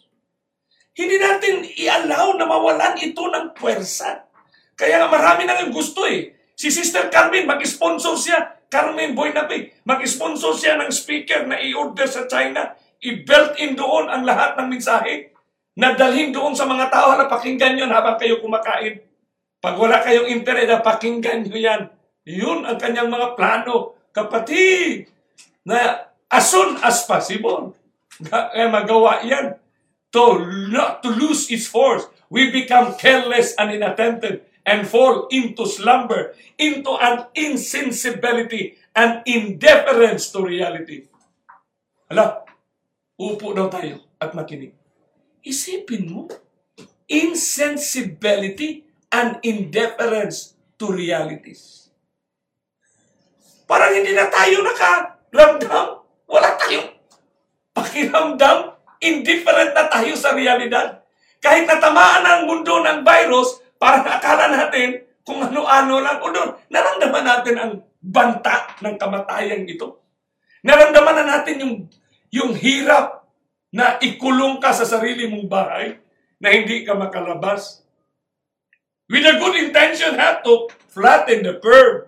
Hindi 0.96 1.20
natin 1.20 1.68
i-allow 1.68 2.40
na 2.40 2.48
mawalan 2.48 2.96
ito 2.96 3.28
ng 3.28 3.52
puwersa. 3.52 4.24
Kaya 4.72 5.04
marami 5.08 5.44
nang 5.44 5.68
gusto 5.68 6.08
eh. 6.08 6.32
Si 6.62 6.70
Sister 6.70 7.10
Carmen, 7.10 7.42
mag-sponsor 7.42 8.14
siya. 8.14 8.38
Carmen 8.70 9.18
Boynape, 9.18 9.82
mag-sponsor 9.82 10.54
siya 10.54 10.78
ng 10.78 10.94
speaker 10.94 11.42
na 11.50 11.58
i-order 11.58 12.06
sa 12.06 12.30
China. 12.30 12.78
I-belt 13.02 13.58
in 13.58 13.74
doon 13.74 14.06
ang 14.06 14.22
lahat 14.22 14.54
ng 14.54 14.70
mensahe. 14.70 15.34
Nadalhin 15.74 16.30
doon 16.30 16.54
sa 16.54 16.62
mga 16.62 16.86
tao 16.86 17.18
na 17.18 17.26
pakinggan 17.26 17.82
yun 17.82 17.90
habang 17.90 18.14
kayo 18.14 18.38
kumakain. 18.38 19.02
Pag 19.58 19.74
wala 19.74 20.06
kayong 20.06 20.30
internet, 20.30 20.70
na 20.70 20.78
pakinggan 20.78 21.50
nyo 21.50 21.58
yan. 21.58 21.82
Yun 22.30 22.62
ang 22.62 22.78
kanyang 22.78 23.10
mga 23.10 23.34
plano. 23.34 23.98
Kapatid, 24.14 25.10
na 25.66 26.06
as 26.30 26.46
soon 26.46 26.78
as 26.78 27.02
possible, 27.02 27.74
eh, 28.54 28.70
magawa 28.70 29.18
yan. 29.26 29.58
To, 30.14 30.46
not 30.70 31.02
to 31.02 31.10
lose 31.10 31.50
its 31.50 31.66
force. 31.66 32.06
We 32.30 32.54
become 32.54 32.94
careless 32.94 33.58
and 33.58 33.74
inattentive 33.74 34.51
and 34.62 34.86
fall 34.86 35.26
into 35.30 35.66
slumber, 35.66 36.34
into 36.58 36.90
an 37.02 37.26
insensibility 37.34 38.78
and 38.94 39.22
indifference 39.26 40.30
to 40.30 40.44
reality. 40.44 41.10
Hala, 42.06 42.46
upo 43.18 43.56
daw 43.56 43.66
tayo 43.72 43.98
at 44.20 44.36
makinig. 44.36 44.76
Isipin 45.42 46.06
mo, 46.06 46.30
insensibility 47.10 48.86
and 49.10 49.42
indifference 49.42 50.54
to 50.78 50.92
realities. 50.92 51.90
Parang 53.66 53.96
hindi 53.96 54.12
na 54.12 54.28
tayo 54.28 54.60
nakaramdam. 54.60 55.88
Wala 56.28 56.50
tayong 56.60 56.92
pakiramdam. 57.72 58.76
Indifferent 59.02 59.72
na 59.74 59.88
tayo 59.90 60.12
sa 60.14 60.36
realidad. 60.36 61.02
Kahit 61.42 61.66
natamaan 61.66 62.22
ang 62.22 62.42
mundo 62.46 62.84
ng 62.84 63.02
virus, 63.02 63.61
Parang 63.82 64.06
akala 64.06 64.46
natin 64.46 65.02
kung 65.26 65.42
ano-ano 65.42 65.98
lang. 65.98 66.22
O 66.22 66.30
doon, 66.30 66.54
naramdaman 66.70 67.26
natin 67.26 67.56
ang 67.58 67.72
banta 67.98 68.78
ng 68.78 68.94
kamatayan 68.94 69.66
ito. 69.66 69.98
Naramdaman 70.62 71.18
na 71.18 71.24
natin 71.26 71.58
yung, 71.58 71.74
yung 72.30 72.54
hirap 72.54 73.26
na 73.74 73.98
ikulong 73.98 74.62
ka 74.62 74.70
sa 74.70 74.86
sarili 74.86 75.26
mong 75.26 75.50
bahay 75.50 75.98
na 76.38 76.54
hindi 76.54 76.86
ka 76.86 76.94
makalabas. 76.94 77.82
With 79.10 79.26
a 79.26 79.42
good 79.42 79.58
intention, 79.58 80.14
ha, 80.14 80.38
to 80.46 80.70
flatten 80.86 81.42
the 81.42 81.58
curve. 81.58 82.06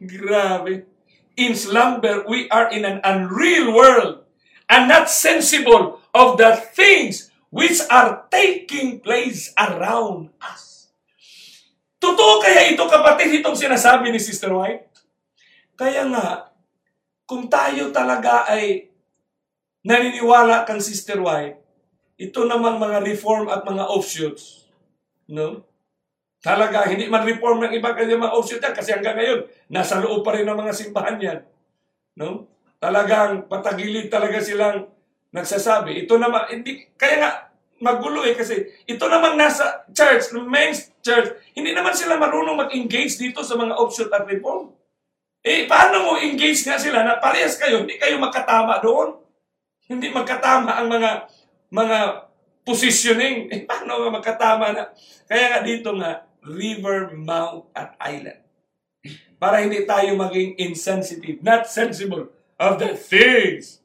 Grabe. 0.00 0.88
In 1.36 1.52
slumber, 1.52 2.24
we 2.24 2.48
are 2.48 2.72
in 2.72 2.88
an 2.88 3.04
unreal 3.04 3.68
world 3.76 4.24
and 4.72 4.88
not 4.88 5.12
sensible 5.12 6.00
of 6.16 6.40
the 6.40 6.56
things 6.56 7.28
which 7.52 7.84
are 7.92 8.24
taking 8.32 9.04
place 9.04 9.52
around 9.60 10.32
us. 10.40 10.75
Totoo 11.96 12.38
kaya 12.44 12.72
ito 12.72 12.84
kapatid 12.84 13.40
itong 13.40 13.56
sinasabi 13.56 14.12
ni 14.12 14.20
Sister 14.20 14.52
White? 14.52 14.92
Kaya 15.76 16.08
nga, 16.08 16.52
kung 17.24 17.48
tayo 17.48 17.92
talaga 17.92 18.48
ay 18.48 18.88
naniniwala 19.84 20.64
kang 20.64 20.80
Sister 20.80 21.20
White, 21.20 21.60
ito 22.16 22.40
naman 22.48 22.80
mga 22.80 23.04
reform 23.04 23.52
at 23.52 23.64
mga 23.64 23.84
offshoots. 23.92 24.68
No? 25.28 25.64
Talaga, 26.40 26.86
hindi 26.88 27.10
man 27.10 27.26
reform 27.26 27.64
ng 27.66 27.74
iba 27.76 27.92
kasi 27.92 28.14
mga 28.14 28.34
offshoot 28.34 28.62
yan 28.62 28.74
kasi 28.76 28.90
hanggang 28.94 29.16
ngayon, 29.18 29.40
nasa 29.68 29.98
loob 29.98 30.22
pa 30.22 30.36
rin 30.36 30.46
ng 30.46 30.56
mga 30.56 30.72
simbahan 30.72 31.16
yan. 31.18 31.40
No? 32.16 32.48
Talagang 32.78 33.50
patagilid 33.50 34.08
talaga 34.08 34.40
silang 34.40 34.88
nagsasabi. 35.34 36.06
Ito 36.06 36.16
naman, 36.16 36.48
hindi, 36.48 36.88
kaya 36.96 37.16
nga, 37.20 37.30
magulo 37.80 38.24
eh 38.24 38.32
kasi 38.32 38.84
ito 38.88 39.04
naman 39.08 39.36
nasa 39.36 39.84
church, 39.92 40.32
main 40.48 40.72
church, 41.04 41.36
hindi 41.52 41.76
naman 41.76 41.92
sila 41.92 42.16
marunong 42.16 42.56
mag-engage 42.66 43.20
dito 43.20 43.44
sa 43.44 43.56
mga 43.56 43.76
offshoot 43.76 44.12
at 44.12 44.24
reform. 44.24 44.72
Eh, 45.46 45.68
paano 45.70 46.02
mo 46.02 46.10
engage 46.18 46.66
nga 46.66 46.74
sila 46.74 47.06
na 47.06 47.22
parehas 47.22 47.54
kayo, 47.54 47.86
hindi 47.86 48.00
kayo 48.00 48.18
magkatama 48.18 48.82
doon? 48.82 49.20
Hindi 49.86 50.10
magkatama 50.10 50.74
ang 50.74 50.90
mga 50.90 51.10
mga 51.70 51.98
positioning. 52.66 53.46
Eh, 53.54 53.62
paano 53.62 54.02
nga 54.02 54.10
magkatama 54.10 54.66
na? 54.74 54.90
Kaya 55.30 55.44
nga 55.54 55.60
dito 55.62 55.94
nga, 55.94 56.26
river, 56.42 57.14
mount, 57.14 57.70
at 57.74 57.94
island. 58.02 58.42
Para 59.38 59.62
hindi 59.62 59.86
tayo 59.86 60.18
maging 60.18 60.58
insensitive, 60.58 61.38
not 61.46 61.70
sensible 61.70 62.34
of 62.58 62.82
the 62.82 62.98
things 62.98 63.84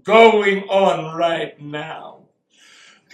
going 0.00 0.64
on 0.72 1.12
right 1.18 1.60
now. 1.60 2.15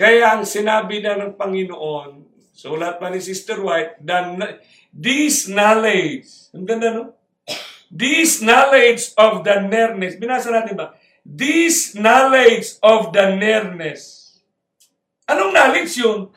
Kaya 0.03 0.35
ang 0.35 0.43
sinabi 0.43 0.99
na 0.99 1.15
ng 1.15 1.39
Panginoon, 1.39 2.27
sulat 2.51 2.99
pa 2.99 3.07
ni 3.07 3.23
Sister 3.23 3.63
White, 3.63 4.03
that 4.03 4.35
this 4.91 5.47
knowledge, 5.47 6.51
ang 6.51 6.67
ganda 6.67 6.91
no? 6.91 7.15
This 7.87 8.43
knowledge 8.43 9.15
of 9.15 9.47
the 9.47 9.63
nearness, 9.63 10.19
binasa 10.19 10.51
natin 10.51 10.75
ba? 10.75 10.99
This 11.23 11.95
knowledge 11.95 12.83
of 12.83 13.15
the 13.15 13.39
nearness. 13.39 14.35
Anong 15.31 15.55
knowledge 15.55 15.95
yun? 15.95 16.35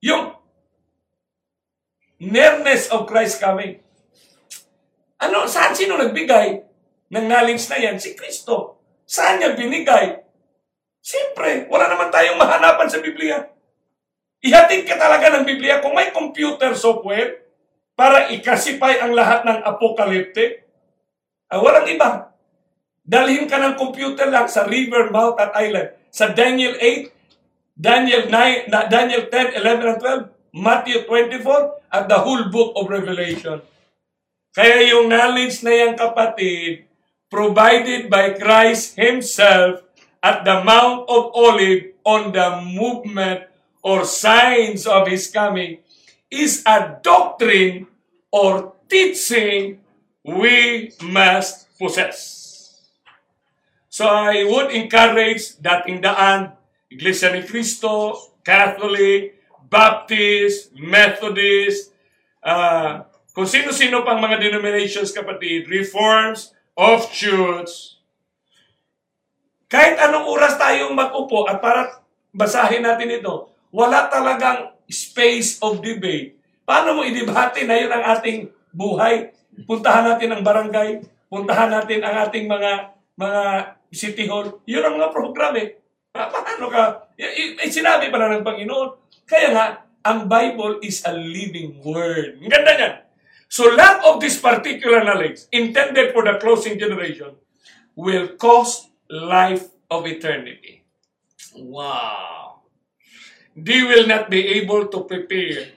Yung 0.00 0.32
nearness 2.16 2.88
of 2.88 3.04
Christ 3.04 3.36
coming. 3.36 3.84
Ano, 5.20 5.44
saan 5.44 5.76
sino 5.76 6.00
nagbigay 6.00 6.56
ng 7.12 7.24
knowledge 7.28 7.68
na 7.68 7.84
yan? 7.84 8.00
Si 8.00 8.16
Kristo. 8.16 8.80
Saan 9.04 9.44
niya 9.44 9.52
binigay? 9.52 10.25
Siyempre, 11.06 11.70
wala 11.70 11.86
naman 11.86 12.10
tayong 12.10 12.34
mahanapan 12.34 12.90
sa 12.90 12.98
Biblia. 12.98 13.46
Ihatid 14.42 14.82
ka 14.82 14.98
talaga 14.98 15.38
ng 15.38 15.46
Biblia 15.46 15.78
kung 15.78 15.94
may 15.94 16.10
computer 16.10 16.74
software 16.74 17.46
para 17.94 18.26
ikasipay 18.34 18.98
ang 18.98 19.14
lahat 19.14 19.46
ng 19.46 19.62
apokalipte. 19.62 20.66
Ah, 21.46 21.62
walang 21.62 21.86
iba. 21.86 22.34
Dalhin 23.06 23.46
ka 23.46 23.54
ng 23.54 23.78
computer 23.78 24.26
lang 24.34 24.50
sa 24.50 24.66
river, 24.66 25.14
mouth 25.14 25.38
at 25.38 25.54
island. 25.54 25.94
Sa 26.10 26.34
Daniel 26.34 26.74
8, 26.74 27.78
Daniel 27.78 28.26
9, 28.26 28.66
Daniel 28.90 29.30
10, 29.30 29.62
11, 29.62 29.62
and 29.62 29.98
12, 30.02 30.58
Matthew 30.58 31.06
24, 31.06 31.86
at 31.94 32.10
the 32.10 32.18
whole 32.18 32.50
book 32.50 32.74
of 32.74 32.90
Revelation. 32.90 33.62
Kaya 34.50 34.82
yung 34.90 35.06
knowledge 35.06 35.62
na 35.62 35.70
yan 35.70 35.94
kapatid, 35.94 36.90
provided 37.30 38.10
by 38.10 38.34
Christ 38.34 38.98
Himself, 38.98 39.85
at 40.22 40.44
the 40.44 40.64
Mount 40.64 41.08
of 41.08 41.32
Olive 41.34 41.96
on 42.04 42.32
the 42.32 42.62
movement 42.62 43.48
or 43.82 44.04
signs 44.04 44.86
of 44.86 45.08
His 45.08 45.30
coming 45.30 45.78
is 46.30 46.62
a 46.66 46.98
doctrine 47.02 47.86
or 48.30 48.74
teaching 48.88 49.80
we 50.26 50.92
must 51.02 51.70
possess. 51.78 52.82
So 53.88 54.04
I 54.04 54.44
would 54.44 54.74
encourage 54.74 55.56
dating 55.62 56.02
daan, 56.02 56.52
Iglesia 56.90 57.32
ni 57.32 57.46
Cristo, 57.46 58.18
Catholic, 58.44 59.40
Baptist, 59.66 60.74
Methodist, 60.76 61.96
uh, 62.44 63.08
kung 63.32 63.48
sino-sino 63.48 64.04
pang 64.04 64.20
mga 64.20 64.40
denominations 64.40 65.12
kapatid, 65.12 65.68
reforms, 65.68 66.52
offshoots, 66.76 67.95
kahit 69.66 69.98
anong 69.98 70.26
oras 70.30 70.54
tayong 70.54 70.94
mag-upo 70.94 71.46
at 71.50 71.58
para 71.58 72.02
basahin 72.30 72.86
natin 72.86 73.18
ito, 73.18 73.50
wala 73.74 74.06
talagang 74.06 74.70
space 74.86 75.58
of 75.62 75.82
debate. 75.82 76.38
Paano 76.62 76.98
mo 76.98 77.02
idebate 77.02 77.66
na 77.66 77.74
yun 77.78 77.90
ang 77.90 78.04
ating 78.18 78.50
buhay? 78.70 79.34
Puntahan 79.66 80.14
natin 80.14 80.34
ang 80.34 80.42
barangay, 80.46 81.02
puntahan 81.26 81.70
natin 81.70 82.00
ang 82.02 82.28
ating 82.28 82.46
mga 82.46 82.72
mga 83.16 83.42
city 83.90 84.28
hall. 84.28 84.62
Yun 84.68 84.84
ang 84.84 84.94
mga 85.00 85.10
program 85.10 85.54
eh. 85.56 85.80
Pa- 86.12 86.28
Paano 86.30 86.68
ka? 86.68 86.84
Eh, 87.16 87.56
sinabi 87.72 88.12
pala 88.12 88.30
ng 88.36 88.44
Panginoon. 88.44 88.88
Kaya 89.24 89.48
nga, 89.50 89.66
ang 90.06 90.30
Bible 90.30 90.78
is 90.86 91.02
a 91.02 91.10
living 91.10 91.82
word. 91.82 92.38
Ang 92.38 92.50
ganda 92.52 92.72
niyan. 92.78 92.94
So 93.46 93.70
lack 93.74 94.02
of 94.02 94.18
this 94.18 94.38
particular 94.38 95.02
knowledge 95.06 95.46
intended 95.54 96.10
for 96.10 96.26
the 96.26 96.38
closing 96.38 96.78
generation 96.78 97.34
will 97.94 98.34
cost 98.38 98.90
life 99.10 99.70
of 99.90 100.06
eternity. 100.06 100.82
Wow. 101.54 102.66
They 103.56 103.80
will 103.82 104.04
not 104.04 104.28
be 104.28 104.60
able 104.60 104.92
to 104.92 105.08
prepare 105.08 105.72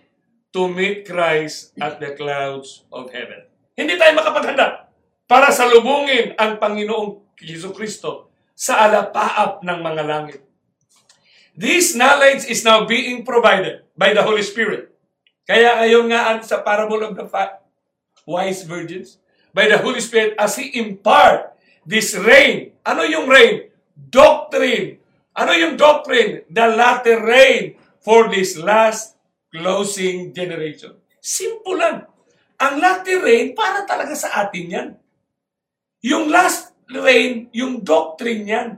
to 0.52 0.68
meet 0.68 1.08
Christ 1.08 1.72
at 1.80 2.02
the 2.02 2.18
clouds 2.18 2.84
of 2.92 3.14
heaven. 3.14 3.46
Hindi 3.78 3.96
tayo 3.96 4.18
makapaghanda 4.18 4.92
para 5.30 5.54
salubungin 5.54 6.36
ang 6.36 6.60
Panginoong 6.60 7.40
Yesu 7.40 7.72
Kristo 7.72 8.34
sa 8.58 8.84
alapaap 8.84 9.64
ng 9.64 9.80
mga 9.80 10.04
langit. 10.04 10.42
This 11.56 11.96
knowledge 11.96 12.44
is 12.50 12.66
now 12.68 12.84
being 12.84 13.24
provided 13.24 13.88
by 13.96 14.12
the 14.12 14.26
Holy 14.26 14.44
Spirit. 14.44 14.92
Kaya 15.48 15.80
ngayon 15.80 16.12
nga 16.12 16.36
sa 16.44 16.60
parable 16.60 17.04
of 17.06 17.16
the 17.16 17.26
wise 18.28 18.68
virgins, 18.68 19.22
by 19.54 19.66
the 19.72 19.80
Holy 19.80 20.02
Spirit 20.04 20.36
as 20.38 20.60
He 20.60 20.76
impart 20.78 21.49
this 21.86 22.16
rain. 22.18 22.74
Ano 22.84 23.06
yung 23.06 23.28
rain? 23.30 23.70
Doctrine. 23.96 25.00
Ano 25.36 25.52
yung 25.56 25.76
doctrine? 25.80 26.48
The 26.50 26.66
latter 26.74 27.20
rain 27.24 27.80
for 28.04 28.28
this 28.28 28.60
last 28.60 29.16
closing 29.52 30.36
generation. 30.36 30.96
Simple 31.20 31.78
lang. 31.78 31.98
Ang 32.60 32.84
latter 32.84 33.24
rain, 33.24 33.56
para 33.56 33.88
talaga 33.88 34.12
sa 34.16 34.44
atin 34.44 34.66
yan. 34.68 34.90
Yung 36.04 36.28
last 36.28 36.76
rain, 36.92 37.48
yung 37.56 37.84
doctrine 37.84 38.44
yan. 38.44 38.70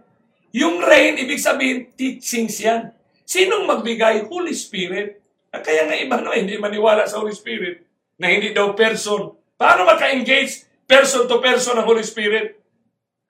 Yung 0.53 0.83
rain, 0.83 1.17
ibig 1.17 1.41
sabihin, 1.41 1.89
teachings 1.97 2.61
yan. 2.61 2.93
Sinong 3.25 3.65
magbigay? 3.65 4.29
Holy 4.29 4.53
Spirit. 4.53 5.17
Ah, 5.49 5.63
Kaya 5.63 5.89
nga 5.89 5.97
iba 5.97 6.19
no, 6.21 6.35
hindi 6.35 6.61
maniwala 6.61 7.09
sa 7.09 7.19
Holy 7.19 7.33
Spirit 7.33 7.81
na 8.21 8.29
hindi 8.29 8.53
daw 8.53 8.77
person. 8.77 9.33
Paano 9.57 9.83
maka-engage 9.83 10.85
person 10.85 11.25
to 11.25 11.41
person 11.41 11.73
ang 11.73 11.87
Holy 11.89 12.05
Spirit? 12.05 12.60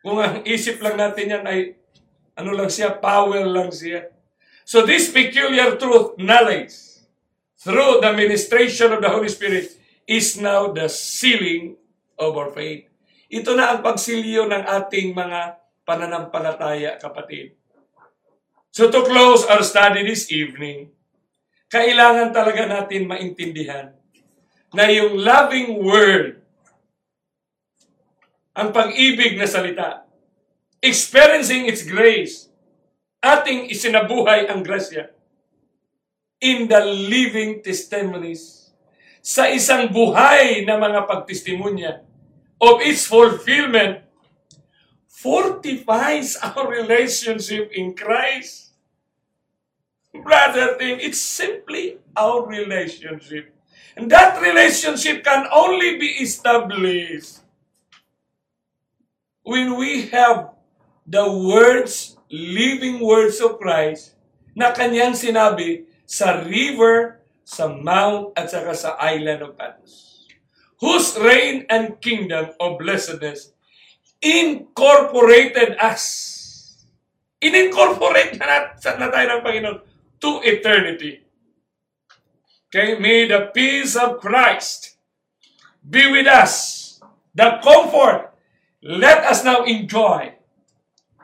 Kung 0.01 0.17
ang 0.17 0.41
isip 0.43 0.81
lang 0.81 0.97
natin 0.97 1.29
yan 1.29 1.45
ay 1.45 1.77
ano 2.33 2.57
lang 2.57 2.69
siya, 2.69 2.97
power 2.97 3.45
lang 3.45 3.69
siya. 3.69 4.09
So 4.65 4.81
this 4.81 5.13
peculiar 5.13 5.77
truth, 5.77 6.17
knowledge, 6.17 6.73
through 7.61 8.01
the 8.01 8.09
ministration 8.13 8.89
of 8.89 9.01
the 9.05 9.09
Holy 9.09 9.29
Spirit, 9.29 9.69
is 10.09 10.41
now 10.41 10.73
the 10.73 10.89
sealing 10.89 11.77
of 12.17 12.33
our 12.33 12.49
faith. 12.49 12.89
Ito 13.29 13.53
na 13.53 13.77
ang 13.77 13.79
pagsilyo 13.85 14.49
ng 14.49 14.63
ating 14.65 15.13
mga 15.13 15.61
pananampalataya, 15.85 16.97
kapatid. 16.97 17.55
So 18.73 18.89
to 18.89 19.05
close 19.05 19.45
our 19.45 19.61
study 19.61 20.01
this 20.03 20.31
evening, 20.33 20.91
kailangan 21.71 22.35
talaga 22.35 22.67
natin 22.67 23.07
maintindihan 23.07 23.95
na 24.71 24.87
yung 24.91 25.19
loving 25.19 25.79
word, 25.79 26.40
ang 28.51 28.75
pag-ibig 28.75 29.39
na 29.39 29.47
salita, 29.47 30.03
experiencing 30.83 31.71
its 31.71 31.87
grace, 31.87 32.51
ating 33.23 33.69
isinabuhay 33.71 34.49
ang 34.49 34.65
grasya 34.65 35.13
in 36.41 36.65
the 36.65 36.81
living 36.83 37.61
testimonies 37.61 38.73
sa 39.21 39.45
isang 39.47 39.93
buhay 39.93 40.65
na 40.65 40.81
mga 40.81 41.05
pagtestimonya 41.05 42.01
of 42.57 42.81
its 42.81 43.05
fulfillment 43.05 44.01
fortifies 45.05 46.33
our 46.41 46.65
relationship 46.65 47.69
in 47.77 47.93
Christ. 47.93 48.73
Brother, 50.11 50.75
thing, 50.81 50.97
it's 50.97 51.21
simply 51.21 52.01
our 52.17 52.41
relationship. 52.43 53.53
And 53.95 54.09
that 54.09 54.41
relationship 54.41 55.21
can 55.21 55.45
only 55.53 56.01
be 56.01 56.19
established 56.25 57.40
when 59.43 59.75
we 59.77 60.09
have 60.13 60.53
the 61.05 61.25
words, 61.25 62.17
living 62.29 63.01
words 63.01 63.41
of 63.41 63.57
Christ 63.57 64.15
na 64.53 64.71
kanyang 64.71 65.17
sinabi 65.17 65.89
sa 66.05 66.43
river, 66.45 67.23
sa 67.43 67.67
mount, 67.67 68.35
at 68.37 68.51
saka 68.51 68.75
sa 68.75 68.95
island 68.99 69.43
of 69.43 69.57
Patmos. 69.57 70.27
Whose 70.81 71.13
reign 71.19 71.69
and 71.69 72.01
kingdom 72.01 72.53
of 72.57 72.81
blessedness 72.81 73.53
incorporated 74.21 75.77
us. 75.81 76.29
In-incorporate 77.41 78.37
na, 78.37 78.77
na 78.77 79.07
tayo 79.09 79.25
ng 79.37 79.41
Panginoon 79.41 79.77
to 80.21 80.41
eternity. 80.45 81.25
Okay, 82.69 83.01
may 83.01 83.27
the 83.27 83.49
peace 83.51 83.97
of 83.97 84.21
Christ 84.21 84.95
be 85.83 86.07
with 86.07 86.29
us. 86.29 86.79
The 87.33 87.59
comfort. 87.59 88.30
Let 88.81 89.21
us 89.29 89.45
now 89.45 89.61
enjoy 89.63 90.33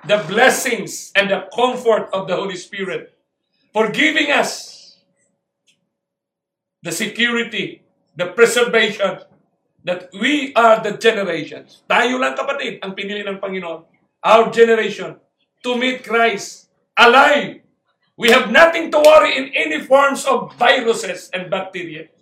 the 0.05 0.21
blessings 0.29 1.11
and 1.17 1.29
the 1.33 1.49
comfort 1.49 2.13
of 2.13 2.29
the 2.29 2.37
Holy 2.37 2.55
Spirit 2.55 3.17
for 3.73 3.89
giving 3.89 4.29
us 4.29 5.01
the 6.85 6.93
security, 6.93 7.81
the 8.15 8.29
preservation, 8.29 9.25
that 9.83 10.13
we 10.13 10.53
are 10.53 10.85
the 10.85 11.01
generations. 11.01 11.81
Tayo 11.89 12.21
lang 12.21 12.37
kapatid 12.37 12.77
ang 12.85 12.93
pinili 12.93 13.25
ng 13.25 13.41
Panginoon. 13.41 13.89
Our 14.21 14.53
generation 14.53 15.17
to 15.65 15.73
meet 15.73 16.05
Christ 16.05 16.69
alive. 16.93 17.65
We 18.13 18.29
have 18.29 18.53
nothing 18.53 18.93
to 18.93 19.01
worry 19.01 19.33
in 19.33 19.49
any 19.57 19.81
forms 19.81 20.29
of 20.29 20.53
viruses 20.61 21.33
and 21.33 21.49
bacteria 21.49 22.13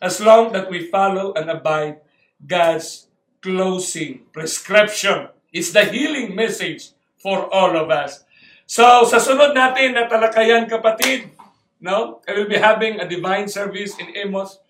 as 0.00 0.24
long 0.24 0.56
that 0.56 0.72
we 0.72 0.88
follow 0.88 1.36
and 1.36 1.52
abide 1.52 2.00
God's 2.40 3.09
closing 3.40 4.28
prescription. 4.32 5.28
It's 5.52 5.72
the 5.72 5.84
healing 5.84 6.36
message 6.36 6.92
for 7.18 7.52
all 7.52 7.76
of 7.76 7.90
us. 7.90 8.24
So, 8.70 9.02
sa 9.08 9.18
sunod 9.18 9.56
natin 9.56 9.98
na 9.98 10.06
talakayan, 10.06 10.70
kapatid, 10.70 11.34
no? 11.82 12.22
I 12.28 12.38
will 12.38 12.46
be 12.46 12.60
having 12.60 13.02
a 13.02 13.08
divine 13.08 13.50
service 13.50 13.98
in 13.98 14.14
Amos. 14.14 14.62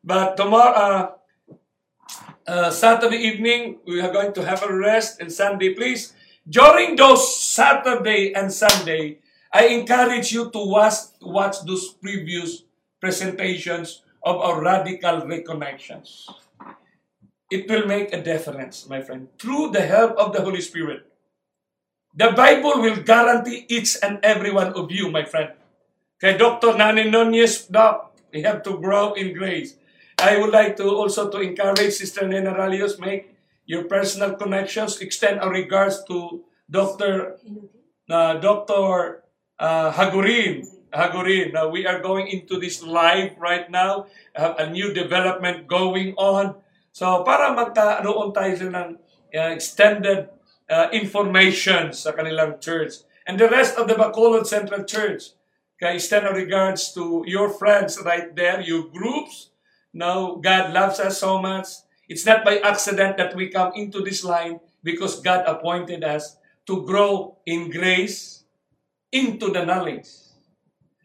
But 0.00 0.40
tomorrow, 0.40 0.72
uh, 0.72 1.04
uh, 2.46 2.70
Saturday 2.70 3.20
evening, 3.28 3.82
we 3.84 4.00
are 4.00 4.12
going 4.14 4.32
to 4.32 4.42
have 4.46 4.62
a 4.62 4.72
rest, 4.72 5.20
and 5.20 5.28
Sunday, 5.28 5.74
please. 5.74 6.14
During 6.48 6.94
those 6.94 7.26
Saturday 7.36 8.32
and 8.32 8.48
Sunday, 8.48 9.18
I 9.52 9.66
encourage 9.74 10.30
you 10.30 10.48
to 10.54 10.60
watch, 10.62 11.10
watch 11.20 11.60
those 11.66 11.92
previous 11.98 12.62
presentations 13.00 14.02
of 14.22 14.38
our 14.38 14.62
radical 14.62 15.26
reconnections. 15.26 16.30
It 17.50 17.70
will 17.70 17.86
make 17.86 18.12
a 18.12 18.22
difference, 18.22 18.88
my 18.88 19.00
friend, 19.00 19.28
through 19.38 19.70
the 19.70 19.82
help 19.82 20.16
of 20.18 20.32
the 20.32 20.42
Holy 20.42 20.60
Spirit. 20.60 21.06
The 22.16 22.32
Bible 22.32 22.82
will 22.82 22.96
guarantee 23.02 23.66
each 23.68 23.96
and 24.02 24.18
every 24.22 24.50
one 24.50 24.72
of 24.72 24.90
you, 24.90 25.10
my 25.10 25.24
friend. 25.24 25.52
Kay 26.18 26.38
Dr. 26.40 26.74
Nani 26.76 27.10
Nunez, 27.10 27.68
Doc, 27.68 28.16
we 28.32 28.42
have 28.42 28.64
to 28.64 28.80
grow 28.80 29.12
in 29.12 29.36
grace. 29.36 29.76
I 30.18 30.40
would 30.40 30.50
like 30.50 30.76
to 30.80 30.88
also 30.88 31.28
to 31.28 31.44
encourage 31.44 31.92
Sister 31.92 32.26
Nena 32.26 32.56
Ralios, 32.56 32.98
make 32.98 33.36
your 33.66 33.84
personal 33.84 34.34
connections, 34.34 34.98
extend 35.04 35.40
our 35.40 35.52
regards 35.52 36.02
to 36.08 36.42
Dr. 36.70 37.36
Uh, 38.08 38.40
Dr. 38.40 39.22
Uh, 39.58 39.92
Hagurin. 39.92 40.64
Hagurin. 40.94 41.52
Now 41.52 41.68
we 41.68 41.86
are 41.86 42.00
going 42.00 42.28
into 42.28 42.58
this 42.58 42.82
live 42.82 43.36
right 43.36 43.70
now. 43.70 44.06
Have 44.34 44.56
a 44.58 44.70
new 44.70 44.94
development 44.94 45.66
going 45.68 46.14
on. 46.16 46.56
So 46.96 47.20
para 47.28 47.52
magkaroon 47.52 48.32
tayo 48.32 48.56
ng 48.56 48.96
uh, 48.96 49.50
extended 49.52 50.32
uh, 50.64 50.88
information 50.96 51.92
sa 51.92 52.16
kanilang 52.16 52.56
church. 52.56 53.04
And 53.28 53.36
the 53.36 53.52
rest 53.52 53.76
of 53.76 53.84
the 53.84 54.00
Bacolod 54.00 54.48
Central 54.48 54.80
Church, 54.88 55.36
kaya 55.76 56.00
extend 56.00 56.24
our 56.24 56.32
regards 56.32 56.96
to 56.96 57.20
your 57.28 57.52
friends 57.52 58.00
right 58.00 58.32
there, 58.32 58.64
your 58.64 58.88
groups. 58.88 59.52
Now, 59.92 60.40
God 60.40 60.72
loves 60.72 60.96
us 60.96 61.20
so 61.20 61.36
much. 61.36 61.84
It's 62.08 62.24
not 62.24 62.48
by 62.48 62.64
accident 62.64 63.20
that 63.20 63.36
we 63.36 63.52
come 63.52 63.76
into 63.76 64.00
this 64.00 64.24
line 64.24 64.64
because 64.80 65.20
God 65.20 65.44
appointed 65.44 66.00
us 66.00 66.40
to 66.64 66.80
grow 66.80 67.36
in 67.44 67.68
grace 67.68 68.48
into 69.12 69.52
the 69.52 69.68
knowledge. 69.68 70.08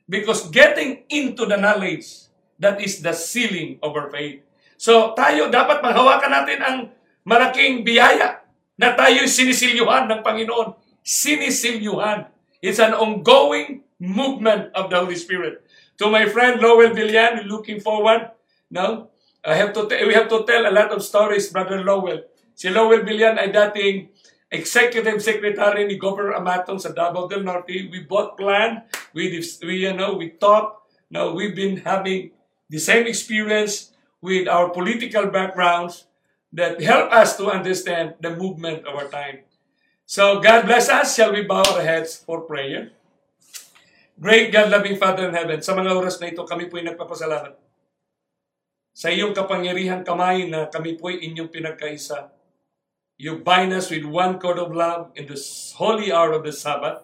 Because 0.07 0.47
getting 0.55 1.03
into 1.11 1.43
the 1.43 1.59
knowledge, 1.59 2.31
that 2.63 2.79
is 2.79 3.03
the 3.03 3.11
sealing 3.11 3.75
of 3.83 3.91
our 3.99 4.07
faith. 4.07 4.47
So 4.81 5.13
tayo, 5.13 5.53
dapat 5.53 5.85
maghawakan 5.85 6.31
natin 6.41 6.59
ang 6.65 6.77
malaking 7.21 7.85
biyaya 7.85 8.41
na 8.81 8.97
tayo 8.97 9.29
sinisilyuhan 9.29 10.09
ng 10.09 10.25
Panginoon. 10.25 10.73
Sinisilyuhan. 11.05 12.25
It's 12.65 12.81
an 12.81 12.97
ongoing 12.97 13.85
movement 14.01 14.73
of 14.73 14.89
the 14.89 14.97
Holy 14.97 15.13
Spirit. 15.21 15.61
To 16.01 16.09
my 16.09 16.25
friend 16.25 16.57
Lowell 16.57 16.97
Villan, 16.97 17.45
looking 17.45 17.77
forward. 17.77 18.33
No, 18.73 19.13
I 19.45 19.53
have 19.53 19.69
to 19.77 19.85
we 19.85 20.17
have 20.17 20.25
to 20.33 20.41
tell 20.49 20.65
a 20.65 20.73
lot 20.73 20.89
of 20.89 21.05
stories, 21.05 21.53
Brother 21.53 21.85
Lowell. 21.85 22.25
Si 22.57 22.65
Lowell 22.73 23.05
Villan 23.05 23.37
ay 23.37 23.53
dating 23.53 24.09
executive 24.49 25.21
secretary 25.21 25.85
ni 25.85 26.01
Governor 26.01 26.41
Amatong 26.41 26.81
sa 26.81 26.89
Davao 26.89 27.29
del 27.29 27.45
Norte. 27.45 27.85
We 27.85 28.01
both 28.09 28.33
planned, 28.33 28.81
we, 29.13 29.29
we 29.61 29.85
you 29.85 29.93
know, 29.93 30.17
we 30.17 30.33
talked. 30.41 30.89
Now 31.13 31.29
we've 31.37 31.53
been 31.53 31.85
having 31.85 32.33
the 32.65 32.81
same 32.81 33.05
experience 33.05 33.90
with 34.21 34.45
our 34.47 34.69
political 34.69 35.27
backgrounds 35.27 36.05
that 36.53 36.77
help 36.79 37.09
us 37.09 37.35
to 37.41 37.49
understand 37.49 38.15
the 38.21 38.29
movement 38.37 38.85
of 38.85 38.93
our 38.93 39.09
time. 39.09 39.43
So 40.05 40.39
God 40.39 40.69
bless 40.69 40.87
us. 40.87 41.17
Shall 41.17 41.33
we 41.33 41.41
bow 41.41 41.65
our 41.65 41.81
heads 41.81 42.21
for 42.21 42.45
prayer? 42.45 42.93
Great 44.21 44.53
God-loving 44.53 45.01
Father 45.01 45.25
in 45.25 45.33
heaven, 45.33 45.65
sa 45.65 45.73
mga 45.73 45.97
oras 45.97 46.21
na 46.21 46.29
ito, 46.29 46.45
kami 46.45 46.69
po'y 46.69 46.85
nagpapasalamat. 46.85 47.57
Sa 48.93 49.09
iyong 49.09 49.33
kapangyarihang 49.33 50.05
kamay 50.05 50.45
na 50.45 50.69
kami 50.69 50.93
po'y 50.93 51.25
inyong 51.25 51.49
pinagkaisa. 51.49 52.29
You 53.17 53.41
bind 53.41 53.73
us 53.73 53.89
with 53.89 54.05
one 54.05 54.37
cord 54.37 54.61
of 54.61 54.69
love 54.77 55.09
in 55.17 55.25
this 55.25 55.73
holy 55.73 56.13
hour 56.13 56.37
of 56.37 56.45
the 56.45 56.53
Sabbath. 56.53 57.01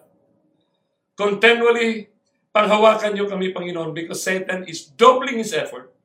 Continually, 1.18 2.06
panghawakan 2.54 3.18
niyo 3.18 3.26
kami, 3.26 3.50
Panginoon, 3.50 3.90
because 3.90 4.22
Satan 4.22 4.62
is 4.70 4.86
doubling 4.86 5.42
his 5.42 5.50
effort 5.50 5.97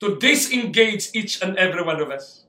to 0.00 0.16
disengage 0.16 1.10
each 1.14 1.42
and 1.42 1.56
every 1.56 1.82
one 1.82 2.00
of 2.00 2.10
us, 2.10 2.44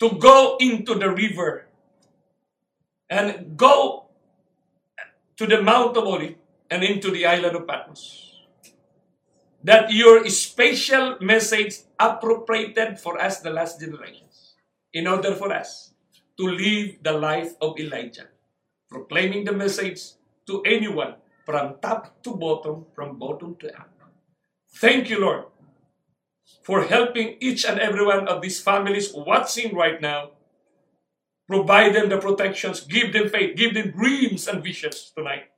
to 0.00 0.10
go 0.18 0.56
into 0.60 0.94
the 0.94 1.10
river 1.10 1.66
and 3.08 3.56
go 3.56 4.06
to 5.36 5.46
the 5.46 5.62
Mount 5.62 5.96
of 5.96 6.04
Olive 6.04 6.34
and 6.70 6.82
into 6.82 7.10
the 7.10 7.26
island 7.26 7.56
of 7.56 7.66
Patmos. 7.66 8.32
That 9.62 9.92
your 9.92 10.28
special 10.28 11.16
message 11.20 11.76
appropriated 11.98 12.98
for 12.98 13.20
us, 13.20 13.40
the 13.40 13.50
last 13.50 13.80
generations, 13.80 14.54
in 14.92 15.06
order 15.06 15.34
for 15.34 15.52
us 15.52 15.94
to 16.36 16.44
live 16.44 16.98
the 17.02 17.12
life 17.12 17.54
of 17.60 17.78
Elijah, 17.78 18.28
proclaiming 18.90 19.44
the 19.44 19.52
message 19.52 20.18
to 20.46 20.62
anyone 20.62 21.14
from 21.46 21.76
top 21.80 22.22
to 22.22 22.36
bottom, 22.36 22.84
from 22.94 23.18
bottom 23.18 23.56
to 23.56 23.72
up. 23.78 23.90
Thank 24.76 25.08
you, 25.08 25.20
Lord, 25.20 25.44
for 26.62 26.84
helping 26.84 27.36
each 27.40 27.64
and 27.64 27.80
every 27.80 28.04
one 28.04 28.28
of 28.28 28.40
these 28.40 28.60
families 28.60 29.12
watching 29.12 29.74
right 29.74 30.00
now. 30.00 30.32
Provide 31.44 31.92
them 31.94 32.08
the 32.08 32.16
protections, 32.16 32.80
give 32.80 33.12
them 33.12 33.28
faith, 33.28 33.52
give 33.56 33.74
them 33.76 33.92
dreams 33.92 34.48
and 34.48 34.64
visions 34.64 35.12
tonight. 35.12 35.52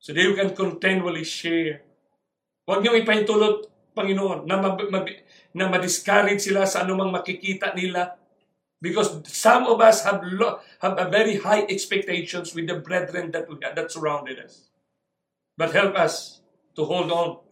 So 0.00 0.12
they 0.12 0.32
can 0.32 0.56
continually 0.56 1.24
share. 1.24 1.84
Huwag 2.64 2.80
niyong 2.80 3.04
ipahintulot, 3.04 3.68
Panginoon, 3.92 4.48
na, 4.48 4.56
mab- 4.56 4.88
mab- 4.88 5.20
na 5.52 5.68
ma-discourage 5.68 6.40
sila 6.48 6.64
sa 6.64 6.80
anumang 6.80 7.12
makikita 7.12 7.76
nila. 7.76 8.16
Because 8.80 9.20
some 9.28 9.68
of 9.68 9.80
us 9.80 10.04
have, 10.04 10.24
lo- 10.24 10.60
have 10.80 10.96
a 10.96 11.08
very 11.12 11.40
high 11.40 11.64
expectations 11.68 12.56
with 12.56 12.68
the 12.68 12.80
brethren 12.80 13.32
that, 13.32 13.48
we, 13.48 13.60
that 13.60 13.92
surrounded 13.92 14.40
us. 14.40 14.72
But 15.56 15.72
help 15.76 15.96
us 15.96 16.40
to 16.76 16.84
hold 16.84 17.12
on 17.12 17.43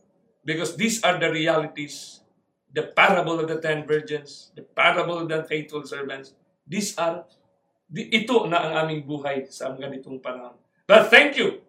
because 0.45 0.77
these 0.77 1.03
are 1.03 1.19
the 1.19 1.31
realities. 1.31 2.21
The 2.73 2.89
parable 2.89 3.37
of 3.37 3.49
the 3.53 3.61
ten 3.61 3.85
virgins, 3.85 4.51
the 4.57 4.65
parable 4.65 5.21
of 5.21 5.29
the 5.29 5.45
faithful 5.45 5.85
servants. 5.85 6.33
These 6.65 6.97
are, 6.97 7.29
di, 7.85 8.09
ito 8.09 8.49
na 8.49 8.65
ang 8.65 8.73
aming 8.87 9.05
buhay 9.05 9.45
sa 9.53 9.77
ganitong 9.77 10.25
panahon. 10.25 10.57
But 10.89 11.13
thank 11.13 11.37
you 11.37 11.61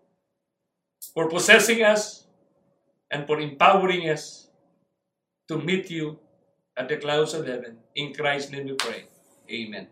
for 1.11 1.27
possessing 1.27 1.83
us 1.83 2.23
and 3.11 3.27
for 3.27 3.43
empowering 3.43 4.07
us 4.07 4.47
to 5.51 5.59
meet 5.59 5.91
you 5.91 6.15
at 6.79 6.87
the 6.87 6.95
clouds 6.97 7.35
of 7.35 7.43
heaven. 7.43 7.83
In 7.99 8.15
Christ's 8.15 8.55
name 8.55 8.71
we 8.71 8.79
pray. 8.79 9.03
Amen. 9.51 9.91